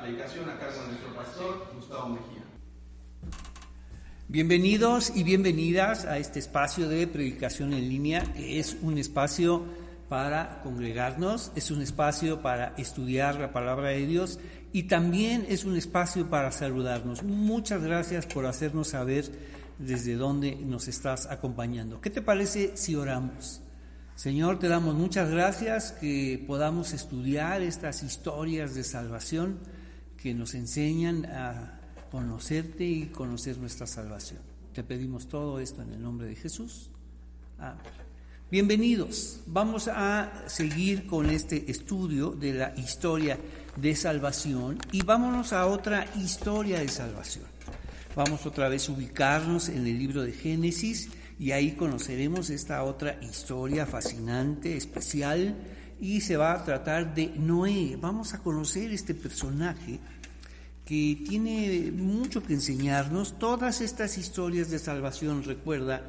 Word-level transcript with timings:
predicación 0.00 0.48
a 0.48 0.58
cargo 0.58 0.80
de 0.82 0.88
nuestro 0.88 1.14
pastor 1.14 1.72
Gustavo 1.74 2.08
Mejía. 2.08 2.42
Bienvenidos 4.28 5.12
y 5.14 5.24
bienvenidas 5.24 6.06
a 6.06 6.18
este 6.18 6.38
espacio 6.38 6.88
de 6.88 7.06
predicación 7.06 7.74
en 7.74 7.88
línea, 7.88 8.22
que 8.32 8.58
es 8.58 8.76
un 8.80 8.96
espacio 8.96 9.64
para 10.08 10.60
congregarnos, 10.62 11.52
es 11.54 11.70
un 11.70 11.82
espacio 11.82 12.40
para 12.40 12.74
estudiar 12.78 13.36
la 13.36 13.52
palabra 13.52 13.90
de 13.90 14.06
Dios 14.06 14.38
y 14.72 14.84
también 14.84 15.44
es 15.48 15.64
un 15.64 15.76
espacio 15.76 16.30
para 16.30 16.50
saludarnos. 16.50 17.22
Muchas 17.22 17.82
gracias 17.82 18.26
por 18.26 18.46
hacernos 18.46 18.88
saber 18.88 19.26
desde 19.78 20.14
dónde 20.14 20.56
nos 20.56 20.88
estás 20.88 21.26
acompañando. 21.26 22.00
¿Qué 22.00 22.10
te 22.10 22.22
parece 22.22 22.76
si 22.76 22.94
oramos? 22.94 23.60
Señor, 24.14 24.58
te 24.58 24.68
damos 24.68 24.94
muchas 24.94 25.30
gracias 25.30 25.92
que 25.92 26.42
podamos 26.46 26.92
estudiar 26.92 27.62
estas 27.62 28.02
historias 28.02 28.74
de 28.74 28.84
salvación 28.84 29.58
que 30.22 30.34
nos 30.34 30.54
enseñan 30.54 31.24
a 31.26 31.80
conocerte 32.10 32.84
y 32.84 33.06
conocer 33.06 33.58
nuestra 33.58 33.86
salvación. 33.86 34.40
Te 34.74 34.84
pedimos 34.84 35.28
todo 35.28 35.60
esto 35.60 35.82
en 35.82 35.92
el 35.92 36.02
nombre 36.02 36.26
de 36.26 36.36
Jesús. 36.36 36.90
Amén. 37.58 37.78
Bienvenidos. 38.50 39.40
Vamos 39.46 39.88
a 39.88 40.44
seguir 40.48 41.06
con 41.06 41.30
este 41.30 41.70
estudio 41.70 42.30
de 42.30 42.52
la 42.52 42.74
historia 42.76 43.38
de 43.76 43.94
salvación 43.94 44.78
y 44.90 45.02
vámonos 45.02 45.52
a 45.52 45.66
otra 45.66 46.06
historia 46.16 46.80
de 46.80 46.88
salvación. 46.88 47.44
Vamos 48.16 48.44
otra 48.44 48.68
vez 48.68 48.88
a 48.88 48.92
ubicarnos 48.92 49.68
en 49.68 49.86
el 49.86 49.98
libro 49.98 50.22
de 50.22 50.32
Génesis 50.32 51.10
y 51.38 51.52
ahí 51.52 51.72
conoceremos 51.72 52.50
esta 52.50 52.82
otra 52.82 53.18
historia 53.22 53.86
fascinante, 53.86 54.76
especial, 54.76 55.54
y 56.00 56.20
se 56.20 56.36
va 56.36 56.52
a 56.52 56.64
tratar 56.64 57.14
de 57.14 57.28
Noé. 57.36 57.96
Vamos 58.00 58.34
a 58.34 58.38
conocer 58.38 58.90
este 58.92 59.14
personaje 59.14 60.00
que 60.84 61.22
tiene 61.28 61.92
mucho 61.92 62.42
que 62.42 62.54
enseñarnos. 62.54 63.38
Todas 63.38 63.80
estas 63.80 64.18
historias 64.18 64.70
de 64.70 64.78
salvación, 64.78 65.44
recuerda, 65.44 66.02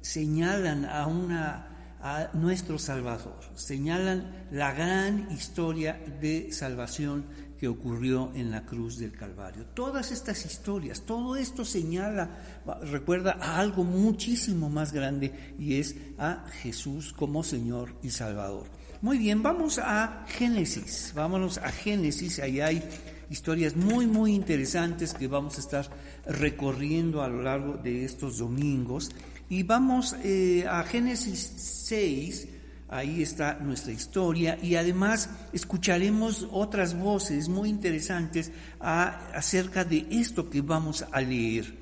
señalan 0.00 0.84
a 0.84 1.06
una 1.06 1.68
a 2.02 2.30
nuestro 2.32 2.80
Salvador, 2.80 3.38
señalan 3.54 4.46
la 4.50 4.72
gran 4.72 5.30
historia 5.30 6.02
de 6.20 6.50
salvación 6.50 7.24
que 7.60 7.68
ocurrió 7.68 8.32
en 8.34 8.50
la 8.50 8.66
cruz 8.66 8.98
del 8.98 9.12
Calvario. 9.12 9.66
Todas 9.66 10.10
estas 10.10 10.44
historias, 10.44 11.02
todo 11.02 11.36
esto 11.36 11.64
señala, 11.64 12.28
recuerda 12.82 13.38
a 13.40 13.58
algo 13.60 13.84
muchísimo 13.84 14.68
más 14.68 14.92
grande 14.92 15.54
y 15.60 15.76
es 15.76 15.94
a 16.18 16.44
Jesús 16.60 17.12
como 17.12 17.44
Señor 17.44 17.94
y 18.02 18.10
Salvador. 18.10 18.66
Muy 19.02 19.18
bien, 19.18 19.42
vamos 19.42 19.80
a 19.80 20.24
Génesis, 20.28 21.10
vámonos 21.12 21.58
a 21.58 21.72
Génesis, 21.72 22.38
ahí 22.38 22.60
hay 22.60 22.80
historias 23.30 23.74
muy, 23.74 24.06
muy 24.06 24.32
interesantes 24.32 25.12
que 25.12 25.26
vamos 25.26 25.56
a 25.56 25.60
estar 25.60 25.90
recorriendo 26.24 27.20
a 27.20 27.26
lo 27.26 27.42
largo 27.42 27.74
de 27.74 28.04
estos 28.04 28.38
domingos. 28.38 29.10
Y 29.48 29.64
vamos 29.64 30.14
eh, 30.22 30.64
a 30.68 30.84
Génesis 30.84 31.52
6, 31.56 32.48
Ahí 32.90 33.22
está 33.22 33.54
nuestra 33.54 33.90
historia 33.90 34.58
y 34.62 34.74
además 34.74 35.30
escucharemos 35.54 36.46
otras 36.52 36.94
voces 36.94 37.48
muy 37.48 37.70
interesantes 37.70 38.52
acerca 38.78 39.82
de 39.82 40.06
esto 40.10 40.50
que 40.50 40.60
vamos 40.60 41.02
a 41.10 41.22
leer. 41.22 41.74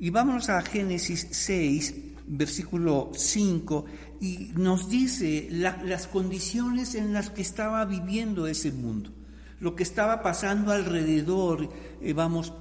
Y 0.00 0.08
vamos 0.08 0.48
a 0.48 0.62
Génesis 0.62 1.28
6, 1.30 1.94
versículo 2.26 3.10
5, 3.14 3.84
y 4.20 4.50
nos 4.54 4.88
dice 4.88 5.48
las 5.50 6.06
condiciones 6.06 6.94
en 6.94 7.12
las 7.12 7.30
que 7.30 7.42
estaba 7.42 7.84
viviendo 7.84 8.46
ese 8.46 8.72
mundo, 8.72 9.10
lo 9.60 9.74
que 9.74 9.82
estaba 9.82 10.22
pasando 10.22 10.72
alrededor. 10.72 11.68
Eh, 12.00 12.12
vamos, 12.12 12.52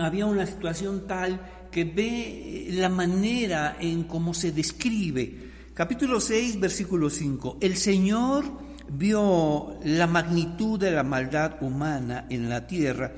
había 0.00 0.26
una 0.26 0.46
situación 0.46 1.06
tal 1.06 1.68
que 1.70 1.84
ve 1.84 2.68
la 2.70 2.88
manera 2.88 3.76
en 3.80 4.04
cómo 4.04 4.34
se 4.34 4.52
describe 4.52 5.52
Capítulo 5.74 6.20
6, 6.20 6.60
versículo 6.60 7.08
5. 7.08 7.56
El 7.62 7.78
Señor 7.78 8.44
vio 8.90 9.78
la 9.84 10.06
magnitud 10.06 10.78
de 10.78 10.90
la 10.90 11.02
maldad 11.02 11.62
humana 11.62 12.26
en 12.28 12.50
la 12.50 12.66
tierra 12.66 13.12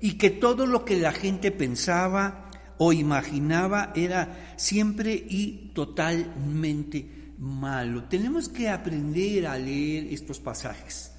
y 0.00 0.14
que 0.14 0.30
todo 0.30 0.66
lo 0.66 0.84
que 0.84 0.98
la 0.98 1.12
gente 1.12 1.52
pensaba 1.52 2.49
o 2.82 2.94
imaginaba 2.94 3.92
era 3.94 4.54
siempre 4.56 5.12
y 5.12 5.70
totalmente 5.74 7.34
malo. 7.36 8.04
Tenemos 8.04 8.48
que 8.48 8.70
aprender 8.70 9.46
a 9.46 9.58
leer 9.58 10.06
estos 10.10 10.40
pasajes. 10.40 11.12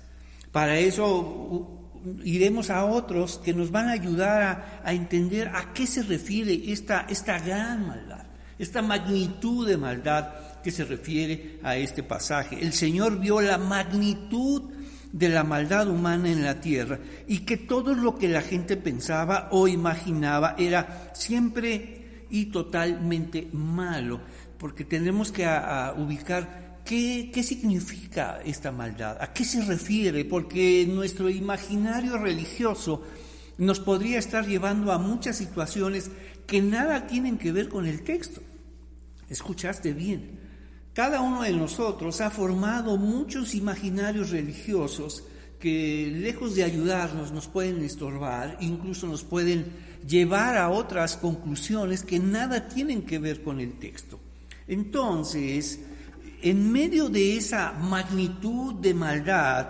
Para 0.52 0.80
eso 0.80 1.94
iremos 2.24 2.72
a 2.72 2.86
otros 2.86 3.40
que 3.46 3.54
nos 3.54 3.70
van 3.70 3.90
a 3.90 3.92
ayudar 3.92 4.82
a, 4.84 4.92
entender 4.92 5.50
a 5.50 5.72
qué 5.72 5.86
se 5.86 6.02
refiere 6.02 6.72
esta, 6.72 7.06
esta 7.08 7.38
gran 7.38 7.86
maldad, 7.86 8.26
esta 8.58 8.82
magnitud 8.82 9.68
de 9.68 9.78
maldad 9.78 10.30
que 10.64 10.72
se 10.72 10.84
refiere 10.84 11.60
a 11.62 11.78
este 11.78 12.02
pasaje. 12.02 12.60
El 12.60 12.74
Señor 12.74 13.20
vio 13.20 13.40
la 13.40 13.60
magnitud 13.60 14.64
de 15.12 15.30
la 15.30 15.44
maldad 15.44 15.88
humana 15.90 16.32
en 16.32 16.44
la 16.44 16.62
tierra 16.62 17.00
y 17.28 17.40
que 17.40 17.58
todo 17.58 17.94
lo 17.94 18.18
que 18.18 18.28
la 18.28 18.42
gente 18.42 18.78
pensaba 18.78 19.50
o 19.52 19.68
imaginaba 19.68 20.56
era 20.58 21.12
siempre 21.14 22.26
y 22.30 22.46
totalmente 22.46 23.50
malo, 23.52 24.22
porque 24.58 24.86
tenemos 24.86 25.32
que 25.32 25.46
ubicar 25.98 26.80
qué, 26.86 27.30
qué 27.34 27.44
significa 27.44 28.40
esta 28.46 28.72
maldad, 28.72 29.18
a 29.22 29.34
qué 29.34 29.44
se 29.44 29.62
refiere, 29.64 30.24
porque 30.24 30.88
nuestro 30.90 31.30
imaginario 31.30 32.18
religioso 32.18 33.04
nos 33.58 33.80
podría 33.80 34.18
estar 34.18 34.48
llevando 34.48 34.92
a 34.92 34.98
muchas 34.98 35.38
situaciones 35.38 36.10
que 36.48 36.62
nada 36.62 37.06
tienen 37.08 37.38
que 37.38 37.52
ver 37.52 37.70
con 37.70 37.86
el 37.86 38.04
texto. 38.04 38.42
Escuchaste 39.30 39.94
bien. 39.94 40.41
Cada 40.94 41.22
uno 41.22 41.44
de 41.44 41.54
nosotros 41.54 42.20
ha 42.20 42.30
formado 42.30 42.98
muchos 42.98 43.56
imaginarios 43.56 44.32
religiosos 44.32 45.24
que 45.58 46.12
lejos 46.14 46.56
de 46.56 46.66
ayudarnos 46.66 47.32
nos 47.32 47.48
pueden 47.48 47.82
estorbar, 47.82 48.58
incluso 48.60 49.08
nos 49.08 49.24
pueden 49.24 49.68
llevar 50.06 50.58
a 50.58 50.70
otras 50.70 51.16
conclusiones 51.16 52.04
que 52.04 52.20
nada 52.20 52.68
tienen 52.68 53.04
que 53.04 53.20
ver 53.20 53.42
con 53.42 53.62
el 53.62 53.80
texto. 53.80 54.20
Entonces, 54.68 55.80
en 56.42 56.72
medio 56.72 57.08
de 57.08 57.38
esa 57.38 57.72
magnitud 57.72 58.74
de 58.76 58.94
maldad 58.94 59.68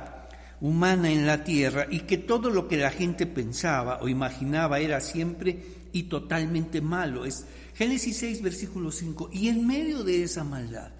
humana 0.61 1.11
en 1.11 1.27
la 1.27 1.43
tierra 1.43 1.85
y 1.89 1.99
que 2.01 2.17
todo 2.17 2.49
lo 2.49 2.67
que 2.67 2.77
la 2.77 2.89
gente 2.89 3.27
pensaba 3.27 3.99
o 4.01 4.07
imaginaba 4.07 4.79
era 4.79 4.99
siempre 5.01 5.63
y 5.91 6.03
totalmente 6.03 6.81
malo, 6.81 7.25
es 7.25 7.45
Génesis 7.75 8.17
6, 8.17 8.41
versículo 8.41 8.91
5, 8.91 9.29
y 9.33 9.49
en 9.49 9.67
medio 9.67 10.03
de 10.03 10.23
esa 10.23 10.43
maldad, 10.43 10.91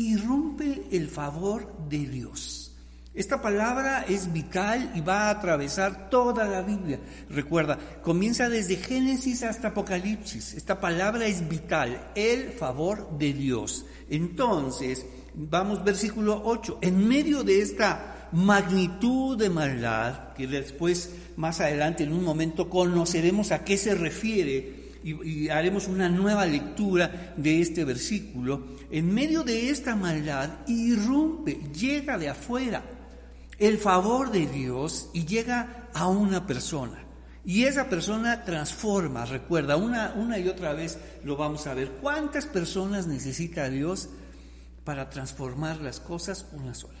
irrumpe 0.00 0.82
el 0.90 1.08
favor 1.08 1.88
de 1.88 1.98
Dios. 2.06 2.70
Esta 3.12 3.42
palabra 3.42 4.04
es 4.08 4.32
vital 4.32 4.92
y 4.94 5.00
va 5.00 5.24
a 5.24 5.30
atravesar 5.30 6.08
toda 6.10 6.44
la 6.44 6.62
Biblia. 6.62 7.00
Recuerda, 7.28 7.76
comienza 8.02 8.48
desde 8.48 8.76
Génesis 8.76 9.42
hasta 9.42 9.68
Apocalipsis. 9.68 10.54
Esta 10.54 10.80
palabra 10.80 11.26
es 11.26 11.48
vital, 11.48 12.12
el 12.14 12.52
favor 12.52 13.18
de 13.18 13.32
Dios. 13.32 13.84
Entonces, 14.08 15.04
vamos 15.34 15.82
versículo 15.82 16.40
8. 16.44 16.78
En 16.82 17.08
medio 17.08 17.42
de 17.42 17.60
esta 17.60 18.28
magnitud 18.32 19.36
de 19.36 19.50
maldad, 19.50 20.32
que 20.34 20.46
después, 20.46 21.10
más 21.36 21.60
adelante, 21.60 22.04
en 22.04 22.12
un 22.12 22.22
momento, 22.22 22.70
conoceremos 22.70 23.50
a 23.50 23.64
qué 23.64 23.76
se 23.76 23.96
refiere 23.96 24.79
y, 25.02 25.48
haremos 25.48 25.88
una 25.88 26.08
nueva 26.08 26.46
lectura 26.46 27.34
de 27.36 27.60
este 27.60 27.84
versículo, 27.84 28.66
en 28.90 29.12
medio 29.12 29.42
de 29.42 29.70
esta 29.70 29.96
maldad 29.96 30.66
irrumpe, 30.66 31.60
llega 31.72 32.18
de 32.18 32.28
afuera 32.28 32.82
el 33.58 33.78
favor 33.78 34.30
de 34.30 34.46
Dios 34.46 35.10
y 35.12 35.24
llega 35.24 35.88
a 35.94 36.08
una 36.08 36.46
persona. 36.46 37.04
Y 37.44 37.64
esa 37.64 37.88
persona 37.88 38.44
transforma, 38.44 39.24
recuerda, 39.24 39.76
una, 39.76 40.12
una 40.16 40.38
y 40.38 40.48
otra 40.48 40.72
vez 40.72 40.98
lo 41.24 41.36
vamos 41.36 41.66
a 41.66 41.74
ver. 41.74 41.92
¿Cuántas 42.00 42.46
personas 42.46 43.06
necesita 43.06 43.70
Dios 43.70 44.10
para 44.84 45.08
transformar 45.08 45.80
las 45.80 46.00
cosas? 46.00 46.46
Una 46.52 46.74
sola. 46.74 46.98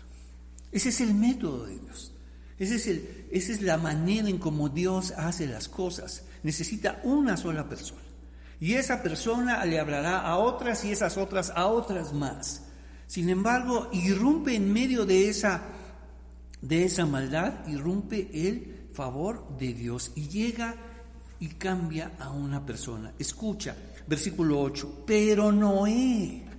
Ese 0.72 0.90
es 0.90 1.00
el 1.00 1.14
método 1.14 1.66
de 1.66 1.78
Dios. 1.78 2.12
Ese 2.58 2.76
es 2.76 2.86
el, 2.86 3.26
esa 3.30 3.52
es 3.52 3.62
la 3.62 3.78
manera 3.78 4.28
en 4.28 4.38
cómo 4.38 4.68
Dios 4.68 5.12
hace 5.16 5.46
las 5.46 5.68
cosas 5.68 6.24
necesita 6.42 7.00
una 7.04 7.36
sola 7.36 7.68
persona. 7.68 8.00
Y 8.60 8.74
esa 8.74 9.02
persona 9.02 9.64
le 9.64 9.80
hablará 9.80 10.20
a 10.20 10.36
otras 10.36 10.84
y 10.84 10.92
esas 10.92 11.16
otras 11.16 11.50
a 11.54 11.66
otras 11.66 12.12
más. 12.12 12.64
Sin 13.06 13.28
embargo, 13.30 13.88
irrumpe 13.92 14.54
en 14.54 14.72
medio 14.72 15.06
de 15.06 15.28
esa, 15.28 15.62
de 16.60 16.84
esa 16.84 17.06
maldad, 17.06 17.66
irrumpe 17.66 18.30
el 18.32 18.88
favor 18.92 19.56
de 19.58 19.72
Dios 19.72 20.12
y 20.14 20.28
llega 20.28 20.74
y 21.40 21.48
cambia 21.48 22.12
a 22.18 22.30
una 22.30 22.64
persona. 22.64 23.14
Escucha, 23.18 23.74
versículo 24.06 24.60
8, 24.60 25.04
pero 25.06 25.50
Noé 25.50 26.49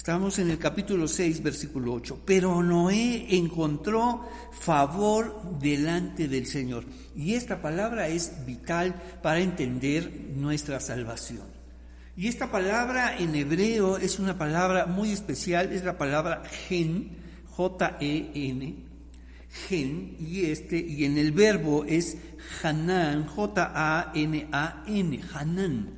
Estamos 0.00 0.38
en 0.38 0.50
el 0.50 0.56
capítulo 0.56 1.06
6, 1.06 1.42
versículo 1.42 1.92
8. 1.92 2.22
Pero 2.24 2.62
Noé 2.62 3.36
encontró 3.36 4.26
favor 4.50 5.58
delante 5.60 6.26
del 6.26 6.46
Señor. 6.46 6.86
Y 7.14 7.34
esta 7.34 7.60
palabra 7.60 8.08
es 8.08 8.46
vital 8.46 8.94
para 9.22 9.40
entender 9.40 10.30
nuestra 10.34 10.80
salvación. 10.80 11.44
Y 12.16 12.28
esta 12.28 12.50
palabra 12.50 13.18
en 13.18 13.34
hebreo 13.34 13.98
es 13.98 14.18
una 14.18 14.38
palabra 14.38 14.86
muy 14.86 15.12
especial, 15.12 15.70
es 15.70 15.84
la 15.84 15.98
palabra 15.98 16.44
gen, 16.66 17.18
J-E-N, 17.50 18.76
gen, 19.68 20.16
y, 20.18 20.46
este, 20.46 20.78
y 20.78 21.04
en 21.04 21.18
el 21.18 21.32
verbo 21.32 21.84
es 21.84 22.16
Hanan, 22.62 23.26
J-A-N-A-N, 23.26 25.20
Hanan, 25.34 25.90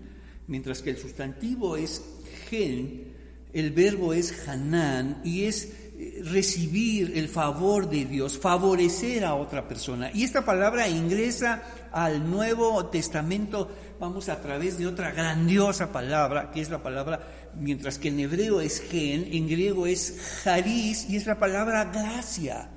mientras 0.49 0.83
que 0.83 0.91
el 0.91 0.97
sustantivo 0.97 1.77
es 1.77 2.03
gen, 2.51 3.12
el 3.53 3.71
verbo 3.71 4.13
es 4.13 4.49
Hanan 4.49 5.21
y 5.25 5.45
es 5.45 5.73
eh, 5.99 6.23
recibir 6.25 7.17
el 7.17 7.29
favor 7.29 7.89
de 7.89 8.05
Dios, 8.05 8.39
favorecer 8.39 9.25
a 9.25 9.35
otra 9.35 9.69
persona. 9.69 10.11
Y 10.13 10.25
esta 10.25 10.45
palabra 10.45 10.89
ingresa 10.89 11.63
al 11.93 12.29
Nuevo 12.29 12.87
Testamento, 12.87 13.71
vamos 14.01 14.29
a 14.29 14.41
través 14.41 14.79
de 14.79 14.87
otra 14.87 15.13
grandiosa 15.13 15.93
palabra, 15.93 16.51
que 16.51 16.61
es 16.61 16.71
la 16.71 16.83
palabra, 16.83 17.21
mientras 17.55 17.99
que 17.99 18.09
en 18.09 18.21
hebreo 18.21 18.61
es 18.61 18.81
gen, 18.81 19.29
en 19.31 19.47
griego 19.47 19.87
es 19.87 20.47
haris 20.47 21.09
y 21.09 21.17
es 21.17 21.27
la 21.27 21.39
palabra 21.39 21.85
gracia. 21.85 22.69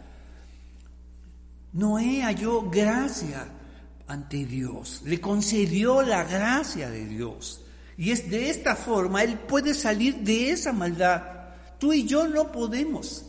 Noé 1.72 2.22
halló 2.22 2.69
gracia 2.69 3.48
ante 4.07 4.45
Dios, 4.45 5.01
le 5.06 5.19
concedió 5.19 6.01
la 6.01 6.24
gracia 6.25 6.89
de 6.89 7.06
Dios. 7.06 7.64
Y 7.97 8.12
es 8.12 8.30
de 8.30 8.50
esta 8.50 8.75
forma, 8.75 9.24
Él 9.24 9.39
puede 9.39 9.74
salir 9.74 10.18
de 10.18 10.51
esa 10.51 10.74
maldad. 10.74 11.24
Tú 11.80 11.94
y 11.94 12.06
yo 12.06 12.27
no 12.27 12.51
podemos. 12.51 13.25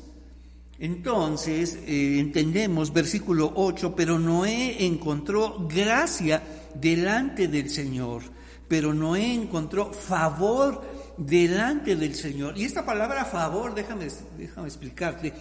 Entonces, 0.79 1.79
eh, 1.87 2.19
entendemos 2.19 2.93
versículo 2.93 3.53
8, 3.55 3.95
pero 3.97 4.19
Noé 4.19 4.85
encontró 4.85 5.67
gracia 5.69 6.43
delante 6.75 7.49
del 7.49 7.71
Señor, 7.71 8.23
pero 8.69 8.93
Noé 8.93 9.33
encontró 9.33 9.93
favor 9.93 10.83
delante 11.17 11.97
del 11.97 12.15
Señor. 12.15 12.59
Y 12.59 12.65
esta 12.65 12.85
palabra 12.85 13.25
favor, 13.25 13.75
déjame, 13.75 14.09
déjame 14.37 14.69
explicarte, 14.69 15.33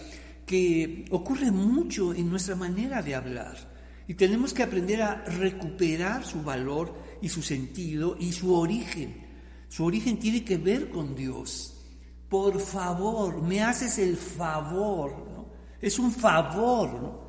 que 0.46 1.04
ocurre 1.10 1.50
mucho 1.50 2.14
en 2.14 2.30
nuestra 2.30 2.56
manera 2.56 3.02
de 3.02 3.14
hablar. 3.14 3.56
Y 4.08 4.14
tenemos 4.14 4.54
que 4.54 4.62
aprender 4.62 5.02
a 5.02 5.24
recuperar 5.24 6.24
su 6.24 6.42
valor 6.42 6.94
y 7.22 7.28
su 7.28 7.42
sentido 7.42 8.16
y 8.18 8.32
su 8.32 8.54
origen. 8.54 9.24
Su 9.68 9.84
origen 9.84 10.18
tiene 10.18 10.44
que 10.44 10.56
ver 10.56 10.90
con 10.90 11.14
Dios. 11.14 11.74
Por 12.28 12.60
favor, 12.60 13.42
me 13.42 13.62
haces 13.62 13.98
el 13.98 14.16
favor. 14.16 15.10
¿no? 15.32 15.46
Es 15.80 15.98
un 15.98 16.12
favor. 16.12 16.92
¿no? 16.94 17.26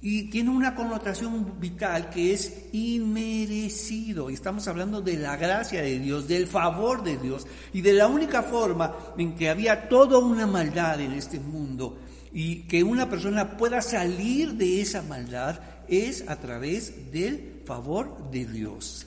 Y 0.00 0.30
tiene 0.30 0.50
una 0.50 0.74
connotación 0.74 1.60
vital 1.60 2.10
que 2.10 2.32
es 2.32 2.66
inmerecido. 2.72 4.30
Y 4.30 4.34
estamos 4.34 4.66
hablando 4.68 5.00
de 5.00 5.16
la 5.16 5.36
gracia 5.36 5.82
de 5.82 5.98
Dios, 5.98 6.26
del 6.26 6.46
favor 6.46 7.02
de 7.02 7.16
Dios. 7.18 7.46
Y 7.72 7.80
de 7.82 7.92
la 7.92 8.08
única 8.08 8.42
forma 8.42 8.94
en 9.16 9.34
que 9.34 9.48
había 9.48 9.88
toda 9.88 10.18
una 10.18 10.46
maldad 10.46 11.00
en 11.00 11.12
este 11.12 11.38
mundo 11.38 11.98
y 12.32 12.62
que 12.62 12.82
una 12.82 13.08
persona 13.08 13.56
pueda 13.56 13.82
salir 13.82 14.54
de 14.54 14.80
esa 14.80 15.02
maldad 15.02 15.60
es 15.88 16.28
a 16.28 16.36
través 16.36 17.12
del 17.12 17.62
favor 17.66 18.30
de 18.30 18.46
Dios. 18.46 19.06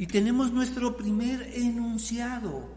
Y 0.00 0.06
tenemos 0.06 0.50
nuestro 0.50 0.96
primer 0.96 1.42
enunciado. 1.54 2.70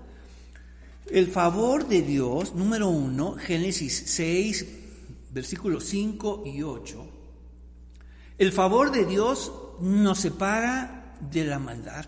El 1.10 1.28
favor 1.28 1.88
de 1.88 2.02
Dios, 2.02 2.54
número 2.54 2.90
uno, 2.90 3.36
Génesis 3.36 4.04
6, 4.08 4.68
versículos 5.32 5.86
5 5.86 6.44
y 6.46 6.64
8. 6.64 7.08
El 8.38 8.52
favor 8.52 8.92
de 8.92 9.06
Dios 9.06 9.54
nos 9.80 10.20
separa 10.20 11.16
de 11.32 11.46
la 11.46 11.60
maldad, 11.60 12.04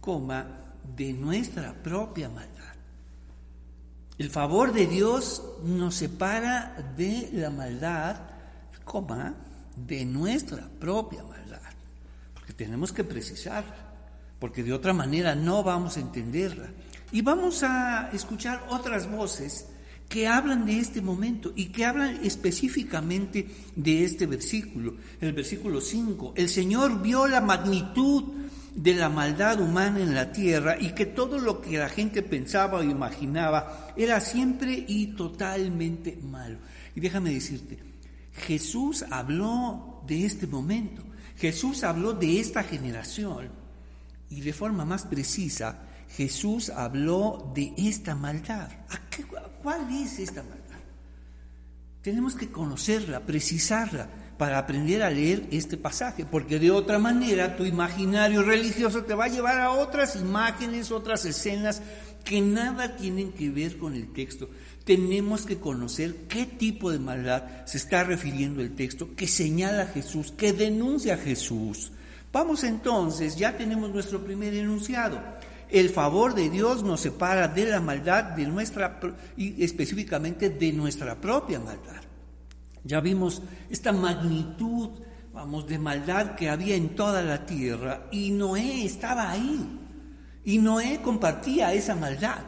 coma, 0.00 0.74
de 0.96 1.12
nuestra 1.12 1.74
propia 1.74 2.30
maldad. 2.30 2.76
El 4.16 4.30
favor 4.30 4.72
de 4.72 4.86
Dios 4.86 5.42
nos 5.64 5.96
separa 5.96 6.94
de 6.96 7.28
la 7.34 7.50
maldad, 7.50 8.16
coma, 8.86 9.34
de 9.76 10.06
nuestra 10.06 10.66
propia 10.80 11.22
maldad. 11.24 11.60
Porque 12.32 12.54
tenemos 12.54 12.90
que 12.90 13.04
precisar 13.04 13.87
porque 14.38 14.62
de 14.62 14.72
otra 14.72 14.92
manera 14.92 15.34
no 15.34 15.62
vamos 15.62 15.96
a 15.96 16.00
entenderla. 16.00 16.68
Y 17.10 17.22
vamos 17.22 17.62
a 17.62 18.10
escuchar 18.12 18.66
otras 18.70 19.10
voces 19.10 19.66
que 20.08 20.26
hablan 20.26 20.64
de 20.64 20.78
este 20.78 21.00
momento 21.02 21.52
y 21.54 21.66
que 21.66 21.84
hablan 21.84 22.20
específicamente 22.24 23.46
de 23.76 24.04
este 24.04 24.26
versículo. 24.26 24.94
El 25.20 25.32
versículo 25.32 25.80
5, 25.80 26.34
el 26.36 26.48
Señor 26.48 27.02
vio 27.02 27.26
la 27.26 27.40
magnitud 27.40 28.24
de 28.74 28.94
la 28.94 29.08
maldad 29.08 29.60
humana 29.60 30.00
en 30.00 30.14
la 30.14 30.30
tierra 30.30 30.76
y 30.78 30.92
que 30.92 31.06
todo 31.06 31.38
lo 31.38 31.60
que 31.60 31.78
la 31.78 31.88
gente 31.88 32.22
pensaba 32.22 32.78
o 32.78 32.82
imaginaba 32.82 33.92
era 33.96 34.20
siempre 34.20 34.84
y 34.86 35.08
totalmente 35.08 36.18
malo. 36.22 36.58
Y 36.94 37.00
déjame 37.00 37.32
decirte, 37.32 37.78
Jesús 38.32 39.04
habló 39.10 40.02
de 40.06 40.24
este 40.24 40.46
momento, 40.46 41.02
Jesús 41.36 41.84
habló 41.84 42.12
de 42.12 42.40
esta 42.40 42.62
generación 42.62 43.57
y 44.30 44.40
de 44.40 44.52
forma 44.52 44.84
más 44.84 45.04
precisa, 45.04 45.82
Jesús 46.10 46.70
habló 46.70 47.52
de 47.54 47.72
esta 47.76 48.14
maldad. 48.14 48.70
¿Cuál 49.62 49.90
es 49.92 50.18
esta 50.18 50.42
maldad? 50.42 50.78
Tenemos 52.02 52.34
que 52.34 52.50
conocerla, 52.50 53.20
precisarla, 53.20 54.08
para 54.38 54.58
aprender 54.58 55.02
a 55.02 55.10
leer 55.10 55.48
este 55.50 55.76
pasaje, 55.76 56.24
porque 56.24 56.60
de 56.60 56.70
otra 56.70 56.98
manera 56.98 57.56
tu 57.56 57.64
imaginario 57.64 58.42
religioso 58.42 59.02
te 59.02 59.14
va 59.14 59.24
a 59.24 59.28
llevar 59.28 59.60
a 59.60 59.72
otras 59.72 60.14
imágenes, 60.14 60.92
otras 60.92 61.24
escenas 61.24 61.82
que 62.24 62.40
nada 62.40 62.96
tienen 62.96 63.32
que 63.32 63.50
ver 63.50 63.76
con 63.76 63.94
el 63.94 64.12
texto. 64.12 64.48
Tenemos 64.84 65.44
que 65.44 65.58
conocer 65.58 66.14
qué 66.28 66.46
tipo 66.46 66.90
de 66.90 67.00
maldad 67.00 67.66
se 67.66 67.78
está 67.78 68.04
refiriendo 68.04 68.62
el 68.62 68.76
texto, 68.76 69.14
que 69.16 69.26
señala 69.26 69.82
a 69.82 69.86
Jesús, 69.86 70.32
que 70.32 70.52
denuncia 70.52 71.14
a 71.14 71.18
Jesús. 71.18 71.90
Vamos 72.38 72.62
entonces, 72.62 73.34
ya 73.34 73.56
tenemos 73.56 73.90
nuestro 73.90 74.22
primer 74.22 74.54
enunciado. 74.54 75.20
El 75.68 75.90
favor 75.90 76.36
de 76.36 76.48
Dios 76.48 76.84
nos 76.84 77.00
separa 77.00 77.48
de 77.48 77.64
la 77.64 77.80
maldad 77.80 78.22
de 78.36 78.46
nuestra 78.46 79.00
y 79.36 79.64
específicamente 79.64 80.48
de 80.48 80.72
nuestra 80.72 81.16
propia 81.16 81.58
maldad. 81.58 82.00
Ya 82.84 83.00
vimos 83.00 83.42
esta 83.68 83.90
magnitud, 83.90 84.90
vamos, 85.34 85.66
de 85.66 85.80
maldad 85.80 86.36
que 86.36 86.48
había 86.48 86.76
en 86.76 86.94
toda 86.94 87.22
la 87.22 87.44
tierra 87.44 88.06
y 88.12 88.30
Noé 88.30 88.84
estaba 88.84 89.32
ahí. 89.32 89.80
Y 90.44 90.58
Noé 90.58 91.00
compartía 91.02 91.72
esa 91.72 91.96
maldad. 91.96 92.44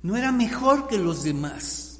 No 0.00 0.16
era 0.16 0.32
mejor 0.32 0.88
que 0.88 0.96
los 0.96 1.22
demás 1.22 1.95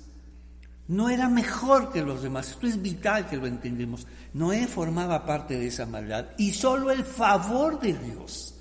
no 0.88 1.08
era 1.08 1.28
mejor 1.28 1.92
que 1.92 2.02
los 2.02 2.22
demás. 2.22 2.50
Esto 2.50 2.66
es 2.66 2.80
vital 2.80 3.28
que 3.28 3.36
lo 3.36 3.46
entendemos. 3.46 4.06
Noé 4.34 4.66
formaba 4.66 5.24
parte 5.26 5.58
de 5.58 5.66
esa 5.66 5.86
maldad 5.86 6.26
y 6.38 6.52
solo 6.52 6.90
el 6.90 7.04
favor 7.04 7.80
de 7.80 7.94
Dios 7.94 8.54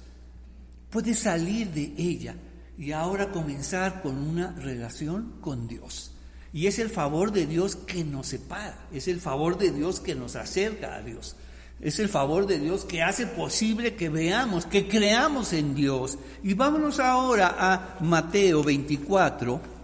puede 0.89 1.13
salir 1.13 1.69
de 1.71 1.93
ella 1.97 2.35
y 2.77 2.91
ahora 2.91 3.31
comenzar 3.31 4.01
con 4.01 4.17
una 4.17 4.53
relación 4.53 5.33
con 5.41 5.67
Dios. 5.67 6.11
Y 6.51 6.67
es 6.67 6.79
el 6.79 6.89
favor 6.89 7.31
de 7.31 7.45
Dios 7.45 7.75
que 7.75 8.03
nos 8.03 8.27
separa, 8.27 8.87
es 8.93 9.07
el 9.07 9.19
favor 9.19 9.57
de 9.57 9.71
Dios 9.71 9.99
que 9.99 10.15
nos 10.15 10.35
acerca 10.35 10.95
a 10.95 11.01
Dios. 11.01 11.35
Es 11.81 11.99
el 11.99 12.07
favor 12.07 12.47
de 12.47 12.57
Dios 12.57 12.85
que 12.85 13.03
hace 13.03 13.27
posible 13.27 13.95
que 13.95 14.07
veamos, 14.07 14.65
que 14.65 14.87
creamos 14.87 15.51
en 15.51 15.75
Dios. 15.75 16.17
Y 16.41 16.53
vámonos 16.53 17.01
ahora 17.01 17.55
a 17.59 17.97
Mateo 17.99 18.63
24 18.63 19.74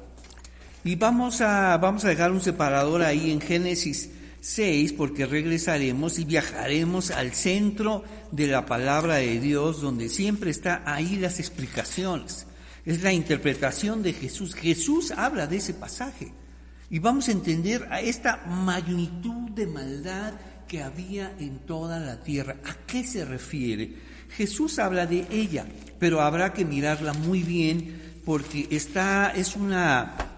y 0.83 0.95
vamos 0.95 1.41
a, 1.41 1.77
vamos 1.77 2.05
a 2.05 2.09
dejar 2.09 2.31
un 2.31 2.41
separador 2.41 3.03
ahí 3.03 3.31
en 3.31 3.39
Génesis 3.39 4.09
6 4.41 4.93
porque 4.93 5.27
regresaremos 5.27 6.17
y 6.17 6.25
viajaremos 6.25 7.11
al 7.11 7.33
centro 7.33 8.03
de 8.31 8.47
la 8.47 8.65
palabra 8.65 9.15
de 9.15 9.39
Dios 9.39 9.81
donde 9.81 10.09
siempre 10.09 10.49
está 10.49 10.81
ahí 10.85 11.17
las 11.17 11.39
explicaciones. 11.39 12.47
Es 12.83 13.03
la 13.03 13.13
interpretación 13.13 14.01
de 14.01 14.13
Jesús. 14.13 14.55
Jesús 14.55 15.11
habla 15.11 15.45
de 15.45 15.57
ese 15.57 15.75
pasaje 15.75 16.33
y 16.89 16.97
vamos 16.97 17.29
a 17.29 17.33
entender 17.33 17.87
a 17.91 18.01
esta 18.01 18.37
magnitud 18.47 19.51
de 19.51 19.67
maldad 19.67 20.33
que 20.67 20.81
había 20.81 21.35
en 21.37 21.59
toda 21.59 21.99
la 21.99 22.23
tierra. 22.23 22.55
¿A 22.65 22.73
qué 22.87 23.05
se 23.05 23.23
refiere? 23.23 23.93
Jesús 24.29 24.79
habla 24.79 25.05
de 25.05 25.27
ella, 25.29 25.65
pero 25.99 26.21
habrá 26.21 26.53
que 26.53 26.65
mirarla 26.65 27.13
muy 27.13 27.43
bien 27.43 28.01
porque 28.25 28.67
está, 28.71 29.31
es 29.35 29.55
una 29.55 30.30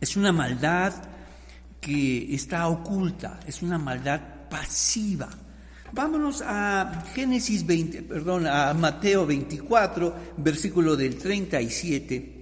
es 0.00 0.16
una 0.16 0.32
maldad 0.32 0.94
que 1.80 2.34
está 2.34 2.68
oculta, 2.68 3.40
es 3.46 3.62
una 3.62 3.78
maldad 3.78 4.20
pasiva. 4.48 5.28
Vámonos 5.92 6.42
a 6.44 7.04
Génesis 7.14 7.66
20, 7.66 8.02
perdón, 8.02 8.46
a 8.46 8.74
Mateo 8.74 9.26
24, 9.26 10.14
versículo 10.36 10.96
del 10.96 11.16
37 11.16 12.38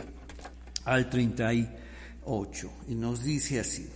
al 0.84 1.08
38. 1.08 2.72
Y 2.88 2.94
nos 2.94 3.22
dice 3.22 3.60
así. 3.60 3.88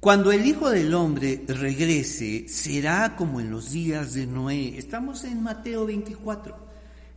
Cuando 0.00 0.32
el 0.32 0.44
Hijo 0.44 0.68
del 0.68 0.92
Hombre 0.92 1.44
regrese, 1.46 2.46
será 2.48 3.16
como 3.16 3.40
en 3.40 3.50
los 3.50 3.70
días 3.70 4.12
de 4.12 4.26
Noé. 4.26 4.76
Estamos 4.76 5.24
en 5.24 5.42
Mateo 5.42 5.86
24. 5.86 6.63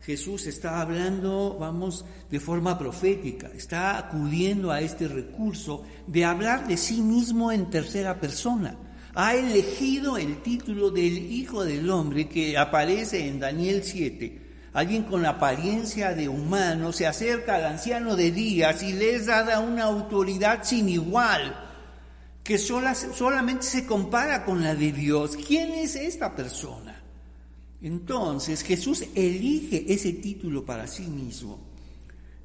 Jesús 0.01 0.48
está 0.48 0.82
hablando, 0.82 1.58
vamos, 1.60 2.06
de 2.30 2.39
forma 2.39 2.77
profética, 2.77 3.50
está 3.56 3.98
acudiendo 3.98 4.72
a 4.72 4.82
este 4.82 5.08
recurso 5.08 5.84
de 6.08 6.24
hablar 6.24 6.68
de 6.68 6.77
sí 6.77 7.01
mismo 7.01 7.51
en 7.51 7.70
tercera 7.70 8.20
persona. 8.20 8.77
Ha 9.16 9.36
elegido 9.36 10.18
el 10.18 10.42
título 10.44 10.92
del 10.92 11.18
Hijo 11.32 11.66
del 11.66 11.89
Hombre 11.89 12.30
que 12.30 12.58
aparece 12.58 13.27
en 13.27 13.39
Daniel 13.39 13.84
7. 13.84 14.48
Alguien 14.74 15.04
con 15.04 15.24
la 15.24 15.30
apariencia 15.30 16.13
de 16.13 16.30
humano 16.30 16.94
se 16.94 17.08
acerca 17.08 17.56
al 17.56 17.66
anciano 17.66 18.16
de 18.16 18.32
días 18.32 18.84
y 18.84 18.94
le 18.94 19.16
es 19.16 19.25
dada 19.25 19.60
una 19.60 19.86
autoridad 19.86 20.63
sin 20.63 20.88
igual 20.88 21.63
que 22.44 22.58
solamente 22.58 23.63
se 23.63 23.86
compara 23.86 24.46
con 24.46 24.63
la 24.63 24.74
de 24.74 24.94
Dios. 24.94 25.36
¿Quién 25.36 25.72
es 25.72 25.96
esta 25.96 26.34
persona? 26.34 26.97
Entonces 27.81 28.63
Jesús 28.63 29.03
elige 29.13 29.91
ese 29.93 30.13
título 30.13 30.65
para 30.65 30.88
sí 30.88 31.03
mismo 31.03 31.60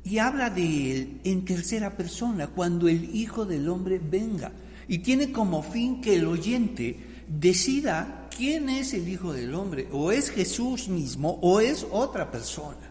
y 0.05 0.19
habla 0.19 0.51
de 0.51 0.93
él 0.93 1.21
en 1.25 1.45
tercera 1.45 1.97
persona, 1.97 2.49
cuando 2.49 2.89
el 2.89 3.15
Hijo 3.15 3.45
del 3.45 3.69
Hombre 3.69 4.01
venga. 4.03 4.53
Y 4.89 4.99
tiene 4.99 5.31
como 5.31 5.63
fin 5.63 6.01
que 6.01 6.17
el 6.17 6.27
oyente 6.27 7.25
decida 7.29 8.29
quién 8.37 8.69
es 8.69 8.95
el 8.95 9.09
Hijo 9.09 9.33
del 9.33 9.55
Hombre, 9.55 9.89
o 9.93 10.11
es 10.11 10.31
Jesús 10.31 10.89
mismo 10.89 11.39
o 11.41 11.61
es 11.61 11.87
otra 11.91 12.31
persona. 12.31 12.91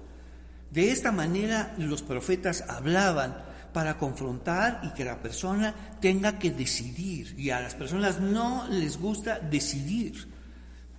De 0.71 0.89
esta 0.89 1.11
manera 1.11 1.75
los 1.77 2.01
profetas 2.01 2.63
hablaban 2.69 3.37
para 3.73 3.97
confrontar 3.97 4.81
y 4.83 4.93
que 4.93 5.03
la 5.03 5.21
persona 5.21 5.75
tenga 5.99 6.39
que 6.39 6.51
decidir. 6.51 7.35
Y 7.37 7.49
a 7.49 7.59
las 7.59 7.75
personas 7.75 8.21
no 8.21 8.67
les 8.69 8.97
gusta 8.97 9.39
decidir. 9.39 10.30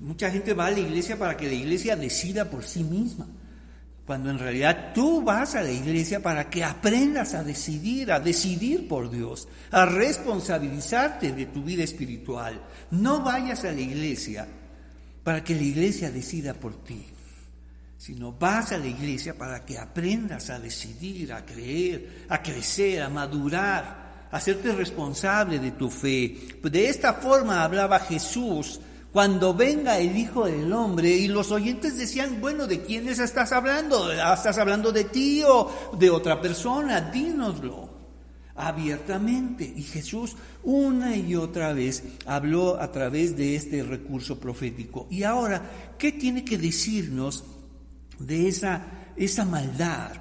Mucha 0.02 0.30
gente 0.30 0.52
va 0.52 0.66
a 0.66 0.71
la 0.73 0.80
iglesia 0.80 1.16
para 1.16 1.37
que 1.37 1.47
la 1.47 1.54
iglesia 1.54 1.94
decida 1.94 2.50
por 2.50 2.64
sí 2.64 2.82
misma, 2.82 3.28
cuando 4.04 4.30
en 4.30 4.38
realidad 4.38 4.92
tú 4.92 5.23
vas 5.23 5.54
a 5.54 5.62
la 5.62 5.71
iglesia 5.71 6.21
para 6.21 6.50
que 6.50 6.64
aprendas 6.64 7.35
a 7.35 7.44
decidir, 7.44 8.11
a 8.11 8.18
decidir 8.18 8.88
por 8.88 9.11
Dios, 9.11 9.47
a 9.71 9.87
responsabilizarte 9.87 11.30
de 11.32 11.47
tu 11.47 11.62
vida 11.62 11.85
espiritual. 11.85 12.61
No 12.90 13.23
vayas 13.23 13.64
a 13.64 13.71
la 13.71 13.80
iglesia 13.80 14.49
para 15.23 15.44
que 15.44 15.54
la 15.54 15.62
iglesia 15.62 16.11
decida 16.11 16.52
por 16.52 16.82
ti 16.82 17.06
sino 18.02 18.32
vas 18.32 18.73
a 18.73 18.78
la 18.78 18.88
iglesia 18.88 19.38
para 19.38 19.64
que 19.64 19.78
aprendas 19.78 20.50
a 20.50 20.59
decidir, 20.59 21.32
a 21.32 21.47
creer, 21.47 22.26
a 22.28 22.42
crecer, 22.42 23.00
a 23.00 23.09
madurar, 23.09 24.26
a 24.28 24.37
hacerte 24.37 24.73
responsable 24.73 25.61
de 25.61 25.71
tu 25.71 25.88
fe. 25.88 26.37
De 26.64 26.88
esta 26.88 27.14
forma 27.14 27.62
hablaba 27.62 28.00
Jesús 28.00 28.80
cuando 29.12 29.52
venga 29.52 29.99
el 29.99 30.16
Hijo 30.16 30.47
del 30.47 30.73
Hombre 30.73 31.11
y 31.11 31.28
los 31.28 31.52
oyentes 31.52 31.99
decían, 31.99 32.40
bueno, 32.40 32.66
¿de 32.66 32.81
quiénes 32.81 33.19
estás 33.19 33.52
hablando? 33.52 34.11
¿Estás 34.11 34.57
hablando 34.57 34.90
de 34.90 35.04
ti 35.04 35.42
o 35.47 35.90
de 35.99 36.09
otra 36.09 36.40
persona? 36.40 37.00
Dínoslo 37.00 37.90
abiertamente. 38.54 39.71
Y 39.76 39.83
Jesús 39.83 40.37
una 40.62 41.14
y 41.14 41.35
otra 41.35 41.75
vez 41.75 42.04
habló 42.25 42.81
a 42.81 42.90
través 42.90 43.37
de 43.37 43.54
este 43.54 43.83
recurso 43.83 44.40
profético. 44.40 45.07
Y 45.11 45.25
ahora, 45.25 45.95
¿qué 45.99 46.12
tiene 46.12 46.42
que 46.42 46.57
decirnos 46.57 47.45
de 48.19 48.49
esa, 48.49 49.12
esa 49.16 49.45
maldad? 49.45 50.12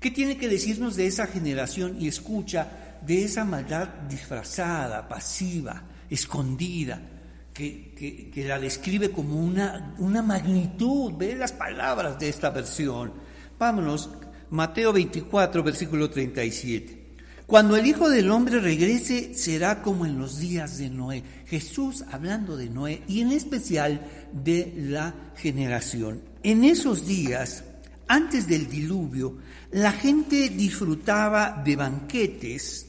¿Qué 0.00 0.10
tiene 0.10 0.38
que 0.38 0.48
decirnos 0.48 0.96
de 0.96 1.06
esa 1.06 1.26
generación 1.26 2.00
y 2.00 2.08
escucha 2.08 2.96
de 3.04 3.24
esa 3.24 3.44
maldad 3.44 3.88
disfrazada, 4.08 5.06
pasiva, 5.08 5.82
escondida, 6.08 7.17
que, 7.58 8.44
la 8.46 8.58
describe 8.58 9.10
como 9.10 9.40
una, 9.40 9.94
una 9.98 10.22
magnitud? 10.22 11.12
Ve 11.16 11.34
las 11.34 11.52
palabras 11.52 12.18
de 12.18 12.28
esta 12.28 12.50
versión. 12.50 13.12
Vámonos, 13.58 14.10
Mateo 14.50 14.92
24, 14.92 15.62
versículo 15.62 16.08
37. 16.08 16.98
Cuando 17.46 17.76
el 17.76 17.86
Hijo 17.86 18.10
del 18.10 18.30
Hombre 18.30 18.60
regrese, 18.60 19.34
será 19.34 19.82
como 19.82 20.06
en 20.06 20.18
los 20.18 20.38
días 20.38 20.78
de 20.78 20.90
Noé. 20.90 21.22
Jesús 21.46 22.04
hablando 22.12 22.56
de 22.56 22.68
Noé 22.68 23.02
y 23.08 23.22
en 23.22 23.32
especial 23.32 24.06
de 24.32 24.74
la 24.76 25.14
generación. 25.34 26.22
En 26.42 26.62
esos 26.64 27.06
días, 27.06 27.64
antes 28.06 28.46
del 28.46 28.68
diluvio, 28.68 29.38
la 29.70 29.92
gente 29.92 30.50
disfrutaba 30.50 31.62
de 31.64 31.76
banquetes, 31.76 32.86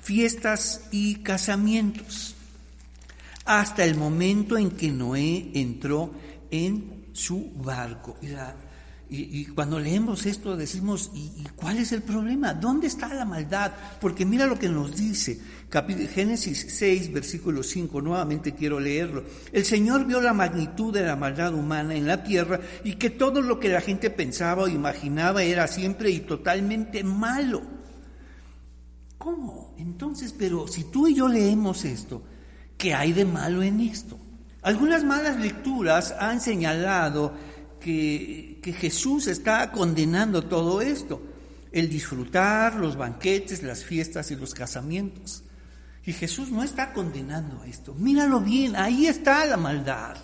fiestas 0.00 0.82
y 0.92 1.16
casamientos, 1.16 2.36
hasta 3.44 3.84
el 3.84 3.96
momento 3.96 4.56
en 4.56 4.70
que 4.72 4.90
Noé 4.90 5.50
entró 5.54 6.12
en 6.50 7.06
su 7.12 7.50
barco. 7.56 8.16
Y 9.14 9.44
cuando 9.46 9.78
leemos 9.78 10.24
esto 10.24 10.56
decimos, 10.56 11.10
¿y, 11.14 11.46
cuál 11.54 11.76
es 11.76 11.92
el 11.92 12.00
problema? 12.00 12.54
¿Dónde 12.54 12.86
está 12.86 13.12
la 13.12 13.26
maldad? 13.26 13.72
Porque 14.00 14.24
mira 14.24 14.46
lo 14.46 14.58
que 14.58 14.70
nos 14.70 14.96
dice, 14.96 15.38
Génesis 16.14 16.66
6, 16.70 17.12
versículo 17.12 17.62
5, 17.62 18.00
nuevamente 18.00 18.54
quiero 18.54 18.80
leerlo. 18.80 19.24
El 19.52 19.66
Señor 19.66 20.06
vio 20.06 20.22
la 20.22 20.32
magnitud 20.32 20.94
de 20.94 21.02
la 21.02 21.14
maldad 21.14 21.52
humana 21.52 21.94
en 21.94 22.06
la 22.06 22.22
tierra 22.22 22.60
y 22.84 22.94
que 22.94 23.10
todo 23.10 23.42
lo 23.42 23.60
que 23.60 23.68
la 23.68 23.82
gente 23.82 24.08
pensaba 24.08 24.62
o 24.62 24.68
imaginaba 24.68 25.42
era 25.42 25.68
siempre 25.68 26.10
y 26.10 26.20
totalmente 26.20 27.04
malo. 27.04 27.60
¿Cómo? 29.18 29.74
Entonces, 29.76 30.34
pero 30.36 30.66
si 30.66 30.84
tú 30.84 31.06
y 31.06 31.14
yo 31.14 31.28
leemos 31.28 31.84
esto, 31.84 32.22
¿qué 32.82 32.94
hay 32.94 33.12
de 33.12 33.24
malo 33.24 33.62
en 33.62 33.78
esto? 33.78 34.18
Algunas 34.62 35.04
malas 35.04 35.38
lecturas 35.38 36.12
han 36.18 36.40
señalado 36.40 37.32
que, 37.78 38.58
Jesús 38.76 39.28
está 39.28 39.70
condenando 39.70 40.42
todo 40.42 40.80
esto, 40.80 41.22
el 41.70 41.88
disfrutar, 41.88 42.74
los 42.74 42.96
banquetes, 42.96 43.62
las 43.62 43.84
fiestas 43.84 44.32
y 44.32 44.36
los 44.36 44.52
casamientos. 44.52 45.44
Y 46.04 46.12
Jesús 46.12 46.50
no 46.50 46.64
está 46.64 46.92
condenando 46.92 47.62
esto. 47.62 47.94
Míralo 47.94 48.40
bien, 48.40 48.74
ahí 48.74 49.06
está 49.06 49.46
la 49.46 49.56
maldad. 49.56 50.16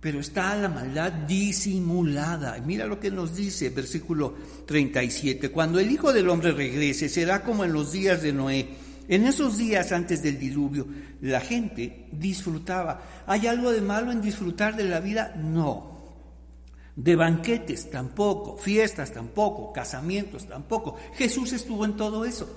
Pero 0.00 0.20
está 0.20 0.54
la 0.54 0.68
maldad 0.68 1.10
disimulada. 1.12 2.58
Mira 2.64 2.86
lo 2.86 3.00
que 3.00 3.10
nos 3.10 3.34
dice, 3.34 3.70
versículo 3.70 4.34
37. 4.66 5.50
Cuando 5.50 5.80
el 5.80 5.90
Hijo 5.90 6.12
del 6.12 6.28
Hombre 6.28 6.52
regrese, 6.52 7.08
será 7.08 7.42
como 7.42 7.64
en 7.64 7.72
los 7.72 7.90
días 7.90 8.22
de 8.22 8.32
Noé. 8.32 8.68
En 9.12 9.26
esos 9.26 9.58
días 9.58 9.92
antes 9.92 10.22
del 10.22 10.38
diluvio, 10.38 10.86
la 11.20 11.40
gente 11.40 12.08
disfrutaba. 12.12 13.02
¿Hay 13.26 13.46
algo 13.46 13.70
de 13.70 13.82
malo 13.82 14.10
en 14.10 14.22
disfrutar 14.22 14.74
de 14.74 14.84
la 14.84 15.00
vida? 15.00 15.34
No 15.36 15.92
de 16.96 17.14
banquetes 17.16 17.90
tampoco, 17.90 18.56
fiestas 18.56 19.12
tampoco, 19.12 19.70
casamientos 19.70 20.48
tampoco. 20.48 20.96
Jesús 21.14 21.52
estuvo 21.52 21.84
en 21.84 21.94
todo 21.94 22.24
eso. 22.24 22.48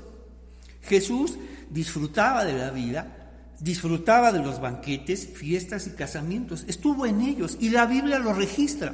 Jesús 0.82 1.38
disfrutaba 1.70 2.46
de 2.46 2.54
la 2.54 2.72
vida, 2.72 3.54
disfrutaba 3.60 4.32
de 4.32 4.40
los 4.40 4.62
banquetes, 4.62 5.28
fiestas 5.28 5.88
y 5.88 5.92
casamientos. 5.92 6.64
Estuvo 6.70 7.06
en 7.06 7.20
ellos 7.20 7.58
y 7.60 7.70
la 7.70 7.86
Biblia 7.86 8.18
lo 8.18 8.32
registra. 8.32 8.94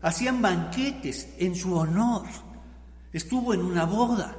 Hacían 0.00 0.40
banquetes 0.40 1.26
en 1.38 1.56
su 1.56 1.74
honor. 1.74 2.26
Estuvo 3.12 3.52
en 3.52 3.62
una 3.62 3.84
boda. 3.84 4.36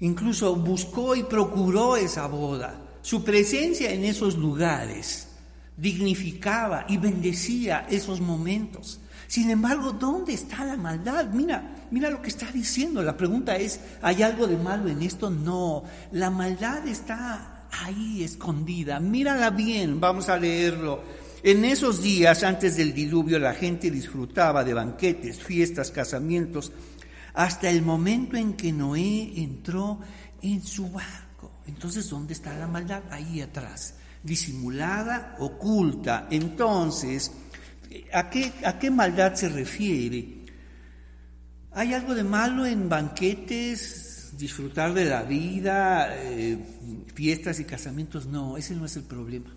Incluso 0.00 0.54
buscó 0.56 1.16
y 1.16 1.22
procuró 1.22 1.96
esa 1.96 2.26
boda. 2.26 2.80
Su 3.02 3.24
presencia 3.24 3.92
en 3.92 4.04
esos 4.04 4.36
lugares 4.36 5.28
dignificaba 5.76 6.86
y 6.88 6.96
bendecía 6.96 7.86
esos 7.88 8.20
momentos. 8.20 9.00
Sin 9.28 9.50
embargo, 9.50 9.92
¿dónde 9.92 10.34
está 10.34 10.64
la 10.64 10.76
maldad? 10.76 11.26
Mira, 11.32 11.86
mira 11.90 12.10
lo 12.10 12.22
que 12.22 12.28
está 12.28 12.50
diciendo. 12.52 13.02
La 13.02 13.16
pregunta 13.16 13.56
es, 13.56 13.80
¿hay 14.02 14.22
algo 14.22 14.46
de 14.46 14.56
malo 14.56 14.88
en 14.88 15.02
esto? 15.02 15.30
No, 15.30 15.82
la 16.12 16.30
maldad 16.30 16.86
está 16.86 17.66
ahí 17.70 18.22
escondida. 18.22 19.00
Mírala 19.00 19.50
bien, 19.50 20.00
vamos 20.00 20.28
a 20.28 20.38
leerlo. 20.38 21.02
En 21.42 21.64
esos 21.64 22.02
días 22.02 22.42
antes 22.42 22.76
del 22.76 22.92
diluvio 22.92 23.38
la 23.38 23.54
gente 23.54 23.90
disfrutaba 23.90 24.64
de 24.64 24.74
banquetes, 24.74 25.38
fiestas, 25.38 25.90
casamientos, 25.90 26.72
hasta 27.36 27.70
el 27.70 27.82
momento 27.82 28.36
en 28.36 28.54
que 28.54 28.72
Noé 28.72 29.32
entró 29.36 30.00
en 30.42 30.62
su 30.62 30.90
barco. 30.90 31.62
Entonces, 31.66 32.10
¿dónde 32.10 32.32
está 32.32 32.56
la 32.56 32.66
maldad? 32.66 33.04
Ahí 33.10 33.40
atrás, 33.40 33.94
disimulada, 34.24 35.36
oculta. 35.38 36.26
Entonces, 36.30 37.30
¿A 38.12 38.30
qué, 38.30 38.52
¿A 38.64 38.78
qué 38.78 38.90
maldad 38.90 39.34
se 39.34 39.48
refiere? 39.48 40.44
¿Hay 41.72 41.94
algo 41.94 42.14
de 42.14 42.24
malo 42.24 42.66
en 42.66 42.88
banquetes, 42.88 44.32
disfrutar 44.36 44.94
de 44.94 45.04
la 45.04 45.22
vida, 45.22 46.08
eh, 46.16 46.58
fiestas 47.14 47.60
y 47.60 47.64
casamientos? 47.64 48.26
No, 48.26 48.56
ese 48.56 48.74
no 48.74 48.86
es 48.86 48.96
el 48.96 49.04
problema. 49.04 49.54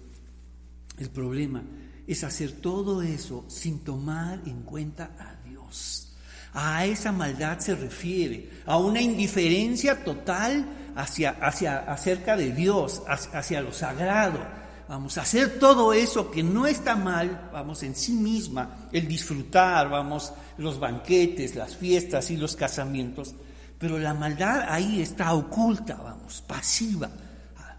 El 0.97 1.09
problema 1.09 1.63
es 2.05 2.23
hacer 2.23 2.53
todo 2.53 3.01
eso 3.01 3.45
sin 3.47 3.79
tomar 3.79 4.41
en 4.45 4.63
cuenta 4.63 5.15
a 5.17 5.47
Dios. 5.47 6.08
A 6.53 6.85
esa 6.85 7.11
maldad 7.11 7.59
se 7.59 7.75
refiere, 7.75 8.49
a 8.65 8.77
una 8.77 9.01
indiferencia 9.01 10.03
total 10.03 10.65
hacia, 10.95 11.31
hacia, 11.41 11.79
acerca 11.79 12.35
de 12.35 12.51
Dios, 12.51 13.03
hacia 13.07 13.61
lo 13.61 13.71
sagrado. 13.71 14.39
Vamos 14.87 15.19
a 15.19 15.21
hacer 15.21 15.59
todo 15.59 15.93
eso 15.93 16.31
que 16.31 16.41
no 16.41 16.65
está 16.65 16.95
mal, 16.95 17.49
vamos, 17.53 17.83
en 17.83 17.95
sí 17.95 18.13
misma, 18.13 18.87
el 18.91 19.07
disfrutar, 19.07 19.87
vamos, 19.87 20.33
los 20.57 20.79
banquetes, 20.79 21.55
las 21.55 21.75
fiestas 21.75 22.31
y 22.31 22.37
los 22.37 22.55
casamientos, 22.55 23.35
pero 23.77 23.99
la 23.99 24.15
maldad 24.15 24.65
ahí 24.67 24.99
está 24.99 25.33
oculta, 25.33 25.93
vamos, 25.95 26.41
pasiva, 26.41 27.09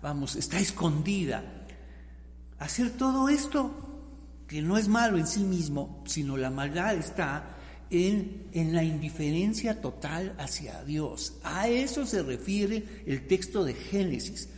vamos, 0.01 0.37
está 0.37 0.61
escondida. 0.61 1.43
Hacer 2.61 2.91
todo 2.91 3.29
esto, 3.29 3.75
que 4.47 4.63
no 4.63 4.79
es 4.79 4.87
malo 4.87 5.19
en 5.19 5.27
sí 5.27 5.41
mismo, 5.41 6.05
sino 6.07 6.37
la 6.37 6.51
maldad 6.51 6.95
está 6.95 7.57
en, 7.91 8.45
en, 8.53 8.75
la 8.75 8.85
indiferencia 8.85 9.81
total 9.81 10.35
hacia 10.39 10.83
Dios. 10.85 11.35
A 11.43 11.69
eso 11.69 12.07
se 12.07 12.23
refiere 12.23 13.03
el 13.07 13.27
texto 13.27 13.65
de 13.65 13.75
Génesis. 13.75 14.49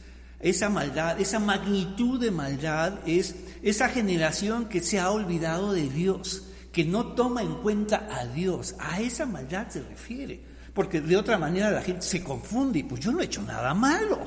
Esa 0.41 0.69
maldad, 0.69 1.21
esa 1.21 1.39
magnitud 1.39 2.21
de 2.21 2.31
maldad 2.31 2.99
es 3.07 3.35
esa 3.63 3.89
generación 3.89 4.69
que 4.69 4.81
se 4.81 4.99
ha 4.99 5.11
olvidado 5.11 5.73
de 5.73 5.89
Dios, 5.89 6.49
que 6.73 6.85
no 6.85 7.15
toma 7.15 7.43
en 7.43 7.55
cuenta 7.57 8.09
a 8.11 8.27
Dios. 8.27 8.75
A 8.79 9.01
esa 9.01 9.25
maldad 9.25 9.69
se 9.69 9.83
refiere. 9.83 10.41
Porque 10.75 11.01
de 11.01 11.17
otra 11.17 11.39
manera 11.39 11.71
la 11.71 11.83
gente 11.83 12.03
se 12.03 12.23
confunde 12.23 12.81
y 12.81 12.83
pues 12.83 13.01
yo 13.01 13.13
no 13.13 13.21
he 13.21 13.25
hecho 13.25 13.43
nada 13.43 13.75
malo. 13.75 14.19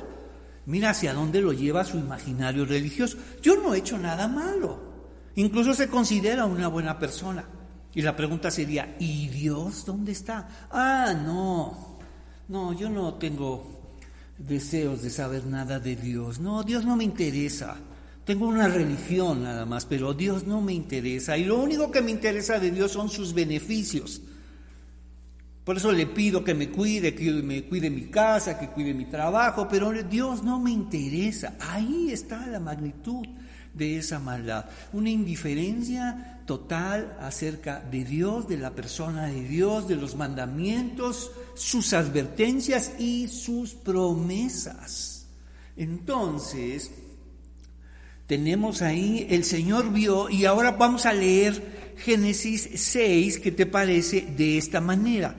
Mira 0.66 0.90
hacia 0.90 1.12
dónde 1.12 1.40
lo 1.40 1.52
lleva 1.52 1.84
su 1.84 1.96
imaginario 1.98 2.64
religioso. 2.64 3.18
Yo 3.42 3.56
no 3.56 3.74
he 3.74 3.78
hecho 3.78 3.98
nada 3.98 4.26
malo. 4.26 4.80
Incluso 5.34 5.74
se 5.74 5.88
considera 5.88 6.46
una 6.46 6.68
buena 6.68 6.98
persona. 6.98 7.44
Y 7.96 8.02
la 8.02 8.14
pregunta 8.14 8.50
sería, 8.50 8.94
¿y 9.00 9.28
Dios 9.28 9.86
dónde 9.86 10.12
está? 10.12 10.46
Ah, 10.70 11.14
no, 11.14 11.96
no, 12.46 12.74
yo 12.74 12.90
no 12.90 13.14
tengo 13.14 13.94
deseos 14.36 15.00
de 15.00 15.08
saber 15.08 15.46
nada 15.46 15.80
de 15.80 15.96
Dios. 15.96 16.38
No, 16.38 16.62
Dios 16.62 16.84
no 16.84 16.94
me 16.94 17.04
interesa. 17.04 17.74
Tengo 18.26 18.48
una 18.48 18.68
religión 18.68 19.44
nada 19.44 19.64
más, 19.64 19.86
pero 19.86 20.12
Dios 20.12 20.46
no 20.46 20.60
me 20.60 20.74
interesa. 20.74 21.38
Y 21.38 21.46
lo 21.46 21.56
único 21.56 21.90
que 21.90 22.02
me 22.02 22.10
interesa 22.10 22.58
de 22.58 22.70
Dios 22.70 22.92
son 22.92 23.08
sus 23.08 23.32
beneficios. 23.32 24.20
Por 25.64 25.78
eso 25.78 25.90
le 25.90 26.06
pido 26.06 26.44
que 26.44 26.52
me 26.52 26.68
cuide, 26.68 27.14
que 27.14 27.32
me 27.32 27.64
cuide 27.64 27.88
mi 27.88 28.08
casa, 28.08 28.58
que 28.58 28.68
cuide 28.68 28.92
mi 28.92 29.06
trabajo, 29.06 29.66
pero 29.70 29.90
Dios 30.02 30.42
no 30.42 30.60
me 30.60 30.70
interesa. 30.70 31.54
Ahí 31.60 32.10
está 32.12 32.46
la 32.46 32.60
magnitud 32.60 33.26
de 33.76 33.98
esa 33.98 34.18
maldad. 34.18 34.66
Una 34.92 35.10
indiferencia 35.10 36.40
total 36.46 37.16
acerca 37.20 37.80
de 37.80 38.04
Dios, 38.04 38.48
de 38.48 38.56
la 38.56 38.70
persona 38.70 39.26
de 39.26 39.42
Dios, 39.42 39.88
de 39.88 39.96
los 39.96 40.14
mandamientos, 40.16 41.30
sus 41.54 41.92
advertencias 41.92 42.92
y 42.98 43.28
sus 43.28 43.74
promesas. 43.74 45.26
Entonces, 45.76 46.90
tenemos 48.26 48.82
ahí, 48.82 49.26
el 49.30 49.44
Señor 49.44 49.92
vio, 49.92 50.30
y 50.30 50.46
ahora 50.46 50.72
vamos 50.72 51.06
a 51.06 51.12
leer 51.12 51.94
Génesis 51.98 52.68
6, 52.74 53.38
que 53.38 53.52
te 53.52 53.66
parece 53.66 54.22
de 54.36 54.58
esta 54.58 54.80
manera. 54.80 55.34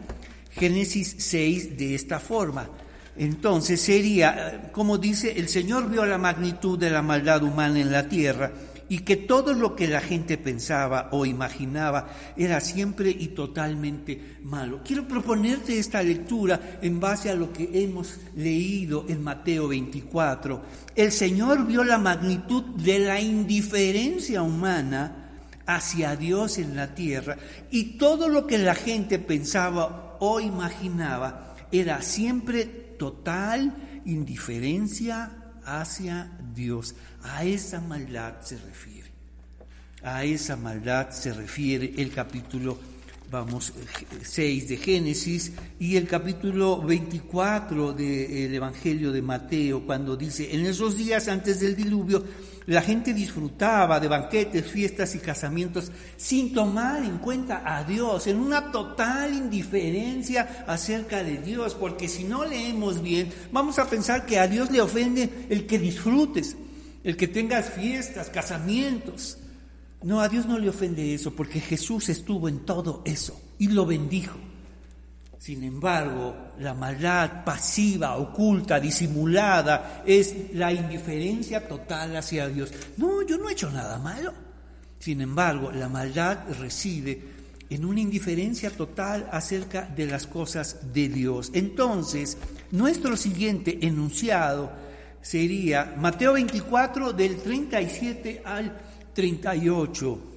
Génesis 0.52 1.16
6 1.20 1.78
de 1.78 1.96
esta 1.96 2.20
forma. 2.20 2.70
Entonces 3.18 3.82
sería, 3.82 4.70
como 4.72 4.98
dice, 4.98 5.40
el 5.40 5.48
Señor 5.48 5.90
vio 5.90 6.06
la 6.06 6.18
magnitud 6.18 6.78
de 6.78 6.90
la 6.90 7.02
maldad 7.02 7.44
humana 7.44 7.80
en 7.80 7.92
la 7.92 8.08
tierra 8.08 8.52
y 8.90 9.00
que 9.00 9.18
todo 9.18 9.54
lo 9.54 9.76
que 9.76 9.88
la 9.88 10.00
gente 10.00 10.38
pensaba 10.38 11.10
o 11.12 11.26
imaginaba 11.26 12.10
era 12.38 12.62
siempre 12.62 13.10
y 13.10 13.30
totalmente 13.30 14.38
malo. 14.44 14.82
Quiero 14.86 15.08
proponerte 15.08 15.78
esta 15.78 16.02
lectura 16.02 16.80
en 16.82 17.00
base 17.00 17.30
a 17.30 17.36
lo 17.36 17.52
que 17.52 17.70
hemos 17.74 18.20
leído 18.36 19.06
en 19.10 19.24
Mateo 19.24 19.68
24. 19.68 20.62
El 20.96 21.12
Señor 21.12 21.66
vio 21.66 21.84
la 21.84 21.98
magnitud 21.98 22.64
de 22.76 23.00
la 23.00 23.20
indiferencia 23.20 24.42
humana 24.42 25.24
hacia 25.66 26.16
Dios 26.16 26.58
en 26.58 26.76
la 26.76 26.96
tierra 26.96 27.38
y 27.70 27.98
todo 27.98 28.30
lo 28.30 28.48
que 28.48 28.58
la 28.58 28.74
gente 28.74 29.20
pensaba 29.20 30.18
o 30.20 30.40
imaginaba 30.40 31.56
era 31.72 32.02
siempre 32.02 32.87
total 32.98 34.02
indiferencia 34.06 35.54
hacia 35.66 36.32
Dios. 36.56 36.96
A 37.24 37.44
esa 37.44 37.82
maldad 37.82 38.42
se 38.42 38.58
refiere. 38.58 39.12
A 40.04 40.24
esa 40.24 40.56
maldad 40.56 41.10
se 41.10 41.34
refiere 41.34 41.94
el 41.98 42.12
capítulo, 42.12 42.78
vamos, 43.30 43.74
6 44.22 44.70
de 44.70 44.78
Génesis 44.78 45.52
y 45.80 45.98
el 45.98 46.08
capítulo 46.08 46.82
24 46.82 47.94
del 47.94 48.54
Evangelio 48.54 49.12
de 49.12 49.22
Mateo, 49.22 49.86
cuando 49.86 50.16
dice, 50.16 50.54
en 50.56 50.66
esos 50.66 50.98
días 50.98 51.28
antes 51.28 51.60
del 51.60 51.76
diluvio, 51.76 52.24
la 52.68 52.82
gente 52.82 53.14
disfrutaba 53.14 54.00
de 54.00 54.10
banquetes, 54.10 54.70
fiestas 54.70 55.16
y 55.16 55.20
casamientos 55.20 55.90
sin 56.18 56.54
tomar 56.54 57.02
en 57.02 57.18
cuenta 57.18 57.64
a 57.66 57.86
Dios, 57.86 58.28
en 58.28 58.38
una 58.38 58.74
total 58.74 59.34
indiferencia 59.34 60.66
acerca 60.68 61.24
de 61.24 61.38
Dios, 61.38 61.76
porque 61.76 62.10
si 62.10 62.26
no 62.26 62.44
leemos 62.44 63.02
bien, 63.02 63.32
vamos 63.54 63.80
a 63.80 63.90
pensar 63.90 64.26
que 64.26 64.38
a 64.38 64.48
Dios 64.48 64.70
le 64.70 64.82
ofende 64.82 65.48
el 65.50 65.66
que 65.66 65.80
disfrutes, 65.80 66.58
el 67.06 67.16
que 67.16 67.30
tengas 67.30 67.70
fiestas, 67.70 68.30
casamientos. 68.30 69.38
No, 70.04 70.20
a 70.20 70.28
Dios 70.28 70.46
no 70.46 70.60
le 70.60 70.68
ofende 70.68 71.14
eso, 71.14 71.34
porque 71.34 71.62
Jesús 71.62 72.10
estuvo 72.10 72.50
en 72.50 72.60
todo 72.66 73.02
eso 73.06 73.42
y 73.58 73.70
lo 73.70 73.86
bendijo. 73.86 74.38
Sin 75.40 75.64
embargo, 75.64 76.36
la 76.60 76.74
maldad 76.74 77.44
pasiva, 77.46 78.16
oculta, 78.18 78.80
disimulada, 78.80 80.04
es 80.06 80.54
la 80.54 80.74
indiferencia 80.74 81.68
total 81.68 82.16
hacia 82.16 82.48
Dios. 82.48 82.72
No, 82.98 83.22
yo 83.22 83.38
no 83.38 83.50
he 83.50 83.54
hecho 83.54 83.70
nada 83.70 84.00
malo. 84.00 84.34
Sin 85.00 85.22
embargo, 85.22 85.72
la 85.72 85.88
maldad 85.88 86.40
reside 86.60 87.22
en 87.70 87.86
una 87.86 88.00
indiferencia 88.00 88.72
total 88.72 89.30
acerca 89.32 89.84
de 89.84 90.08
las 90.08 90.26
cosas 90.26 90.94
de 90.94 91.10
Dios. 91.10 91.52
Entonces, 91.54 92.38
nuestro 92.72 93.16
siguiente 93.16 93.86
enunciado 93.86 94.72
sería 95.22 95.96
Mateo 95.98 96.34
24 96.34 97.14
del 97.14 97.38
37 97.38 98.42
al 98.44 98.76
38. 99.14 100.37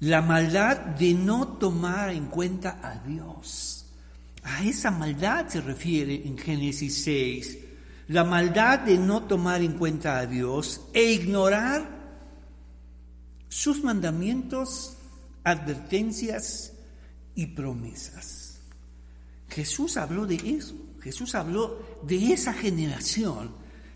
La 0.00 0.22
maldad 0.22 0.76
de 0.78 1.12
no 1.14 1.48
tomar 1.58 2.10
en 2.10 2.26
cuenta 2.26 2.78
a 2.82 2.94
Dios. 3.06 3.86
A 4.44 4.64
esa 4.64 4.90
maldad 4.90 5.48
se 5.48 5.60
refiere 5.60 6.26
en 6.26 6.38
Génesis 6.38 7.02
6. 7.02 7.58
La 8.08 8.24
maldad 8.24 8.80
de 8.80 8.96
no 8.96 9.24
tomar 9.24 9.60
en 9.60 9.72
cuenta 9.72 10.18
a 10.18 10.26
Dios 10.26 10.82
e 10.92 11.12
ignorar 11.12 11.98
sus 13.48 13.82
mandamientos, 13.82 14.96
advertencias 15.42 16.72
y 17.34 17.46
promesas. 17.46 18.60
Jesús 19.48 19.96
habló 19.96 20.26
de 20.26 20.36
eso. 20.36 20.76
Jesús 21.00 21.34
habló 21.34 22.00
de 22.02 22.32
esa 22.32 22.52
generación 22.52 23.50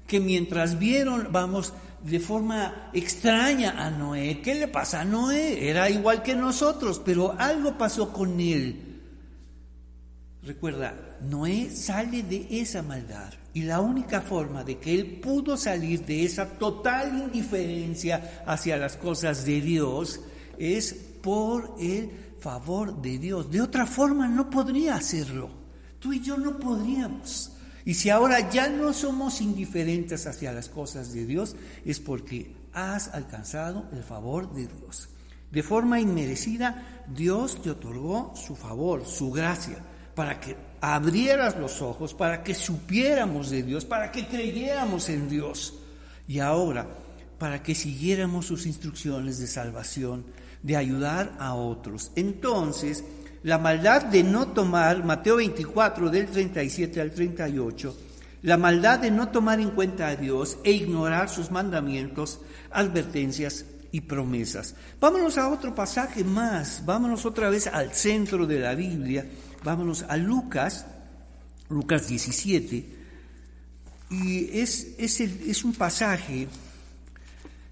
que 0.07 0.21
mientras 0.21 0.79
vieron, 0.79 1.29
vamos, 1.31 1.73
de 2.03 2.21
forma 2.21 2.91
extraña 2.93 3.85
a 3.85 3.91
Noé, 3.91 4.41
¿qué 4.41 4.55
le 4.55 4.69
pasa 4.69 5.01
a 5.01 5.05
Noé? 5.05 5.69
Era 5.69 5.89
igual 5.89 6.23
que 6.23 6.35
nosotros, 6.35 7.01
pero 7.05 7.35
algo 7.39 7.79
pasó 7.79 8.13
con 8.13 8.41
él 8.41 8.93
Recuerda, 10.45 10.93
Noé 11.21 11.71
sale 11.71 12.25
de 12.25 12.49
esa 12.51 12.83
maldad 12.83 13.33
y 13.55 13.63
la 13.63 13.81
única 13.81 14.21
forma 14.21 14.65
de 14.65 14.79
que 14.79 14.93
él 14.93 15.21
pudo 15.21 15.57
salir 15.57 16.05
de 16.05 16.25
esa 16.25 16.47
total 16.59 17.17
indiferencia 17.17 18.43
hacia 18.45 18.77
las 18.77 18.97
cosas 18.97 19.45
de 19.45 19.61
Dios 19.61 20.21
es 20.59 20.95
por 21.23 21.77
el 21.79 22.11
favor 22.41 23.01
de 23.01 23.19
Dios. 23.19 23.53
De 23.53 23.61
otra 23.61 23.87
forma 23.87 24.27
no 24.27 24.51
podría 24.51 24.97
hacerlo. 24.97 25.49
Tú 26.01 26.13
y 26.13 26.21
yo 26.21 26.37
no 26.37 26.59
podríamos. 26.59 27.52
Y 27.85 27.95
si 27.95 28.11
ahora 28.11 28.51
ya 28.51 28.69
no 28.69 28.93
somos 28.93 29.41
indiferentes 29.41 30.27
hacia 30.27 30.53
las 30.53 30.69
cosas 30.69 31.13
de 31.13 31.27
Dios, 31.27 31.57
es 31.85 32.01
porque 32.01 32.55
has 32.73 33.09
alcanzado 33.09 33.89
el 33.93 34.03
favor 34.03 34.53
de 34.55 34.67
Dios. 34.67 35.09
De 35.51 35.63
forma 35.63 36.01
inmerecida, 36.01 37.05
Dios 37.09 37.61
te 37.61 37.71
otorgó 37.71 38.33
su 38.35 38.57
favor, 38.57 39.05
su 39.05 39.31
gracia 39.31 39.79
para 40.15 40.41
que 40.41 40.57
abrieras 40.81 41.57
los 41.59 41.81
ojos, 41.81 42.15
para 42.15 42.43
que 42.43 42.55
supiéramos 42.55 43.51
de 43.51 43.63
Dios, 43.63 43.85
para 43.85 44.11
que 44.11 44.27
creyéramos 44.27 45.09
en 45.09 45.29
Dios. 45.29 45.75
Y 46.29 46.39
ahora, 46.39 46.89
para 47.39 47.63
que 47.63 47.75
siguiéramos 47.75 48.47
sus 48.47 48.67
instrucciones 48.67 49.39
de 49.39 49.47
salvación, 49.47 50.25
de 50.63 50.77
ayudar 50.77 51.35
a 51.39 51.55
otros. 51.55 52.13
Entonces, 52.15 53.05
la 53.43 53.59
maldad 53.59 54.03
de 54.03 54.23
no 54.23 54.49
tomar, 54.49 55.05
Mateo 55.05 55.37
24 55.37 56.11
del 56.11 56.27
37 56.27 57.01
al 57.01 57.11
38, 57.13 57.97
la 58.43 58.57
maldad 58.57 59.01
de 59.01 59.11
no 59.11 59.29
tomar 59.29 59.61
en 59.61 59.71
cuenta 59.71 60.09
a 60.09 60.17
Dios 60.17 60.59
e 60.65 60.73
ignorar 60.73 61.29
sus 61.29 61.51
mandamientos, 61.51 62.41
advertencias 62.71 63.65
y 63.91 64.01
promesas. 64.03 64.75
Vámonos 65.01 65.39
a 65.39 65.49
otro 65.49 65.75
pasaje 65.75 66.25
más, 66.25 66.83
vámonos 66.85 67.27
otra 67.27 67.51
vez 67.51 67.67
al 67.67 67.93
centro 67.93 68.47
de 68.47 68.59
la 68.59 68.75
Biblia, 68.75 69.27
vámonos 69.63 70.05
a 70.09 70.17
Lucas, 70.17 70.87
Lucas 71.69 72.09
17, 72.09 73.03
y 74.11 74.59
es, 74.59 74.95
es, 74.99 75.21
es 75.21 75.65
un 75.65 75.73
pasaje, 75.73 76.49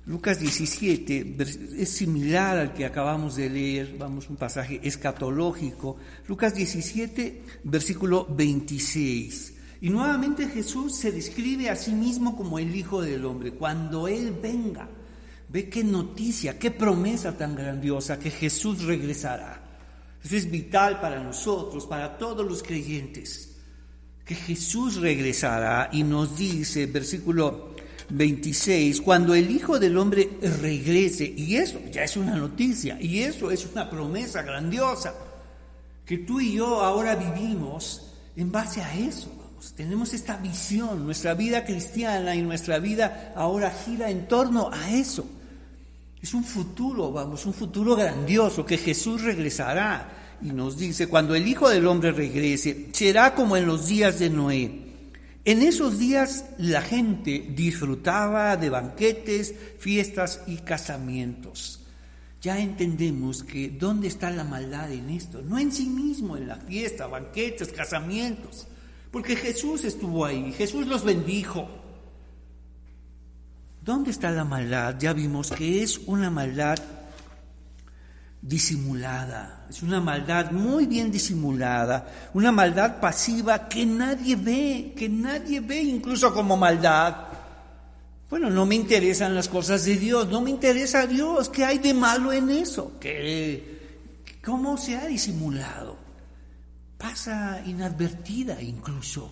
Lucas 0.07 0.41
17, 0.41 1.37
es 1.79 1.91
similar 1.91 2.59
al 2.59 2.75
que 2.75 2.87
acabamos 2.87 3.37
de 3.37 3.51
leer, 3.51 3.97
vamos, 3.99 4.31
un 4.31 4.37
pasaje 4.37 4.81
escatológico, 4.83 5.99
Lucas 6.27 6.55
17, 6.55 7.43
versículo 7.65 8.27
26. 8.31 9.55
Y 9.83 9.91
nuevamente 9.91 10.49
Jesús 10.49 10.97
se 10.97 11.13
describe 11.13 11.71
a 11.71 11.77
sí 11.77 11.93
mismo 11.93 12.37
como 12.37 12.59
el 12.59 12.75
Hijo 12.75 13.03
del 13.03 13.25
Hombre. 13.25 13.53
Cuando 13.53 14.09
Él 14.09 14.37
venga, 14.43 14.89
ve 15.49 15.69
qué 15.69 15.85
noticia, 15.85 16.59
qué 16.59 16.71
promesa 16.71 17.37
tan 17.37 17.55
grandiosa 17.55 18.19
que 18.19 18.31
Jesús 18.31 18.83
regresará. 18.85 19.63
Eso 20.23 20.37
es 20.37 20.51
vital 20.51 21.01
para 21.01 21.23
nosotros, 21.23 21.87
para 21.87 22.19
todos 22.19 22.47
los 22.47 22.63
creyentes, 22.63 23.57
que 24.25 24.35
Jesús 24.35 24.97
regresará 24.97 25.89
y 25.93 26.03
nos 26.03 26.37
dice, 26.37 26.87
versículo 26.87 27.75
26, 28.11 29.01
cuando 29.01 29.35
el 29.35 29.51
Hijo 29.51 29.79
del 29.79 29.97
Hombre 29.97 30.31
regrese, 30.61 31.33
y 31.37 31.57
eso 31.57 31.81
ya 31.91 32.05
es 32.05 32.17
una 32.17 32.37
noticia, 32.37 32.99
y 33.01 33.21
eso 33.21 33.51
es 33.51 33.67
una 33.67 33.89
promesa 33.89 34.43
grandiosa, 34.43 35.15
que 36.05 36.19
tú 36.19 36.41
y 36.41 36.55
yo 36.55 36.81
ahora 36.81 37.15
vivimos 37.17 38.13
en 38.37 38.51
base 38.51 38.83
a 38.83 38.95
eso 38.97 39.41
tenemos 39.77 40.15
esta 40.15 40.37
visión, 40.37 41.05
nuestra 41.05 41.35
vida 41.35 41.65
cristiana 41.65 42.35
y 42.35 42.43
nuestra 42.43 42.79
vida 42.79 43.33
ahora 43.37 43.71
gira 43.71 44.11
en 44.11 44.27
torno 44.27 44.71
a 44.73 44.91
eso. 44.91 45.27
Es 46.21 46.35
un 46.35 46.45
futuro, 46.45 47.13
vamos, 47.13 47.45
un 47.47 47.55
futuro 47.55 47.95
grandioso 47.95 48.65
que 48.65 48.79
Jesús 48.79 49.23
regresará 49.23 50.37
y 50.43 50.47
nos 50.47 50.79
dice, 50.79 51.09
cuando 51.09 51.35
el 51.35 51.47
Hijo 51.47 51.69
del 51.69 51.87
Hombre 51.87 52.13
regrese, 52.13 52.89
será 52.93 53.35
como 53.35 53.57
en 53.57 53.67
los 53.67 53.87
días 53.87 54.19
de 54.19 54.31
Noé. 54.31 54.90
En 55.45 55.63
esos 55.63 55.99
días 55.99 56.45
la 56.59 56.83
gente 56.83 57.53
disfrutaba 57.55 58.57
de 58.57 58.69
banquetes, 58.69 59.55
fiestas 59.79 60.43
y 60.47 60.59
casamientos. 60.59 61.81
Ya 62.43 62.59
entendemos 62.59 63.43
que 63.43 63.71
dónde 63.71 64.09
está 64.09 64.31
la 64.31 64.45
maldad 64.45 64.93
en 64.93 65.11
esto, 65.11 65.43
no 65.43 65.59
en 65.59 65.73
sí 65.73 65.87
mismo, 65.87 66.37
en 66.37 66.49
la 66.49 66.57
fiesta, 66.57 67.07
banquetes, 67.07 67.69
casamientos. 67.73 68.67
Porque 69.11 69.35
Jesús 69.35 69.85
estuvo 69.85 70.25
ahí, 70.25 70.53
Jesús 70.53 70.87
los 70.87 71.05
bendijo. 71.05 71.69
¿Dónde 73.83 74.11
está 74.11 74.31
la 74.31 74.45
maldad? 74.45 74.97
Ya 74.99 75.13
vimos 75.15 75.51
que 75.51 75.83
es 75.83 75.99
una 76.07 76.31
maldad 76.31 76.79
disimulada, 78.43 79.67
es 79.69 79.83
una 79.83 80.01
maldad 80.01 80.51
muy 80.51 80.87
bien 80.87 81.11
disimulada, 81.11 82.31
una 82.35 82.51
maldad 82.51 83.01
pasiva 83.01 83.69
que 83.69 83.85
nadie 83.85 84.37
ve, 84.37 84.95
que 84.97 85.09
nadie 85.09 85.61
ve 85.61 85.83
incluso 85.83 86.33
como 86.33 86.57
maldad. 86.57 87.29
Bueno, 88.29 88.49
no 88.49 88.65
me 88.65 88.77
interesan 88.77 89.35
las 89.35 89.49
cosas 89.49 89.85
de 89.85 89.97
Dios, 89.97 90.29
no 90.29 90.41
me 90.41 90.51
interesa 90.51 91.07
Dios, 91.07 91.49
¿qué 91.49 91.65
hay 91.65 91.79
de 91.79 91.93
malo 91.93 92.33
en 92.33 92.49
eso? 92.51 92.93
¿Qué, 93.01 94.23
¿Cómo 94.43 94.79
se 94.79 94.97
ha 94.97 95.07
disimulado? 95.07 96.11
pasa 97.01 97.63
inadvertida 97.67 98.61
incluso. 98.61 99.31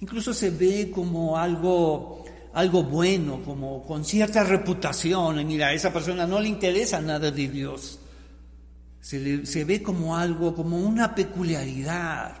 Incluso 0.00 0.32
se 0.32 0.50
ve 0.50 0.90
como 0.94 1.36
algo, 1.36 2.24
algo 2.54 2.84
bueno, 2.84 3.42
como 3.44 3.84
con 3.84 4.04
cierta 4.04 4.44
reputación. 4.44 5.44
mira, 5.44 5.68
a 5.68 5.72
esa 5.72 5.92
persona 5.92 6.26
no 6.26 6.38
le 6.38 6.48
interesa 6.48 7.00
nada 7.00 7.30
de 7.32 7.48
Dios. 7.48 7.97
Se, 9.00 9.64
ve 9.64 9.82
como 9.82 10.16
algo, 10.16 10.54
como 10.54 10.78
una 10.78 11.14
peculiaridad. 11.14 12.36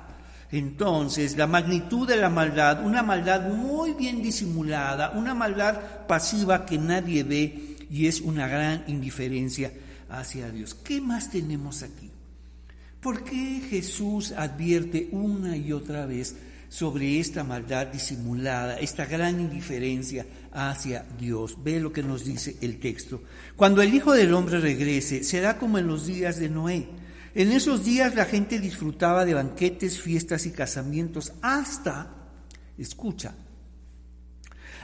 Entonces, 0.50 1.36
la 1.36 1.46
magnitud 1.46 2.08
de 2.08 2.16
la 2.16 2.30
maldad, 2.30 2.84
una 2.84 3.02
maldad 3.02 3.50
muy 3.50 3.94
bien 3.94 4.22
disimulada, 4.22 5.10
una 5.10 5.34
maldad 5.34 6.06
pasiva 6.06 6.64
que 6.64 6.78
nadie 6.78 7.22
ve 7.22 7.76
y 7.90 8.06
es 8.06 8.20
una 8.20 8.48
gran 8.48 8.84
indiferencia 8.86 9.72
hacia 10.08 10.50
Dios. 10.50 10.74
¿Qué 10.74 11.00
más 11.00 11.30
tenemos 11.30 11.82
aquí? 11.82 12.10
¿Por 13.00 13.24
qué 13.24 13.62
Jesús 13.68 14.32
advierte 14.32 15.08
una 15.12 15.56
y 15.56 15.72
otra 15.72 16.06
vez 16.06 16.34
sobre 16.68 17.18
esta 17.18 17.44
maldad 17.44 17.86
disimulada, 17.86 18.78
esta 18.78 19.06
gran 19.06 19.40
indiferencia 19.40 20.26
hacia 20.52 21.04
Dios? 21.18 21.56
Ve 21.62 21.80
lo 21.80 21.92
que 21.92 22.02
nos 22.02 22.24
dice 22.24 22.56
el 22.60 22.78
texto. 22.78 23.22
Cuando 23.56 23.82
el 23.82 23.94
Hijo 23.94 24.12
del 24.12 24.34
Hombre 24.34 24.60
regrese, 24.60 25.24
será 25.24 25.58
como 25.58 25.78
en 25.78 25.86
los 25.86 26.06
días 26.06 26.38
de 26.38 26.48
Noé. 26.48 26.88
En 27.34 27.52
esos 27.52 27.84
días 27.84 28.14
la 28.14 28.24
gente 28.24 28.58
disfrutaba 28.58 29.24
de 29.24 29.34
banquetes, 29.34 30.00
fiestas 30.00 30.46
y 30.46 30.50
casamientos 30.50 31.32
hasta, 31.42 32.14
escucha, 32.76 33.34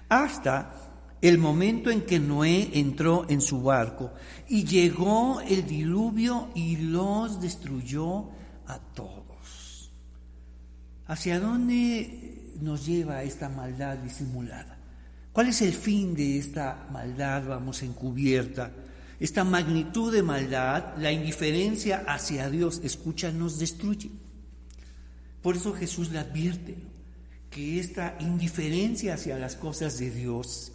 hasta 0.09 0.85
el 1.21 1.39
momento 1.39 1.91
en 1.91 2.03
que 2.03 2.21
Noé 2.21 2.71
entró 2.75 3.25
en 3.29 3.41
su 3.41 3.63
barco 3.63 4.13
y 4.49 4.65
llegó 4.65 5.41
el 5.41 5.67
diluvio 5.67 6.51
y 6.55 6.77
los 6.77 7.41
destruyó 7.41 8.29
a 8.67 8.79
todos. 8.95 9.91
¿Hacia 11.07 11.41
dónde 11.41 12.53
nos 12.61 12.87
lleva 12.87 13.23
esta 13.23 13.49
maldad 13.49 13.99
disimulada? 13.99 14.79
¿Cuál 15.35 15.49
es 15.49 15.63
el 15.63 15.73
fin 15.73 16.15
de 16.15 16.39
esta 16.39 16.87
maldad, 16.93 17.49
vamos, 17.49 17.83
encubierta? 17.83 18.71
Esta 19.19 19.43
magnitud 19.43 20.13
de 20.13 20.23
maldad, 20.23 20.97
la 20.97 21.11
indiferencia 21.11 22.05
hacia 22.07 22.49
Dios, 22.49 22.81
escucha, 22.85 23.33
nos 23.33 23.59
destruye. 23.59 24.13
Por 25.43 25.57
eso 25.57 25.73
Jesús 25.73 26.13
le 26.13 26.21
advierte 26.21 26.77
que 27.51 27.81
esta 27.81 28.17
indiferencia 28.21 29.15
hacia 29.15 29.37
las 29.37 29.57
cosas 29.57 29.99
de 29.99 30.13
Dios 30.13 30.71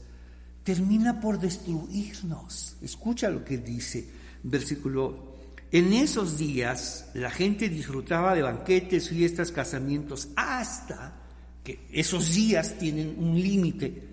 termina 0.65 1.21
por 1.21 1.39
destruirnos. 1.39 2.75
Escucha 2.81 3.29
lo 3.29 3.45
que 3.45 3.59
dice, 3.59 4.09
versículo. 4.43 5.37
En 5.71 5.93
esos 5.93 6.37
días 6.37 7.11
la 7.13 7.31
gente 7.31 7.69
disfrutaba 7.69 8.35
de 8.35 8.41
banquetes, 8.41 9.07
fiestas, 9.07 9.53
casamientos, 9.53 10.27
hasta 10.35 11.15
que 11.63 11.87
esos 11.93 12.33
días 12.35 12.77
tienen 12.77 13.15
un 13.19 13.41
límite, 13.41 14.08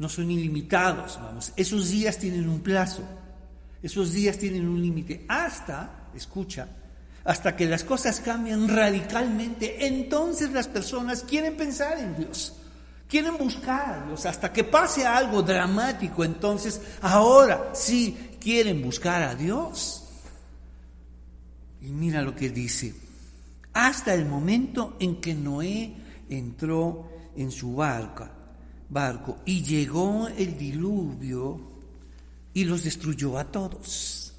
no 0.00 0.08
son 0.08 0.30
ilimitados, 0.30 1.18
vamos, 1.22 1.52
esos 1.56 1.90
días 1.90 2.16
tienen 2.16 2.48
un 2.48 2.60
plazo, 2.60 3.02
esos 3.82 4.12
días 4.14 4.38
tienen 4.38 4.66
un 4.66 4.80
límite, 4.80 5.26
hasta, 5.28 6.08
escucha, 6.14 6.66
hasta 7.22 7.54
que 7.54 7.66
las 7.66 7.84
cosas 7.84 8.18
cambian 8.20 8.66
radicalmente, 8.66 9.86
entonces 9.86 10.52
las 10.52 10.68
personas 10.68 11.22
quieren 11.22 11.54
pensar 11.54 11.98
en 11.98 12.16
Dios. 12.16 12.54
Quieren 13.06 13.36
buscar 13.36 14.06
hasta 14.24 14.52
que 14.52 14.64
pase 14.64 15.04
algo 15.04 15.42
dramático, 15.42 16.24
entonces 16.24 16.80
ahora 17.02 17.72
sí 17.74 18.36
quieren 18.40 18.80
buscar 18.80 19.22
a 19.22 19.34
Dios. 19.34 20.04
Y 21.82 21.90
mira 21.90 22.22
lo 22.22 22.34
que 22.34 22.48
dice, 22.48 22.94
hasta 23.74 24.14
el 24.14 24.24
momento 24.24 24.96
en 24.98 25.20
que 25.20 25.34
Noé 25.34 25.94
entró 26.30 27.10
en 27.36 27.50
su 27.50 27.74
barca, 27.74 28.30
barco 28.90 29.38
y 29.44 29.62
llegó 29.62 30.28
el 30.28 30.58
diluvio 30.58 31.60
y 32.52 32.64
los 32.64 32.84
destruyó 32.84 33.38
a 33.38 33.44
todos. 33.44 34.34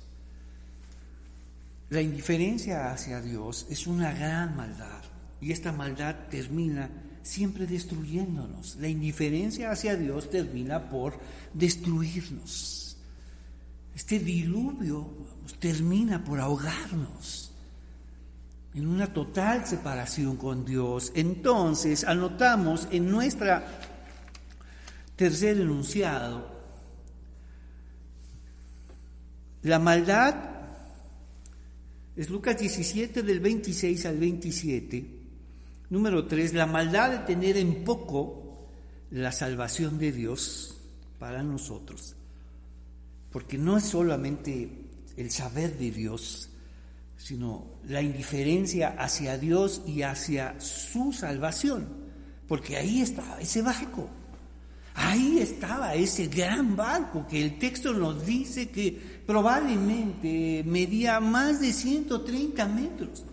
La 1.89 2.01
indiferencia 2.01 2.91
hacia 2.91 3.21
Dios 3.21 3.65
es 3.69 3.87
una 3.87 4.13
gran 4.13 4.55
maldad 4.55 5.01
y 5.39 5.51
esta 5.51 5.71
maldad 5.71 6.15
termina 6.29 6.89
siempre 7.23 7.65
destruyéndonos. 7.65 8.77
La 8.79 8.87
indiferencia 8.87 9.71
hacia 9.71 9.95
Dios 9.95 10.29
termina 10.29 10.89
por 10.89 11.19
destruirnos. 11.53 12.97
Este 13.95 14.19
diluvio 14.19 15.09
termina 15.59 16.23
por 16.23 16.39
ahogarnos 16.39 17.51
en 18.73 18.87
una 18.87 19.11
total 19.11 19.65
separación 19.65 20.37
con 20.37 20.63
Dios. 20.65 21.11
Entonces, 21.13 22.05
anotamos 22.05 22.87
en 22.91 23.11
nuestra 23.11 23.90
tercer 25.21 25.61
enunciado, 25.61 26.49
la 29.61 29.77
maldad 29.77 30.33
es 32.15 32.31
Lucas 32.31 32.57
17 32.57 33.21
del 33.21 33.39
26 33.39 34.05
al 34.07 34.17
27 34.17 35.21
Número 35.91 36.25
tres, 36.25 36.55
la 36.55 36.65
maldad 36.65 37.11
de 37.11 37.17
tener 37.19 37.55
en 37.57 37.83
poco 37.83 38.69
la 39.11 39.31
salvación 39.31 39.99
de 39.99 40.11
Dios 40.11 40.77
para 41.19 41.43
nosotros. 41.43 42.15
Porque 43.29 43.59
no 43.59 43.77
es 43.77 43.83
solamente 43.83 44.69
el 45.17 45.29
saber 45.29 45.77
de 45.77 45.91
Dios, 45.91 46.49
sino 47.17 47.81
la 47.83 48.01
indiferencia 48.01 48.95
hacia 48.97 49.37
Dios 49.37 49.81
y 49.85 50.01
hacia 50.01 50.59
su 50.61 51.11
salvación. 51.13 51.89
Porque 52.47 52.77
ahí 52.77 53.01
estaba 53.01 53.41
ese 53.41 53.61
barco. 53.61 54.09
Ahí 54.93 55.39
estaba 55.39 55.95
ese 55.95 56.27
gran 56.27 56.75
barco 56.75 57.25
que 57.27 57.41
el 57.41 57.57
texto 57.57 57.93
nos 57.93 58.25
dice 58.25 58.69
que 58.69 59.21
probablemente 59.25 60.63
medía 60.65 61.19
más 61.19 61.61
de 61.61 61.71
130 61.71 62.67
metros. 62.67 63.25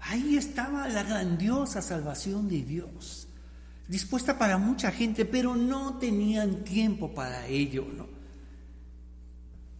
Ahí 0.00 0.36
estaba 0.36 0.88
la 0.88 1.02
grandiosa 1.02 1.82
salvación 1.82 2.48
de 2.48 2.62
Dios, 2.62 3.28
dispuesta 3.86 4.38
para 4.38 4.58
mucha 4.58 4.90
gente, 4.90 5.24
pero 5.24 5.54
no 5.54 5.98
tenían 5.98 6.64
tiempo 6.64 7.14
para 7.14 7.46
ello. 7.46 7.84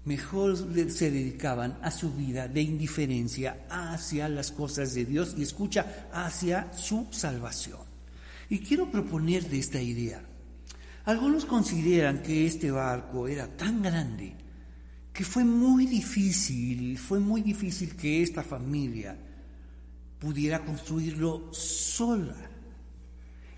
Mejor 0.04 0.56
se 0.90 1.10
dedicaban 1.10 1.78
a 1.82 1.90
su 1.90 2.12
vida 2.12 2.48
de 2.48 2.62
indiferencia 2.62 3.66
hacia 3.68 4.28
las 4.28 4.50
cosas 4.50 4.94
de 4.94 5.04
Dios 5.04 5.34
y 5.36 5.42
escucha 5.42 6.08
hacia 6.12 6.72
su 6.72 7.08
salvación. 7.10 7.80
Y 8.48 8.60
quiero 8.60 8.90
proponerle 8.90 9.58
esta 9.58 9.80
idea. 9.80 10.22
Algunos 11.08 11.46
consideran 11.46 12.20
que 12.22 12.44
este 12.44 12.70
barco 12.70 13.26
era 13.26 13.46
tan 13.46 13.80
grande 13.80 14.36
que 15.10 15.24
fue 15.24 15.42
muy 15.42 15.86
difícil, 15.86 16.98
fue 16.98 17.18
muy 17.18 17.40
difícil 17.40 17.96
que 17.96 18.22
esta 18.22 18.42
familia 18.42 19.16
pudiera 20.18 20.62
construirlo 20.62 21.48
sola. 21.50 22.36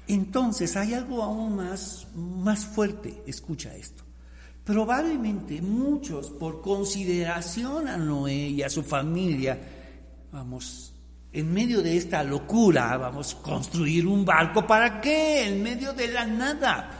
Entonces 0.06 0.76
hay 0.76 0.94
algo 0.94 1.24
aún 1.24 1.56
más, 1.56 2.06
más 2.14 2.64
fuerte, 2.64 3.20
escucha 3.26 3.74
esto. 3.74 4.04
Probablemente 4.62 5.60
muchos, 5.60 6.30
por 6.30 6.62
consideración 6.62 7.88
a 7.88 7.96
Noé 7.96 8.50
y 8.50 8.62
a 8.62 8.70
su 8.70 8.84
familia, 8.84 9.58
vamos, 10.30 10.94
en 11.32 11.52
medio 11.52 11.82
de 11.82 11.96
esta 11.96 12.22
locura, 12.22 12.96
vamos, 12.96 13.34
construir 13.34 14.06
un 14.06 14.24
barco, 14.24 14.64
¿para 14.64 15.00
qué? 15.00 15.48
En 15.48 15.64
medio 15.64 15.92
de 15.92 16.06
la 16.06 16.24
nada. 16.24 16.99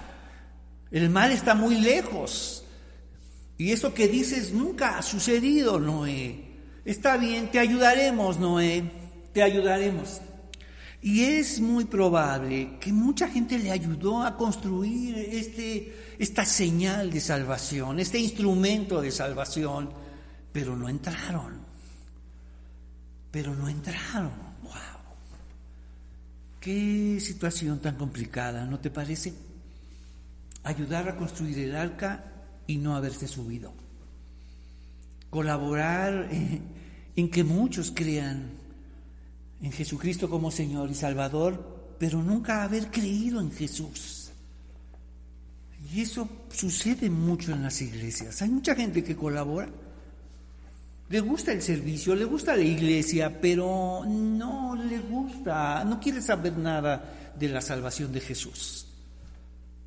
El 0.90 1.10
mar 1.10 1.30
está 1.30 1.54
muy 1.54 1.76
lejos. 1.76 2.64
Y 3.58 3.72
eso 3.72 3.92
que 3.92 4.08
dices 4.08 4.52
nunca 4.52 4.98
ha 4.98 5.02
sucedido, 5.02 5.78
Noé. 5.78 6.50
Está 6.84 7.16
bien, 7.16 7.50
te 7.50 7.58
ayudaremos, 7.58 8.38
Noé 8.38 8.90
te 9.32 9.42
ayudaremos. 9.42 10.20
Y 11.02 11.22
es 11.22 11.60
muy 11.60 11.86
probable 11.86 12.78
que 12.78 12.92
mucha 12.92 13.28
gente 13.28 13.58
le 13.58 13.70
ayudó 13.70 14.22
a 14.22 14.36
construir 14.36 15.16
este, 15.16 16.14
esta 16.18 16.44
señal 16.44 17.10
de 17.10 17.20
salvación, 17.20 18.00
este 18.00 18.18
instrumento 18.18 19.00
de 19.00 19.10
salvación, 19.10 19.90
pero 20.52 20.76
no 20.76 20.88
entraron. 20.88 21.60
Pero 23.30 23.54
no 23.54 23.68
entraron. 23.68 24.32
¡Wow! 24.62 24.72
Qué 26.60 27.18
situación 27.20 27.78
tan 27.78 27.96
complicada, 27.96 28.66
¿no 28.66 28.78
te 28.78 28.90
parece? 28.90 29.32
Ayudar 30.64 31.08
a 31.08 31.16
construir 31.16 31.58
el 31.58 31.74
arca 31.74 32.24
y 32.66 32.76
no 32.76 32.94
haberse 32.96 33.26
subido. 33.26 33.72
Colaborar 35.30 36.28
en 37.16 37.30
que 37.30 37.44
muchos 37.44 37.92
crean 37.94 38.50
en 39.62 39.72
Jesucristo 39.72 40.28
como 40.28 40.50
Señor 40.50 40.90
y 40.90 40.94
Salvador, 40.94 41.96
pero 41.98 42.22
nunca 42.22 42.64
haber 42.64 42.90
creído 42.90 43.40
en 43.40 43.52
Jesús. 43.52 44.30
Y 45.92 46.00
eso 46.00 46.28
sucede 46.50 47.10
mucho 47.10 47.52
en 47.52 47.62
las 47.62 47.80
iglesias. 47.82 48.40
Hay 48.42 48.48
mucha 48.48 48.74
gente 48.74 49.02
que 49.02 49.16
colabora, 49.16 49.68
le 51.08 51.20
gusta 51.20 51.52
el 51.52 51.60
servicio, 51.60 52.14
le 52.14 52.24
gusta 52.24 52.54
la 52.54 52.62
iglesia, 52.62 53.40
pero 53.40 54.04
no 54.06 54.76
le 54.76 54.98
gusta, 55.00 55.84
no 55.84 55.98
quiere 55.98 56.22
saber 56.22 56.56
nada 56.56 57.32
de 57.36 57.48
la 57.48 57.60
salvación 57.60 58.12
de 58.12 58.20
Jesús. 58.20 58.86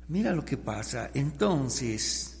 Mira 0.08 0.32
lo 0.32 0.44
que 0.44 0.56
pasa. 0.56 1.10
Entonces, 1.14 2.34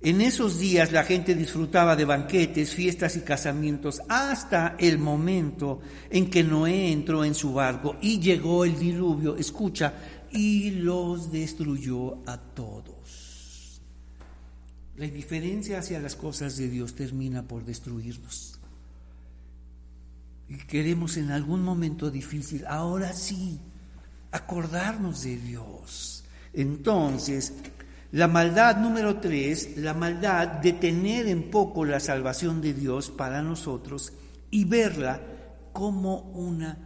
en 0.00 0.20
esos 0.20 0.58
días 0.58 0.92
la 0.92 1.02
gente 1.02 1.34
disfrutaba 1.34 1.96
de 1.96 2.04
banquetes, 2.04 2.74
fiestas 2.74 3.16
y 3.16 3.22
casamientos 3.22 4.02
hasta 4.08 4.76
el 4.78 4.98
momento 4.98 5.80
en 6.10 6.28
que 6.28 6.44
Noé 6.44 6.92
entró 6.92 7.24
en 7.24 7.34
su 7.34 7.54
barco 7.54 7.96
y 8.02 8.20
llegó 8.20 8.64
el 8.64 8.78
diluvio, 8.78 9.36
escucha, 9.36 9.94
y 10.30 10.72
los 10.72 11.32
destruyó 11.32 12.18
a 12.28 12.36
todos. 12.36 13.80
La 14.96 15.06
indiferencia 15.06 15.78
hacia 15.78 16.00
las 16.00 16.14
cosas 16.14 16.56
de 16.56 16.68
Dios 16.68 16.94
termina 16.94 17.42
por 17.42 17.64
destruirnos. 17.64 18.58
Y 20.48 20.58
queremos 20.58 21.16
en 21.16 21.30
algún 21.30 21.62
momento 21.62 22.10
difícil, 22.10 22.66
ahora 22.66 23.12
sí, 23.12 23.58
acordarnos 24.30 25.22
de 25.22 25.36
Dios. 25.38 26.13
Entonces, 26.54 27.52
la 28.12 28.28
maldad 28.28 28.76
número 28.76 29.16
tres, 29.16 29.76
la 29.76 29.92
maldad 29.92 30.46
de 30.46 30.74
tener 30.74 31.26
en 31.26 31.50
poco 31.50 31.84
la 31.84 31.98
salvación 31.98 32.62
de 32.62 32.72
Dios 32.72 33.10
para 33.10 33.42
nosotros 33.42 34.12
y 34.50 34.64
verla 34.64 35.20
como 35.72 36.20
una 36.32 36.78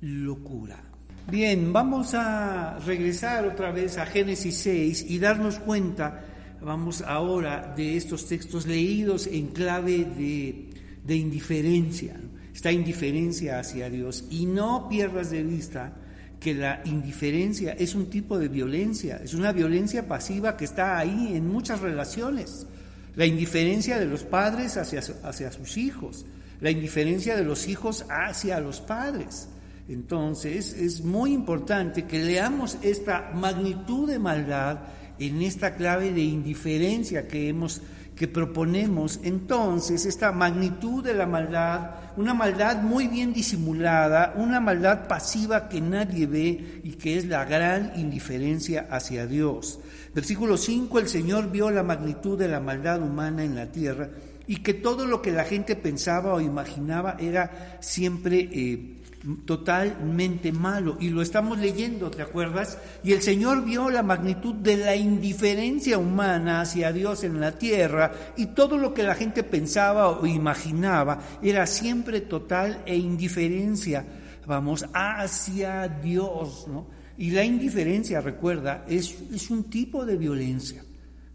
locura. 0.00 0.82
Bien, 1.30 1.70
vamos 1.70 2.14
a 2.14 2.78
regresar 2.78 3.46
otra 3.46 3.70
vez 3.70 3.98
a 3.98 4.06
Génesis 4.06 4.56
6 4.56 5.04
y 5.08 5.18
darnos 5.18 5.58
cuenta, 5.58 6.24
vamos 6.62 7.02
ahora, 7.02 7.74
de 7.76 7.98
estos 7.98 8.26
textos 8.26 8.66
leídos 8.66 9.26
en 9.26 9.48
clave 9.48 10.06
de, 10.06 10.70
de 11.04 11.14
indiferencia, 11.14 12.16
esta 12.54 12.72
indiferencia 12.72 13.58
hacia 13.60 13.90
Dios. 13.90 14.24
Y 14.30 14.46
no 14.46 14.88
pierdas 14.88 15.30
de 15.30 15.42
vista 15.42 15.94
que 16.40 16.54
la 16.54 16.80
indiferencia 16.86 17.72
es 17.72 17.94
un 17.94 18.08
tipo 18.08 18.38
de 18.38 18.48
violencia, 18.48 19.20
es 19.22 19.34
una 19.34 19.52
violencia 19.52 20.08
pasiva 20.08 20.56
que 20.56 20.64
está 20.64 20.98
ahí 20.98 21.32
en 21.34 21.46
muchas 21.46 21.80
relaciones. 21.80 22.66
La 23.14 23.26
indiferencia 23.26 23.98
de 23.98 24.06
los 24.06 24.22
padres 24.22 24.78
hacia, 24.78 25.02
hacia 25.22 25.52
sus 25.52 25.76
hijos, 25.76 26.24
la 26.60 26.70
indiferencia 26.70 27.36
de 27.36 27.44
los 27.44 27.68
hijos 27.68 28.06
hacia 28.08 28.58
los 28.58 28.80
padres. 28.80 29.48
Entonces 29.88 30.72
es 30.72 31.02
muy 31.02 31.32
importante 31.32 32.04
que 32.04 32.22
leamos 32.22 32.78
esta 32.82 33.32
magnitud 33.34 34.08
de 34.08 34.18
maldad 34.18 34.78
en 35.18 35.42
esta 35.42 35.74
clave 35.74 36.12
de 36.12 36.22
indiferencia 36.22 37.28
que 37.28 37.48
hemos 37.48 37.82
que 38.20 38.28
proponemos 38.28 39.18
entonces 39.22 40.04
esta 40.04 40.30
magnitud 40.30 41.02
de 41.02 41.14
la 41.14 41.24
maldad, 41.24 41.92
una 42.18 42.34
maldad 42.34 42.82
muy 42.82 43.08
bien 43.08 43.32
disimulada, 43.32 44.34
una 44.36 44.60
maldad 44.60 45.08
pasiva 45.08 45.70
que 45.70 45.80
nadie 45.80 46.26
ve 46.26 46.82
y 46.84 46.96
que 46.96 47.16
es 47.16 47.24
la 47.24 47.46
gran 47.46 47.92
indiferencia 47.96 48.86
hacia 48.90 49.26
Dios. 49.26 49.80
Versículo 50.14 50.58
5, 50.58 50.98
el 50.98 51.08
Señor 51.08 51.50
vio 51.50 51.70
la 51.70 51.82
magnitud 51.82 52.38
de 52.38 52.48
la 52.48 52.60
maldad 52.60 53.00
humana 53.00 53.42
en 53.42 53.54
la 53.54 53.72
tierra 53.72 54.10
y 54.46 54.56
que 54.56 54.74
todo 54.74 55.06
lo 55.06 55.22
que 55.22 55.32
la 55.32 55.44
gente 55.44 55.74
pensaba 55.74 56.34
o 56.34 56.42
imaginaba 56.42 57.16
era 57.18 57.78
siempre 57.80 58.50
eh, 58.52 58.99
totalmente 59.44 60.52
malo. 60.52 60.96
Y 61.00 61.10
lo 61.10 61.22
estamos 61.22 61.58
leyendo, 61.58 62.10
¿te 62.10 62.22
acuerdas? 62.22 62.78
Y 63.02 63.12
el 63.12 63.22
Señor 63.22 63.64
vio 63.64 63.90
la 63.90 64.02
magnitud 64.02 64.54
de 64.54 64.76
la 64.78 64.96
indiferencia 64.96 65.98
humana 65.98 66.62
hacia 66.62 66.92
Dios 66.92 67.24
en 67.24 67.40
la 67.40 67.52
tierra 67.52 68.12
y 68.36 68.46
todo 68.46 68.78
lo 68.78 68.94
que 68.94 69.02
la 69.02 69.14
gente 69.14 69.42
pensaba 69.42 70.08
o 70.08 70.26
imaginaba 70.26 71.20
era 71.42 71.66
siempre 71.66 72.22
total 72.22 72.82
e 72.86 72.96
indiferencia, 72.96 74.04
vamos, 74.46 74.86
hacia 74.92 75.88
Dios, 75.88 76.66
¿no? 76.68 76.86
Y 77.18 77.32
la 77.32 77.44
indiferencia, 77.44 78.22
recuerda, 78.22 78.84
es, 78.88 79.14
es 79.34 79.50
un 79.50 79.64
tipo 79.64 80.06
de 80.06 80.16
violencia. 80.16 80.82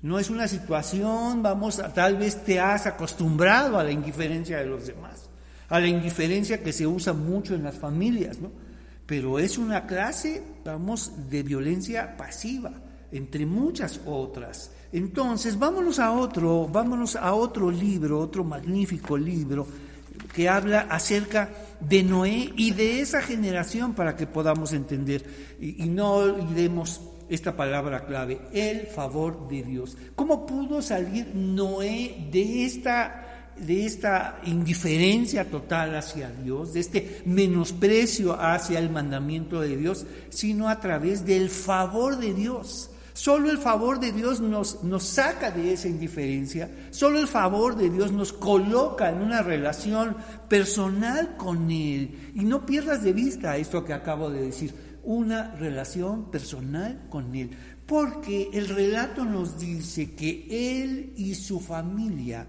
No 0.02 0.18
es 0.18 0.32
una 0.32 0.48
situación, 0.48 1.44
vamos, 1.44 1.82
tal 1.94 2.18
vez 2.18 2.44
te 2.44 2.60
has 2.60 2.88
acostumbrado 2.88 3.78
a 3.78 3.84
la 3.84 3.92
indiferencia 3.92 4.58
de 4.58 4.66
los 4.66 4.88
demás 4.88 5.25
a 5.70 5.80
la 5.80 5.88
indiferencia 5.88 6.62
que 6.62 6.74
se 6.74 6.88
usa 6.88 7.14
mucho 7.14 7.56
en 7.56 7.64
las 7.64 7.76
familias, 7.76 8.40
¿no? 8.40 8.52
Pero 9.06 9.38
es 9.40 9.58
una 9.58 9.86
clase, 9.86 10.42
vamos, 10.64 11.30
de 11.30 11.44
violencia 11.44 12.18
pasiva, 12.18 12.72
entre 13.12 13.46
muchas 13.46 14.02
otras. 14.06 14.72
Entonces, 14.92 15.60
vámonos 15.60 16.00
a 16.00 16.12
otro, 16.12 16.68
vámonos 16.68 17.16
a 17.16 17.34
otro 17.34 17.70
libro, 17.70 18.20
otro 18.20 18.44
magnífico 18.44 19.18
libro 19.18 19.68
que 20.34 20.50
habla 20.50 20.88
acerca 20.90 21.50
de 21.80 22.04
Noé 22.04 22.52
y 22.56 22.72
de 22.72 23.02
esa 23.02 23.22
generación 23.22 23.94
para 23.94 24.16
que 24.16 24.28
podamos 24.28 24.74
entender 24.74 25.24
y, 25.60 25.86
no 25.86 26.14
olvidemos 26.14 27.02
esta 27.30 27.56
palabra 27.56 28.06
clave, 28.06 28.40
el 28.54 28.88
favor 28.88 29.48
de 29.48 29.64
Dios. 29.64 29.98
¿Cómo 30.16 30.46
pudo 30.46 30.82
salir 30.82 31.34
Noé 31.34 32.28
de 32.32 32.66
esta 32.66 33.35
de 33.58 33.86
esta 33.86 34.40
indiferencia 34.46 35.50
total 35.50 35.96
hacia 35.96 36.30
Dios, 36.30 36.74
de 36.74 36.80
este 36.80 37.22
menosprecio 37.26 38.40
hacia 38.40 38.80
el 38.80 38.90
mandamiento 38.90 39.62
de 39.62 39.78
Dios, 39.78 40.06
sino 40.30 40.70
a 40.70 40.80
través 40.80 41.26
del 41.26 41.50
favor 41.50 42.18
de 42.18 42.34
Dios. 42.34 42.90
Solo 43.14 43.50
el 43.50 43.58
favor 43.58 44.02
de 44.02 44.12
Dios 44.12 44.42
nos, 44.42 44.84
nos 44.84 45.04
saca 45.04 45.50
de 45.50 45.72
esa 45.72 45.88
indiferencia, 45.88 46.70
solo 46.92 47.18
el 47.18 47.28
favor 47.28 47.78
de 47.78 47.90
Dios 47.90 48.12
nos 48.12 48.34
coloca 48.34 49.10
en 49.10 49.22
una 49.22 49.42
relación 49.42 50.18
personal 50.50 51.38
con 51.38 51.72
Él. 51.72 52.32
Y 52.36 52.44
no 52.44 52.66
pierdas 52.66 53.04
de 53.04 53.14
vista 53.14 53.56
esto 53.56 53.86
que 53.86 53.94
acabo 53.94 54.30
de 54.30 54.42
decir, 54.42 54.74
una 55.06 55.56
relación 55.56 56.30
personal 56.30 57.06
con 57.10 57.34
Él. 57.36 57.52
Porque 57.86 58.50
el 58.52 58.68
relato 58.68 59.24
nos 59.24 59.60
dice 59.60 60.14
que 60.14 60.82
Él 60.82 61.14
y 61.16 61.36
su 61.36 61.62
familia 61.62 62.48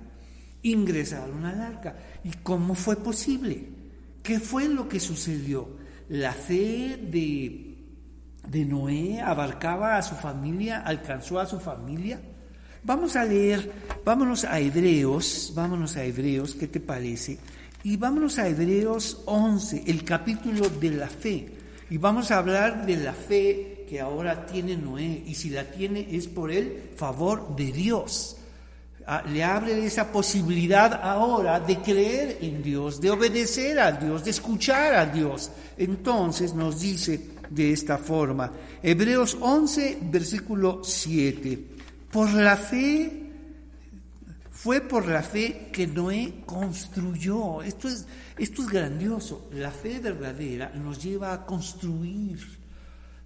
ingresaron 0.71 1.45
al 1.45 1.61
arca. 1.61 1.97
¿Y 2.25 2.31
cómo 2.43 2.75
fue 2.75 2.97
posible? 2.97 3.69
¿Qué 4.23 4.41
fue 4.41 4.69
lo 4.69 4.89
que 4.89 5.01
sucedió? 5.01 5.69
La 6.09 6.33
fe 6.33 6.97
de, 6.97 7.79
de 8.49 8.65
Noé 8.65 9.21
abarcaba 9.21 9.97
a 9.97 10.03
su 10.03 10.15
familia, 10.15 10.81
alcanzó 10.81 11.39
a 11.39 11.47
su 11.47 11.61
familia. 11.61 12.21
Vamos 12.83 13.17
a 13.17 13.25
leer, 13.25 13.71
vámonos 14.05 14.45
a 14.45 14.61
Hebreos, 14.61 15.53
vámonos 15.55 15.97
a 15.97 16.05
Hebreos, 16.05 16.55
¿qué 16.55 16.69
te 16.69 16.81
parece? 16.81 17.39
Y 17.83 17.97
vámonos 17.97 18.39
a 18.39 18.49
Hebreos 18.49 19.23
11, 19.27 19.85
el 19.87 20.05
capítulo 20.05 20.69
de 20.69 20.91
la 20.91 21.09
fe. 21.09 21.49
Y 21.91 21.99
vamos 21.99 22.31
a 22.31 22.39
hablar 22.39 22.87
de 22.87 22.97
la 22.97 23.13
fe 23.13 23.85
que 23.89 24.01
ahora 24.01 24.47
tiene 24.47 24.77
Noé. 24.77 25.23
Y 25.27 25.35
si 25.35 25.51
la 25.51 25.71
tiene 25.71 26.09
es 26.11 26.27
por 26.27 26.51
el 26.51 26.91
favor 26.97 27.55
de 27.55 27.71
Dios. 27.71 28.36
Le 29.27 29.45
abre 29.45 29.87
esa 29.87 30.11
posibilidad 30.11 31.01
ahora 31.03 31.61
de 31.61 31.79
creer 31.79 32.39
en 32.41 32.63
Dios, 32.63 33.01
de 33.01 33.11
obedecer 33.11 33.79
a 33.79 33.93
Dios, 33.93 34.25
de 34.25 34.31
escuchar 34.31 34.95
a 34.95 35.07
Dios. 35.07 35.51
Entonces 35.77 36.55
nos 36.55 36.81
dice 36.81 37.31
de 37.49 37.73
esta 37.73 37.99
forma, 37.99 38.53
Hebreos 38.83 39.37
11, 39.41 39.99
versículo 40.03 40.83
7, 40.83 41.67
por 42.11 42.33
la 42.35 42.57
fe 42.57 43.27
fue 44.51 44.81
por 44.81 45.07
la 45.07 45.23
fe 45.23 45.69
que 45.73 45.87
Noé 45.87 46.43
construyó. 46.45 47.63
Esto 47.63 47.89
es, 47.89 48.07
esto 48.37 48.63
es 48.63 48.69
grandioso. 48.69 49.49
La 49.53 49.71
fe 49.71 50.01
verdadera 50.01 50.73
nos 50.75 51.01
lleva 51.01 51.33
a 51.33 51.47
construir, 51.47 52.41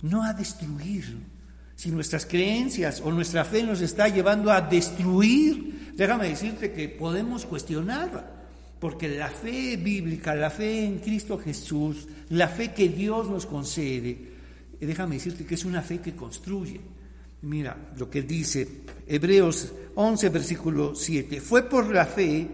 no 0.02 0.22
a 0.22 0.34
destruir. 0.34 1.39
Si 1.80 1.90
nuestras 1.90 2.26
creencias 2.26 3.00
o 3.02 3.10
nuestra 3.10 3.42
fe 3.42 3.62
nos 3.62 3.80
está 3.80 4.06
llevando 4.06 4.52
a 4.52 4.60
destruir, 4.60 5.94
déjame 5.96 6.28
decirte 6.28 6.72
que 6.72 6.90
podemos 6.90 7.46
cuestionarla. 7.46 8.30
Porque 8.78 9.08
la 9.08 9.30
fe 9.30 9.78
bíblica, 9.78 10.34
la 10.34 10.50
fe 10.50 10.84
en 10.84 10.98
Cristo 10.98 11.38
Jesús, 11.38 12.06
la 12.28 12.48
fe 12.48 12.74
que 12.74 12.90
Dios 12.90 13.30
nos 13.30 13.46
concede, 13.46 14.14
déjame 14.78 15.14
decirte 15.14 15.46
que 15.46 15.54
es 15.54 15.64
una 15.64 15.80
fe 15.80 16.00
que 16.00 16.14
construye. 16.14 16.78
Mira 17.40 17.92
lo 17.96 18.10
que 18.10 18.20
dice 18.24 18.82
Hebreos 19.06 19.72
11, 19.94 20.28
versículo 20.28 20.94
7. 20.94 21.40
Fue 21.40 21.62
por 21.62 21.90
la 21.90 22.04
fe 22.04 22.46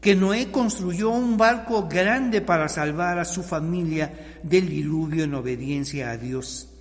que 0.00 0.14
Noé 0.14 0.50
construyó 0.50 1.10
un 1.10 1.36
barco 1.36 1.88
grande 1.90 2.40
para 2.40 2.70
salvar 2.70 3.18
a 3.18 3.26
su 3.26 3.42
familia 3.42 4.38
del 4.42 4.66
diluvio 4.66 5.24
en 5.24 5.34
obediencia 5.34 6.10
a 6.10 6.16
Dios, 6.16 6.71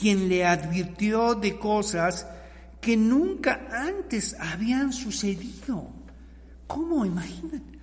quien 0.00 0.30
le 0.30 0.46
advirtió 0.46 1.34
de 1.34 1.58
cosas 1.58 2.26
que 2.80 2.96
nunca 2.96 3.68
antes 3.70 4.34
habían 4.40 4.94
sucedido. 4.94 5.88
¿Cómo? 6.66 7.04
Imagínate. 7.04 7.78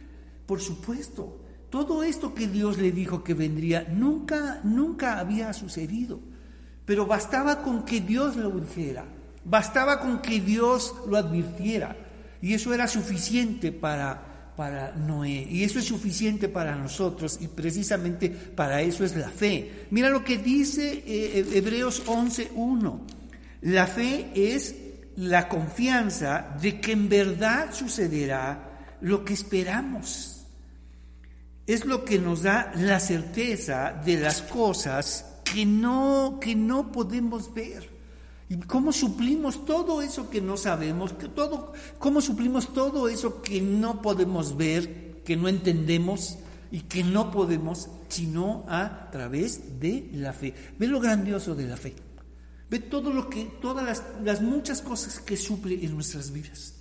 Por 0.48 0.60
supuesto, 0.60 1.40
todo 1.70 2.02
esto 2.02 2.34
que 2.34 2.48
Dios 2.48 2.80
le 2.80 2.92
dijo 2.92 3.24
que 3.24 3.36
vendría 3.36 3.86
nunca, 3.90 4.62
nunca 4.64 5.20
había 5.20 5.54
sucedido. 5.54 6.20
Pero 6.86 7.06
bastaba 7.06 7.62
con 7.62 7.84
que 7.84 8.02
Dios 8.02 8.36
lo 8.36 8.50
dijera, 8.50 9.06
bastaba 9.46 10.00
con 10.00 10.20
que 10.20 10.40
Dios 10.40 10.96
lo 11.08 11.18
advirtiera. 11.18 11.96
Y 12.42 12.54
eso 12.54 12.74
era 12.74 12.88
suficiente 12.88 13.72
para, 13.72 14.27
para 14.58 14.92
Noé. 14.94 15.48
Y 15.50 15.64
eso 15.64 15.78
es 15.78 15.86
suficiente 15.86 16.50
para 16.50 16.76
nosotros. 16.76 17.38
Y 17.40 17.48
precisamente 17.48 18.30
para 18.30 18.82
eso 18.82 19.06
es 19.06 19.16
la 19.16 19.30
fe. 19.30 19.86
Mira 19.92 20.10
lo 20.10 20.24
que 20.24 20.40
dice 20.40 21.04
eh, 21.06 21.46
Hebreos 21.54 22.04
11.1. 22.08 23.00
La 23.62 23.86
fe 23.86 24.32
es 24.34 24.76
la 25.16 25.48
confianza 25.48 26.58
de 26.60 26.82
que 26.82 26.92
en 26.92 27.08
verdad 27.08 27.72
sucederá 27.72 28.98
lo 29.02 29.24
que 29.24 29.34
esperamos. 29.34 30.46
Es 31.68 31.86
lo 31.86 32.04
que 32.04 32.18
nos 32.18 32.44
da 32.44 32.72
la 32.76 33.00
certeza 33.00 33.94
de 34.04 34.20
las 34.20 34.42
cosas 34.42 35.42
que 35.44 35.66
no, 35.66 36.40
que 36.42 36.56
no 36.56 36.92
podemos 36.92 37.54
ver. 37.54 37.97
¿Y 38.50 38.58
cómo 38.58 38.94
suplimos 38.94 39.66
todo 39.66 40.02
eso 40.02 40.30
que 40.30 40.42
no 40.42 40.56
sabemos? 40.56 41.14
Que 41.14 41.28
todo, 41.28 41.74
¿Cómo 42.00 42.22
suplimos 42.22 42.74
todo 42.74 43.10
eso 43.10 43.42
que 43.42 43.62
no 43.62 44.02
podemos 44.02 44.56
ver, 44.56 45.22
que 45.26 45.36
no 45.36 45.50
entendemos 45.50 46.38
y 46.72 46.82
que 46.82 47.04
no 47.04 47.32
podemos, 47.32 47.90
sino 48.08 48.64
a 48.70 49.10
través 49.12 49.80
de 49.80 50.10
la 50.14 50.32
fe? 50.32 50.54
Ve 50.80 50.88
lo 50.88 51.02
grandioso 51.02 51.56
de 51.56 51.68
la 51.68 51.76
fe. 51.76 51.94
Ve 52.70 52.80
todo 52.80 53.12
lo 53.12 53.30
que, 53.30 53.46
todas 53.62 53.86
las, 53.86 54.04
las 54.24 54.42
muchas 54.42 54.82
cosas 54.82 55.20
que 55.20 55.36
suple 55.36 55.84
en 55.84 55.94
nuestras 55.94 56.32
vidas 56.32 56.77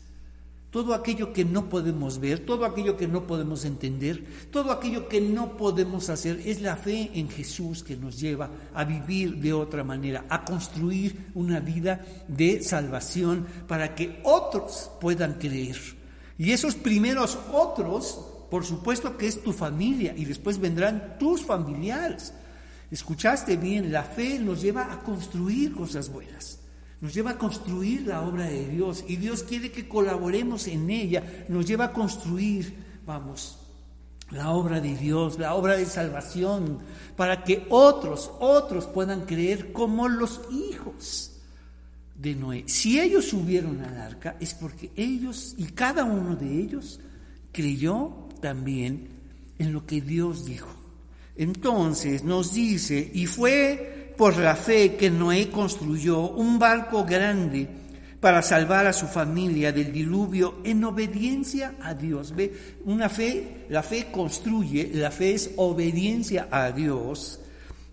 todo 0.76 0.92
aquello 0.92 1.32
que 1.32 1.42
no 1.42 1.70
podemos 1.70 2.20
ver, 2.20 2.40
todo 2.40 2.66
aquello 2.66 2.98
que 2.98 3.08
no 3.08 3.26
podemos 3.26 3.64
entender, 3.64 4.22
todo 4.50 4.70
aquello 4.70 5.08
que 5.08 5.22
no 5.22 5.56
podemos 5.56 6.10
hacer, 6.10 6.42
es 6.44 6.60
la 6.60 6.76
fe 6.76 7.12
en 7.14 7.30
Jesús 7.30 7.82
que 7.82 7.96
nos 7.96 8.20
lleva 8.20 8.50
a 8.74 8.84
vivir 8.84 9.38
de 9.38 9.54
otra 9.54 9.84
manera, 9.84 10.26
a 10.28 10.44
construir 10.44 11.30
una 11.34 11.60
vida 11.60 12.04
de 12.28 12.62
salvación 12.62 13.46
para 13.66 13.94
que 13.94 14.20
otros 14.22 14.90
puedan 15.00 15.38
creer. 15.38 15.78
Y 16.36 16.52
esos 16.52 16.74
primeros 16.74 17.38
otros, 17.54 18.20
por 18.50 18.66
supuesto 18.66 19.16
que 19.16 19.28
es 19.28 19.42
tu 19.42 19.54
familia 19.54 20.12
y 20.14 20.26
después 20.26 20.58
vendrán 20.58 21.16
tus 21.18 21.42
familiares. 21.42 22.34
Escuchaste 22.90 23.56
bien, 23.56 23.90
la 23.90 24.02
fe 24.02 24.38
nos 24.38 24.60
lleva 24.60 24.92
a 24.92 25.00
construir 25.00 25.72
cosas 25.72 26.12
buenas 26.12 26.58
nos 27.00 27.12
lleva 27.14 27.32
a 27.32 27.38
construir 27.38 28.06
la 28.06 28.22
obra 28.22 28.44
de 28.44 28.68
Dios 28.68 29.04
y 29.06 29.16
Dios 29.16 29.42
quiere 29.42 29.70
que 29.70 29.88
colaboremos 29.88 30.66
en 30.66 30.88
ella, 30.90 31.44
nos 31.48 31.66
lleva 31.66 31.86
a 31.86 31.92
construir, 31.92 32.74
vamos, 33.04 33.58
la 34.30 34.50
obra 34.50 34.80
de 34.80 34.96
Dios, 34.96 35.38
la 35.38 35.54
obra 35.54 35.76
de 35.76 35.86
salvación, 35.86 36.78
para 37.16 37.44
que 37.44 37.66
otros, 37.70 38.30
otros 38.40 38.86
puedan 38.86 39.26
creer 39.26 39.72
como 39.72 40.08
los 40.08 40.40
hijos 40.50 41.32
de 42.16 42.34
Noé. 42.34 42.64
Si 42.66 42.98
ellos 42.98 43.26
subieron 43.26 43.82
al 43.82 43.98
arca 43.98 44.36
es 44.40 44.54
porque 44.54 44.90
ellos 44.96 45.54
y 45.58 45.66
cada 45.66 46.04
uno 46.04 46.34
de 46.34 46.60
ellos 46.60 47.00
creyó 47.52 48.28
también 48.40 49.08
en 49.58 49.72
lo 49.72 49.86
que 49.86 50.00
Dios 50.00 50.44
dijo. 50.44 50.74
Entonces 51.36 52.24
nos 52.24 52.54
dice, 52.54 53.10
y 53.12 53.26
fue 53.26 53.95
por 54.16 54.36
la 54.38 54.56
fe 54.56 54.96
que 54.96 55.10
Noé 55.10 55.50
construyó 55.50 56.30
un 56.30 56.58
barco 56.58 57.04
grande 57.04 57.68
para 58.20 58.42
salvar 58.42 58.86
a 58.86 58.92
su 58.92 59.06
familia 59.06 59.72
del 59.72 59.92
diluvio 59.92 60.56
en 60.64 60.82
obediencia 60.84 61.74
a 61.82 61.94
Dios. 61.94 62.34
Ve, 62.34 62.76
una 62.84 63.08
fe, 63.08 63.66
la 63.68 63.82
fe 63.82 64.10
construye, 64.10 64.90
la 64.94 65.10
fe 65.10 65.34
es 65.34 65.50
obediencia 65.56 66.48
a 66.50 66.72
Dios, 66.72 67.40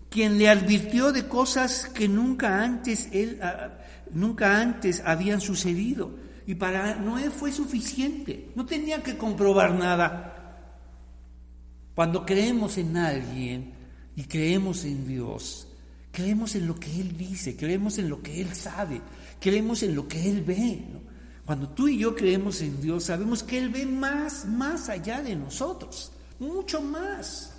quien 0.08 0.38
le 0.38 0.48
advirtió 0.48 1.12
de 1.12 1.28
cosas 1.28 1.90
que 1.92 2.08
nunca 2.08 2.62
antes 2.62 3.08
él 3.12 3.38
ah, 3.42 3.70
nunca 4.12 4.60
antes 4.60 5.02
habían 5.04 5.40
sucedido. 5.40 6.10
Y 6.46 6.54
para 6.54 6.96
Noé 6.96 7.30
fue 7.30 7.52
suficiente, 7.52 8.50
no 8.54 8.66
tenía 8.66 9.02
que 9.02 9.16
comprobar 9.16 9.74
nada. 9.74 10.30
Cuando 11.94 12.26
creemos 12.26 12.76
en 12.76 12.96
alguien 12.96 13.72
y 14.16 14.24
creemos 14.24 14.84
en 14.84 15.06
Dios, 15.06 15.68
Creemos 16.14 16.54
en 16.54 16.68
lo 16.68 16.76
que 16.76 17.00
Él 17.00 17.16
dice, 17.16 17.56
creemos 17.56 17.98
en 17.98 18.08
lo 18.08 18.22
que 18.22 18.40
Él 18.40 18.54
sabe, 18.54 19.00
creemos 19.40 19.82
en 19.82 19.96
lo 19.96 20.06
que 20.06 20.30
Él 20.30 20.42
ve. 20.42 20.80
Cuando 21.44 21.68
tú 21.70 21.88
y 21.88 21.98
yo 21.98 22.14
creemos 22.14 22.60
en 22.60 22.80
Dios, 22.80 23.02
sabemos 23.02 23.42
que 23.42 23.58
Él 23.58 23.68
ve 23.68 23.84
más, 23.84 24.46
más 24.46 24.88
allá 24.88 25.20
de 25.20 25.34
nosotros, 25.34 26.12
mucho 26.38 26.80
más. 26.80 27.52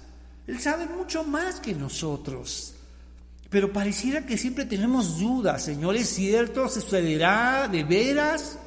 Él 0.47 0.57
sabe 0.61 0.85
mucho 0.85 1.25
más 1.25 1.59
que 1.59 1.73
nosotros. 1.75 2.75
Pero 3.49 3.73
pareciera 3.73 4.25
que 4.25 4.37
siempre 4.37 4.63
tenemos 4.63 5.19
dudas, 5.19 5.63
Señor, 5.63 5.97
¿es 5.97 6.07
cierto? 6.07 6.69
¿Sucederá 6.69 7.67
de 7.67 7.83
veras? 7.83 8.57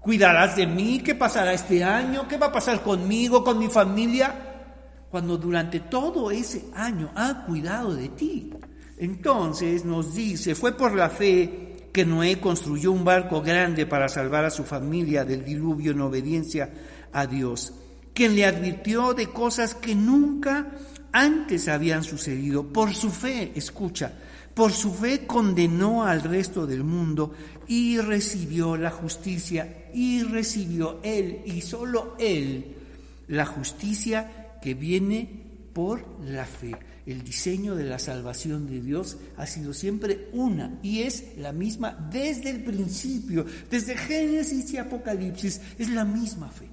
¿Cuidarás 0.00 0.56
de 0.56 0.66
mí? 0.66 1.00
¿Qué 1.04 1.14
pasará 1.14 1.52
este 1.52 1.84
año? 1.84 2.26
¿Qué 2.26 2.38
va 2.38 2.46
a 2.46 2.52
pasar 2.52 2.82
conmigo, 2.82 3.44
con 3.44 3.58
mi 3.58 3.68
familia? 3.68 4.34
Cuando 5.10 5.36
durante 5.36 5.80
todo 5.80 6.30
ese 6.30 6.70
año 6.74 7.10
ha 7.14 7.44
cuidado 7.44 7.94
de 7.94 8.08
ti. 8.08 8.50
Entonces 8.98 9.84
nos 9.84 10.14
dice, 10.14 10.54
fue 10.54 10.76
por 10.76 10.94
la 10.94 11.10
fe 11.10 11.88
que 11.92 12.04
Noé 12.04 12.40
construyó 12.40 12.92
un 12.92 13.04
barco 13.04 13.42
grande 13.42 13.86
para 13.86 14.08
salvar 14.08 14.44
a 14.44 14.50
su 14.50 14.64
familia 14.64 15.24
del 15.24 15.44
diluvio 15.44 15.92
en 15.92 16.00
obediencia 16.00 16.70
a 17.12 17.26
Dios, 17.26 17.72
quien 18.14 18.34
le 18.34 18.46
advirtió 18.46 19.14
de 19.14 19.28
cosas 19.28 19.74
que 19.74 19.94
nunca 19.94 20.72
antes 21.12 21.68
habían 21.68 22.04
sucedido. 22.04 22.64
Por 22.64 22.94
su 22.94 23.10
fe, 23.10 23.52
escucha, 23.54 24.12
por 24.54 24.72
su 24.72 24.92
fe 24.92 25.26
condenó 25.26 26.04
al 26.04 26.22
resto 26.22 26.66
del 26.66 26.84
mundo 26.84 27.34
y 27.66 27.98
recibió 27.98 28.76
la 28.76 28.90
justicia, 28.90 29.88
y 29.92 30.22
recibió 30.22 31.00
él, 31.02 31.42
y 31.44 31.60
solo 31.60 32.14
él, 32.18 32.76
la 33.28 33.44
justicia 33.44 34.56
que 34.62 34.74
viene 34.74 35.44
por 35.72 36.04
la 36.22 36.46
fe 36.46 36.74
el 37.06 37.22
diseño 37.22 37.76
de 37.76 37.84
la 37.84 38.00
salvación 38.00 38.66
de 38.66 38.80
Dios 38.80 39.16
ha 39.36 39.46
sido 39.46 39.72
siempre 39.72 40.28
una 40.32 40.78
y 40.82 41.02
es 41.02 41.36
la 41.38 41.52
misma 41.52 41.92
desde 42.10 42.50
el 42.50 42.64
principio, 42.64 43.46
desde 43.70 43.96
Génesis 43.96 44.72
y 44.72 44.78
Apocalipsis, 44.78 45.60
es 45.78 45.88
la 45.90 46.04
misma 46.04 46.50
fe. 46.50 46.68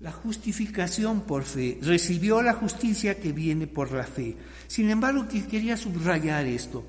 La 0.00 0.10
justificación 0.10 1.20
por 1.20 1.44
fe. 1.44 1.78
Recibió 1.80 2.42
la 2.42 2.54
justicia 2.54 3.20
que 3.20 3.32
viene 3.32 3.68
por 3.68 3.92
la 3.92 4.02
fe. 4.02 4.36
Sin 4.66 4.90
embargo, 4.90 5.28
quería 5.28 5.76
subrayar 5.76 6.44
esto. 6.46 6.84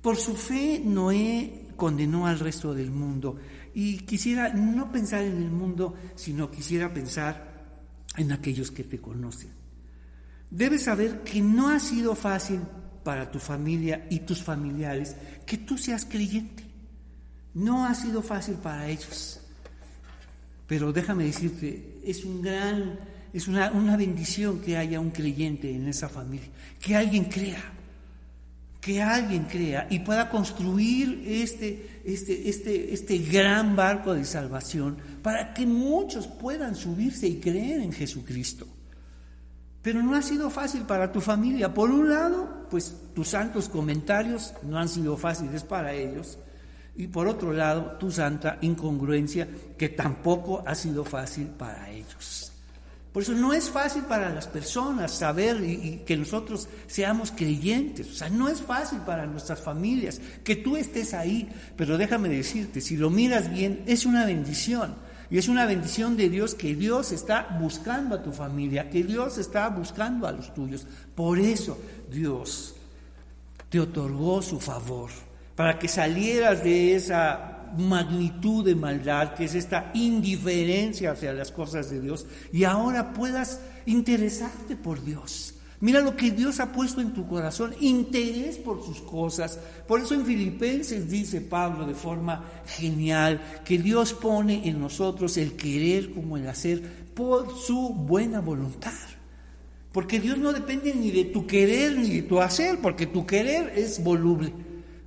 Por 0.00 0.16
su 0.16 0.34
fe, 0.34 0.80
Noé 0.82 1.66
condenó 1.76 2.26
al 2.26 2.38
resto 2.38 2.72
del 2.72 2.90
mundo. 2.90 3.36
Y 3.74 3.98
quisiera 3.98 4.48
no 4.54 4.90
pensar 4.90 5.22
en 5.22 5.36
el 5.36 5.50
mundo, 5.50 5.94
sino 6.14 6.50
quisiera 6.50 6.94
pensar 6.94 7.52
en 8.16 8.32
aquellos 8.32 8.70
que 8.70 8.84
te 8.84 8.98
conocen. 8.98 9.61
Debes 10.52 10.82
saber 10.82 11.22
que 11.22 11.40
no 11.40 11.70
ha 11.70 11.80
sido 11.80 12.14
fácil 12.14 12.60
para 13.02 13.30
tu 13.30 13.38
familia 13.38 14.06
y 14.10 14.20
tus 14.20 14.42
familiares 14.42 15.16
que 15.46 15.56
tú 15.56 15.78
seas 15.78 16.04
creyente. 16.04 16.62
No 17.54 17.86
ha 17.86 17.94
sido 17.94 18.20
fácil 18.20 18.56
para 18.56 18.86
ellos. 18.86 19.40
Pero 20.66 20.92
déjame 20.92 21.24
decirte, 21.24 22.00
es 22.04 22.22
un 22.26 22.42
gran, 22.42 23.00
es 23.32 23.48
una, 23.48 23.72
una 23.72 23.96
bendición 23.96 24.60
que 24.60 24.76
haya 24.76 25.00
un 25.00 25.10
creyente 25.10 25.74
en 25.74 25.88
esa 25.88 26.10
familia, 26.10 26.48
que 26.78 26.96
alguien 26.96 27.24
crea, 27.24 27.72
que 28.78 29.00
alguien 29.00 29.44
crea 29.44 29.86
y 29.88 30.00
pueda 30.00 30.28
construir 30.28 31.22
este, 31.26 32.02
este, 32.04 32.50
este, 32.50 32.92
este 32.92 33.18
gran 33.20 33.74
barco 33.74 34.12
de 34.12 34.26
salvación 34.26 34.98
para 35.22 35.54
que 35.54 35.64
muchos 35.64 36.26
puedan 36.26 36.76
subirse 36.76 37.26
y 37.26 37.40
creer 37.40 37.80
en 37.80 37.92
Jesucristo. 37.92 38.68
Pero 39.82 40.02
no 40.02 40.14
ha 40.14 40.22
sido 40.22 40.48
fácil 40.48 40.82
para 40.82 41.10
tu 41.10 41.20
familia. 41.20 41.74
Por 41.74 41.90
un 41.90 42.08
lado, 42.08 42.66
pues 42.70 42.96
tus 43.14 43.28
santos 43.28 43.68
comentarios 43.68 44.54
no 44.62 44.78
han 44.78 44.88
sido 44.88 45.16
fáciles 45.16 45.64
para 45.64 45.92
ellos. 45.92 46.38
Y 46.94 47.08
por 47.08 47.26
otro 47.26 47.52
lado, 47.52 47.96
tu 47.98 48.10
santa 48.10 48.58
incongruencia, 48.60 49.48
que 49.76 49.88
tampoco 49.88 50.62
ha 50.66 50.74
sido 50.74 51.04
fácil 51.04 51.46
para 51.48 51.90
ellos. 51.90 52.52
Por 53.12 53.22
eso 53.22 53.32
no 53.32 53.52
es 53.52 53.68
fácil 53.68 54.04
para 54.04 54.30
las 54.30 54.46
personas 54.46 55.12
saber 55.12 55.62
y, 55.62 56.02
que 56.06 56.16
nosotros 56.16 56.68
seamos 56.86 57.30
creyentes. 57.30 58.08
O 58.10 58.14
sea, 58.14 58.30
no 58.30 58.48
es 58.48 58.62
fácil 58.62 59.00
para 59.00 59.26
nuestras 59.26 59.60
familias 59.60 60.20
que 60.42 60.56
tú 60.56 60.76
estés 60.76 61.12
ahí. 61.12 61.50
Pero 61.76 61.98
déjame 61.98 62.30
decirte, 62.30 62.80
si 62.80 62.96
lo 62.96 63.10
miras 63.10 63.52
bien, 63.52 63.82
es 63.86 64.06
una 64.06 64.24
bendición. 64.24 64.94
Y 65.32 65.38
es 65.38 65.48
una 65.48 65.64
bendición 65.64 66.14
de 66.14 66.28
Dios 66.28 66.54
que 66.54 66.74
Dios 66.74 67.10
está 67.10 67.56
buscando 67.58 68.14
a 68.14 68.22
tu 68.22 68.32
familia, 68.32 68.90
que 68.90 69.02
Dios 69.02 69.38
está 69.38 69.70
buscando 69.70 70.26
a 70.26 70.32
los 70.32 70.52
tuyos. 70.52 70.86
Por 71.14 71.38
eso 71.38 71.78
Dios 72.10 72.74
te 73.70 73.80
otorgó 73.80 74.42
su 74.42 74.60
favor, 74.60 75.08
para 75.56 75.78
que 75.78 75.88
salieras 75.88 76.62
de 76.62 76.94
esa 76.94 77.72
magnitud 77.78 78.62
de 78.62 78.74
maldad, 78.74 79.32
que 79.32 79.44
es 79.44 79.54
esta 79.54 79.90
indiferencia 79.94 81.12
hacia 81.12 81.32
las 81.32 81.50
cosas 81.50 81.88
de 81.88 82.02
Dios, 82.02 82.26
y 82.52 82.64
ahora 82.64 83.14
puedas 83.14 83.58
interesarte 83.86 84.76
por 84.76 85.02
Dios 85.02 85.51
Mira 85.82 86.00
lo 86.00 86.14
que 86.14 86.30
Dios 86.30 86.60
ha 86.60 86.70
puesto 86.70 87.00
en 87.00 87.12
tu 87.12 87.26
corazón, 87.26 87.74
interés 87.80 88.56
por 88.56 88.84
sus 88.84 89.00
cosas. 89.00 89.58
Por 89.88 90.00
eso 90.00 90.14
en 90.14 90.24
Filipenses 90.24 91.10
dice 91.10 91.40
Pablo 91.40 91.84
de 91.84 91.94
forma 91.94 92.44
genial 92.66 93.60
que 93.64 93.78
Dios 93.78 94.12
pone 94.12 94.68
en 94.68 94.78
nosotros 94.78 95.36
el 95.38 95.56
querer 95.56 96.12
como 96.12 96.36
el 96.36 96.46
hacer 96.46 97.08
por 97.14 97.58
su 97.58 97.88
buena 97.94 98.40
voluntad. 98.40 98.92
Porque 99.90 100.20
Dios 100.20 100.38
no 100.38 100.52
depende 100.52 100.94
ni 100.94 101.10
de 101.10 101.24
tu 101.24 101.48
querer 101.48 101.98
ni 101.98 102.10
de 102.10 102.22
tu 102.22 102.40
hacer, 102.40 102.78
porque 102.80 103.06
tu 103.06 103.26
querer 103.26 103.72
es 103.74 104.04
voluble. 104.04 104.52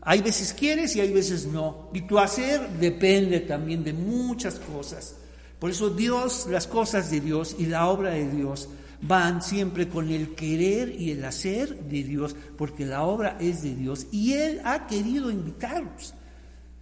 Hay 0.01 0.21
veces 0.21 0.53
quieres 0.53 0.93
y 0.97 0.99
hay 0.99 1.13
veces 1.13 1.45
no. 1.45 1.89
Y 1.93 2.01
tu 2.01 2.19
hacer 2.19 2.69
depende 2.81 3.39
también 3.39 3.85
de 3.85 3.93
muchas 3.93 4.55
cosas. 4.59 5.15
Por 5.57 5.69
eso 5.71 5.89
Dios, 5.89 6.47
las 6.49 6.67
cosas 6.67 7.09
de 7.11 7.21
Dios 7.21 7.55
y 7.57 7.67
la 7.67 7.87
obra 7.87 8.09
de 8.09 8.29
Dios 8.29 8.67
van 9.01 9.41
siempre 9.41 9.87
con 9.87 10.09
el 10.09 10.35
querer 10.35 10.99
y 10.99 11.11
el 11.11 11.23
hacer 11.25 11.83
de 11.85 12.03
Dios, 12.03 12.35
porque 12.57 12.85
la 12.85 13.03
obra 13.03 13.37
es 13.39 13.63
de 13.63 13.75
Dios 13.75 14.07
y 14.11 14.33
Él 14.33 14.61
ha 14.63 14.87
querido 14.87 15.31
invitarnos. 15.31 16.13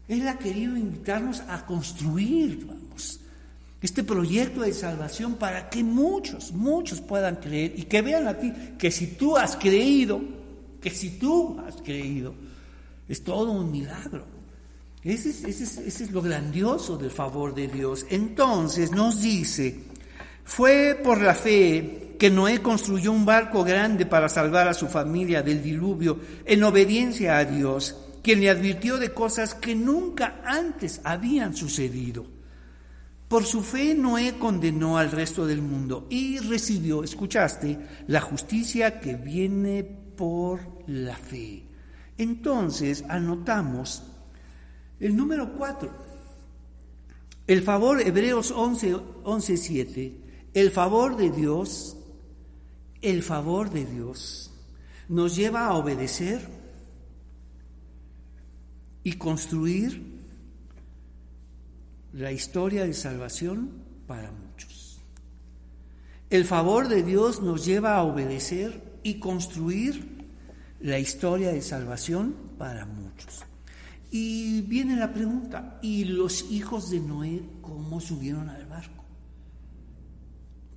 Él 0.07 0.27
ha 0.27 0.37
querido 0.37 0.75
invitarnos 0.75 1.41
a 1.47 1.65
construir, 1.65 2.65
vamos, 2.65 3.19
este 3.81 4.03
proyecto 4.03 4.61
de 4.61 4.73
salvación 4.73 5.35
para 5.35 5.69
que 5.69 5.83
muchos, 5.83 6.53
muchos 6.53 7.01
puedan 7.01 7.35
creer 7.37 7.73
y 7.75 7.83
que 7.83 8.01
vean 8.01 8.27
a 8.27 8.37
ti 8.37 8.53
que 8.77 8.91
si 8.91 9.07
tú 9.07 9.35
has 9.35 9.57
creído, 9.57 10.21
que 10.81 10.89
si 10.89 11.11
tú 11.11 11.59
has 11.65 11.75
creído, 11.81 12.33
es 13.07 13.23
todo 13.23 13.51
un 13.51 13.71
milagro. 13.71 14.25
Ese 15.03 15.29
es, 15.29 15.43
ese 15.43 16.03
es 16.03 16.11
lo 16.11 16.21
grandioso 16.21 16.97
del 16.97 17.11
favor 17.11 17.53
de 17.53 17.67
Dios. 17.67 18.05
Entonces 18.09 18.91
nos 18.91 19.21
dice, 19.21 19.79
fue 20.45 20.99
por 21.03 21.21
la 21.21 21.35
fe 21.35 22.02
que 22.17 22.29
Noé 22.29 22.61
construyó 22.61 23.11
un 23.11 23.25
barco 23.25 23.63
grande 23.63 24.05
para 24.05 24.29
salvar 24.29 24.67
a 24.67 24.73
su 24.73 24.87
familia 24.87 25.41
del 25.41 25.61
diluvio 25.61 26.19
en 26.45 26.63
obediencia 26.63 27.37
a 27.37 27.45
Dios, 27.45 27.97
quien 28.21 28.39
le 28.39 28.49
advirtió 28.49 28.97
de 28.97 29.13
cosas 29.13 29.55
que 29.55 29.75
nunca 29.75 30.41
antes 30.45 31.01
habían 31.03 31.55
sucedido. 31.55 32.25
Por 33.27 33.45
su 33.45 33.61
fe 33.61 33.95
Noé 33.95 34.35
condenó 34.37 34.97
al 34.97 35.11
resto 35.11 35.47
del 35.47 35.61
mundo 35.61 36.05
y 36.09 36.37
recibió, 36.37 37.03
escuchaste, 37.03 37.79
la 38.07 38.21
justicia 38.21 38.99
que 38.99 39.15
viene 39.15 39.83
por 39.83 40.59
la 40.87 41.17
fe. 41.17 41.65
Entonces 42.17 43.03
anotamos 43.09 44.03
el 44.99 45.15
número 45.15 45.53
4. 45.53 45.91
El 47.47 47.61
favor, 47.61 48.01
Hebreos 48.01 48.51
11, 48.51 48.95
11 49.23 49.57
7, 49.57 50.17
el 50.53 50.71
favor 50.71 51.17
de 51.17 51.31
Dios 51.31 51.97
el 53.03 53.21
favor 53.21 53.69
de 53.69 53.85
Dios 53.85 54.49
nos 55.09 55.35
lleva 55.35 55.67
a 55.67 55.73
obedecer 55.73 56.47
y 59.03 59.13
construir 59.13 60.01
la 62.13 62.31
historia 62.31 62.85
de 62.85 62.93
salvación 62.93 63.71
para 64.07 64.31
muchos. 64.31 65.01
El 66.29 66.45
favor 66.45 66.87
de 66.87 67.03
Dios 67.03 67.41
nos 67.41 67.65
lleva 67.65 67.97
a 67.97 68.03
obedecer 68.03 68.99
y 69.03 69.15
construir 69.15 70.25
la 70.79 70.97
historia 70.97 71.51
de 71.51 71.61
salvación 71.61 72.35
para 72.57 72.85
muchos. 72.85 73.43
Y 74.11 74.61
viene 74.61 74.95
la 74.95 75.11
pregunta, 75.11 75.77
¿y 75.81 76.05
los 76.05 76.49
hijos 76.51 76.89
de 76.89 77.01
Noé 77.01 77.41
cómo 77.61 77.99
subieron 77.99 78.49
al 78.49 78.65
barco? 78.65 79.03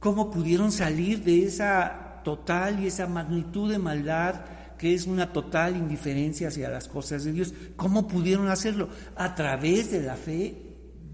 ¿Cómo 0.01 0.31
pudieron 0.31 0.73
salir 0.73 1.23
de 1.23 1.45
esa 1.45 2.06
total 2.27 2.83
y 2.83 2.89
esa 2.89 3.07
magnitud 3.07 3.71
de 3.71 3.79
maldad 3.79 4.35
que 4.79 4.93
es 4.95 5.07
una 5.07 5.33
total 5.33 5.77
indiferencia 5.77 6.49
hacia 6.49 6.69
las 6.69 6.89
cosas 6.89 7.23
de 7.23 7.31
Dios. 7.31 7.55
¿Cómo 7.77 8.09
pudieron 8.09 8.49
hacerlo? 8.49 8.89
A 9.15 9.37
través 9.37 9.93
de 9.93 10.03
la 10.03 10.17
fe 10.17 10.57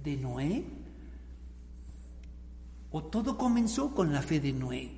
de 0.02 0.16
Noé. 0.16 0.64
O 2.90 3.04
todo 3.04 3.36
comenzó 3.36 3.94
con 3.94 4.10
la 4.10 4.22
fe 4.22 4.40
de 4.40 4.54
Noé, 4.54 4.90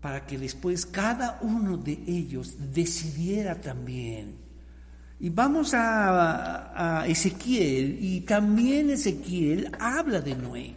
para 0.00 0.26
que 0.26 0.36
después 0.36 0.84
cada 0.84 1.38
uno 1.42 1.76
de 1.76 1.92
ellos 2.08 2.56
decidiera 2.74 3.60
también. 3.60 4.34
Y 5.20 5.28
vamos 5.30 5.74
a, 5.74 7.04
Ezequiel, 7.06 7.98
y 8.00 8.22
también 8.22 8.90
Ezequiel 8.90 9.70
habla 9.78 10.20
de 10.20 10.34
Noé, 10.34 10.74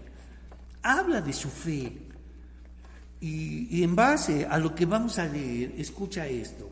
habla 0.83 1.21
de 1.21 1.33
su 1.33 1.49
fe. 1.49 2.06
Y, 3.19 3.83
en 3.83 3.95
base 3.95 4.45
a 4.45 4.59
lo 4.59 4.75
que 4.75 4.85
vamos 4.85 5.17
a 5.17 5.25
leer, 5.25 5.73
escucha 5.77 6.27
esto. 6.27 6.69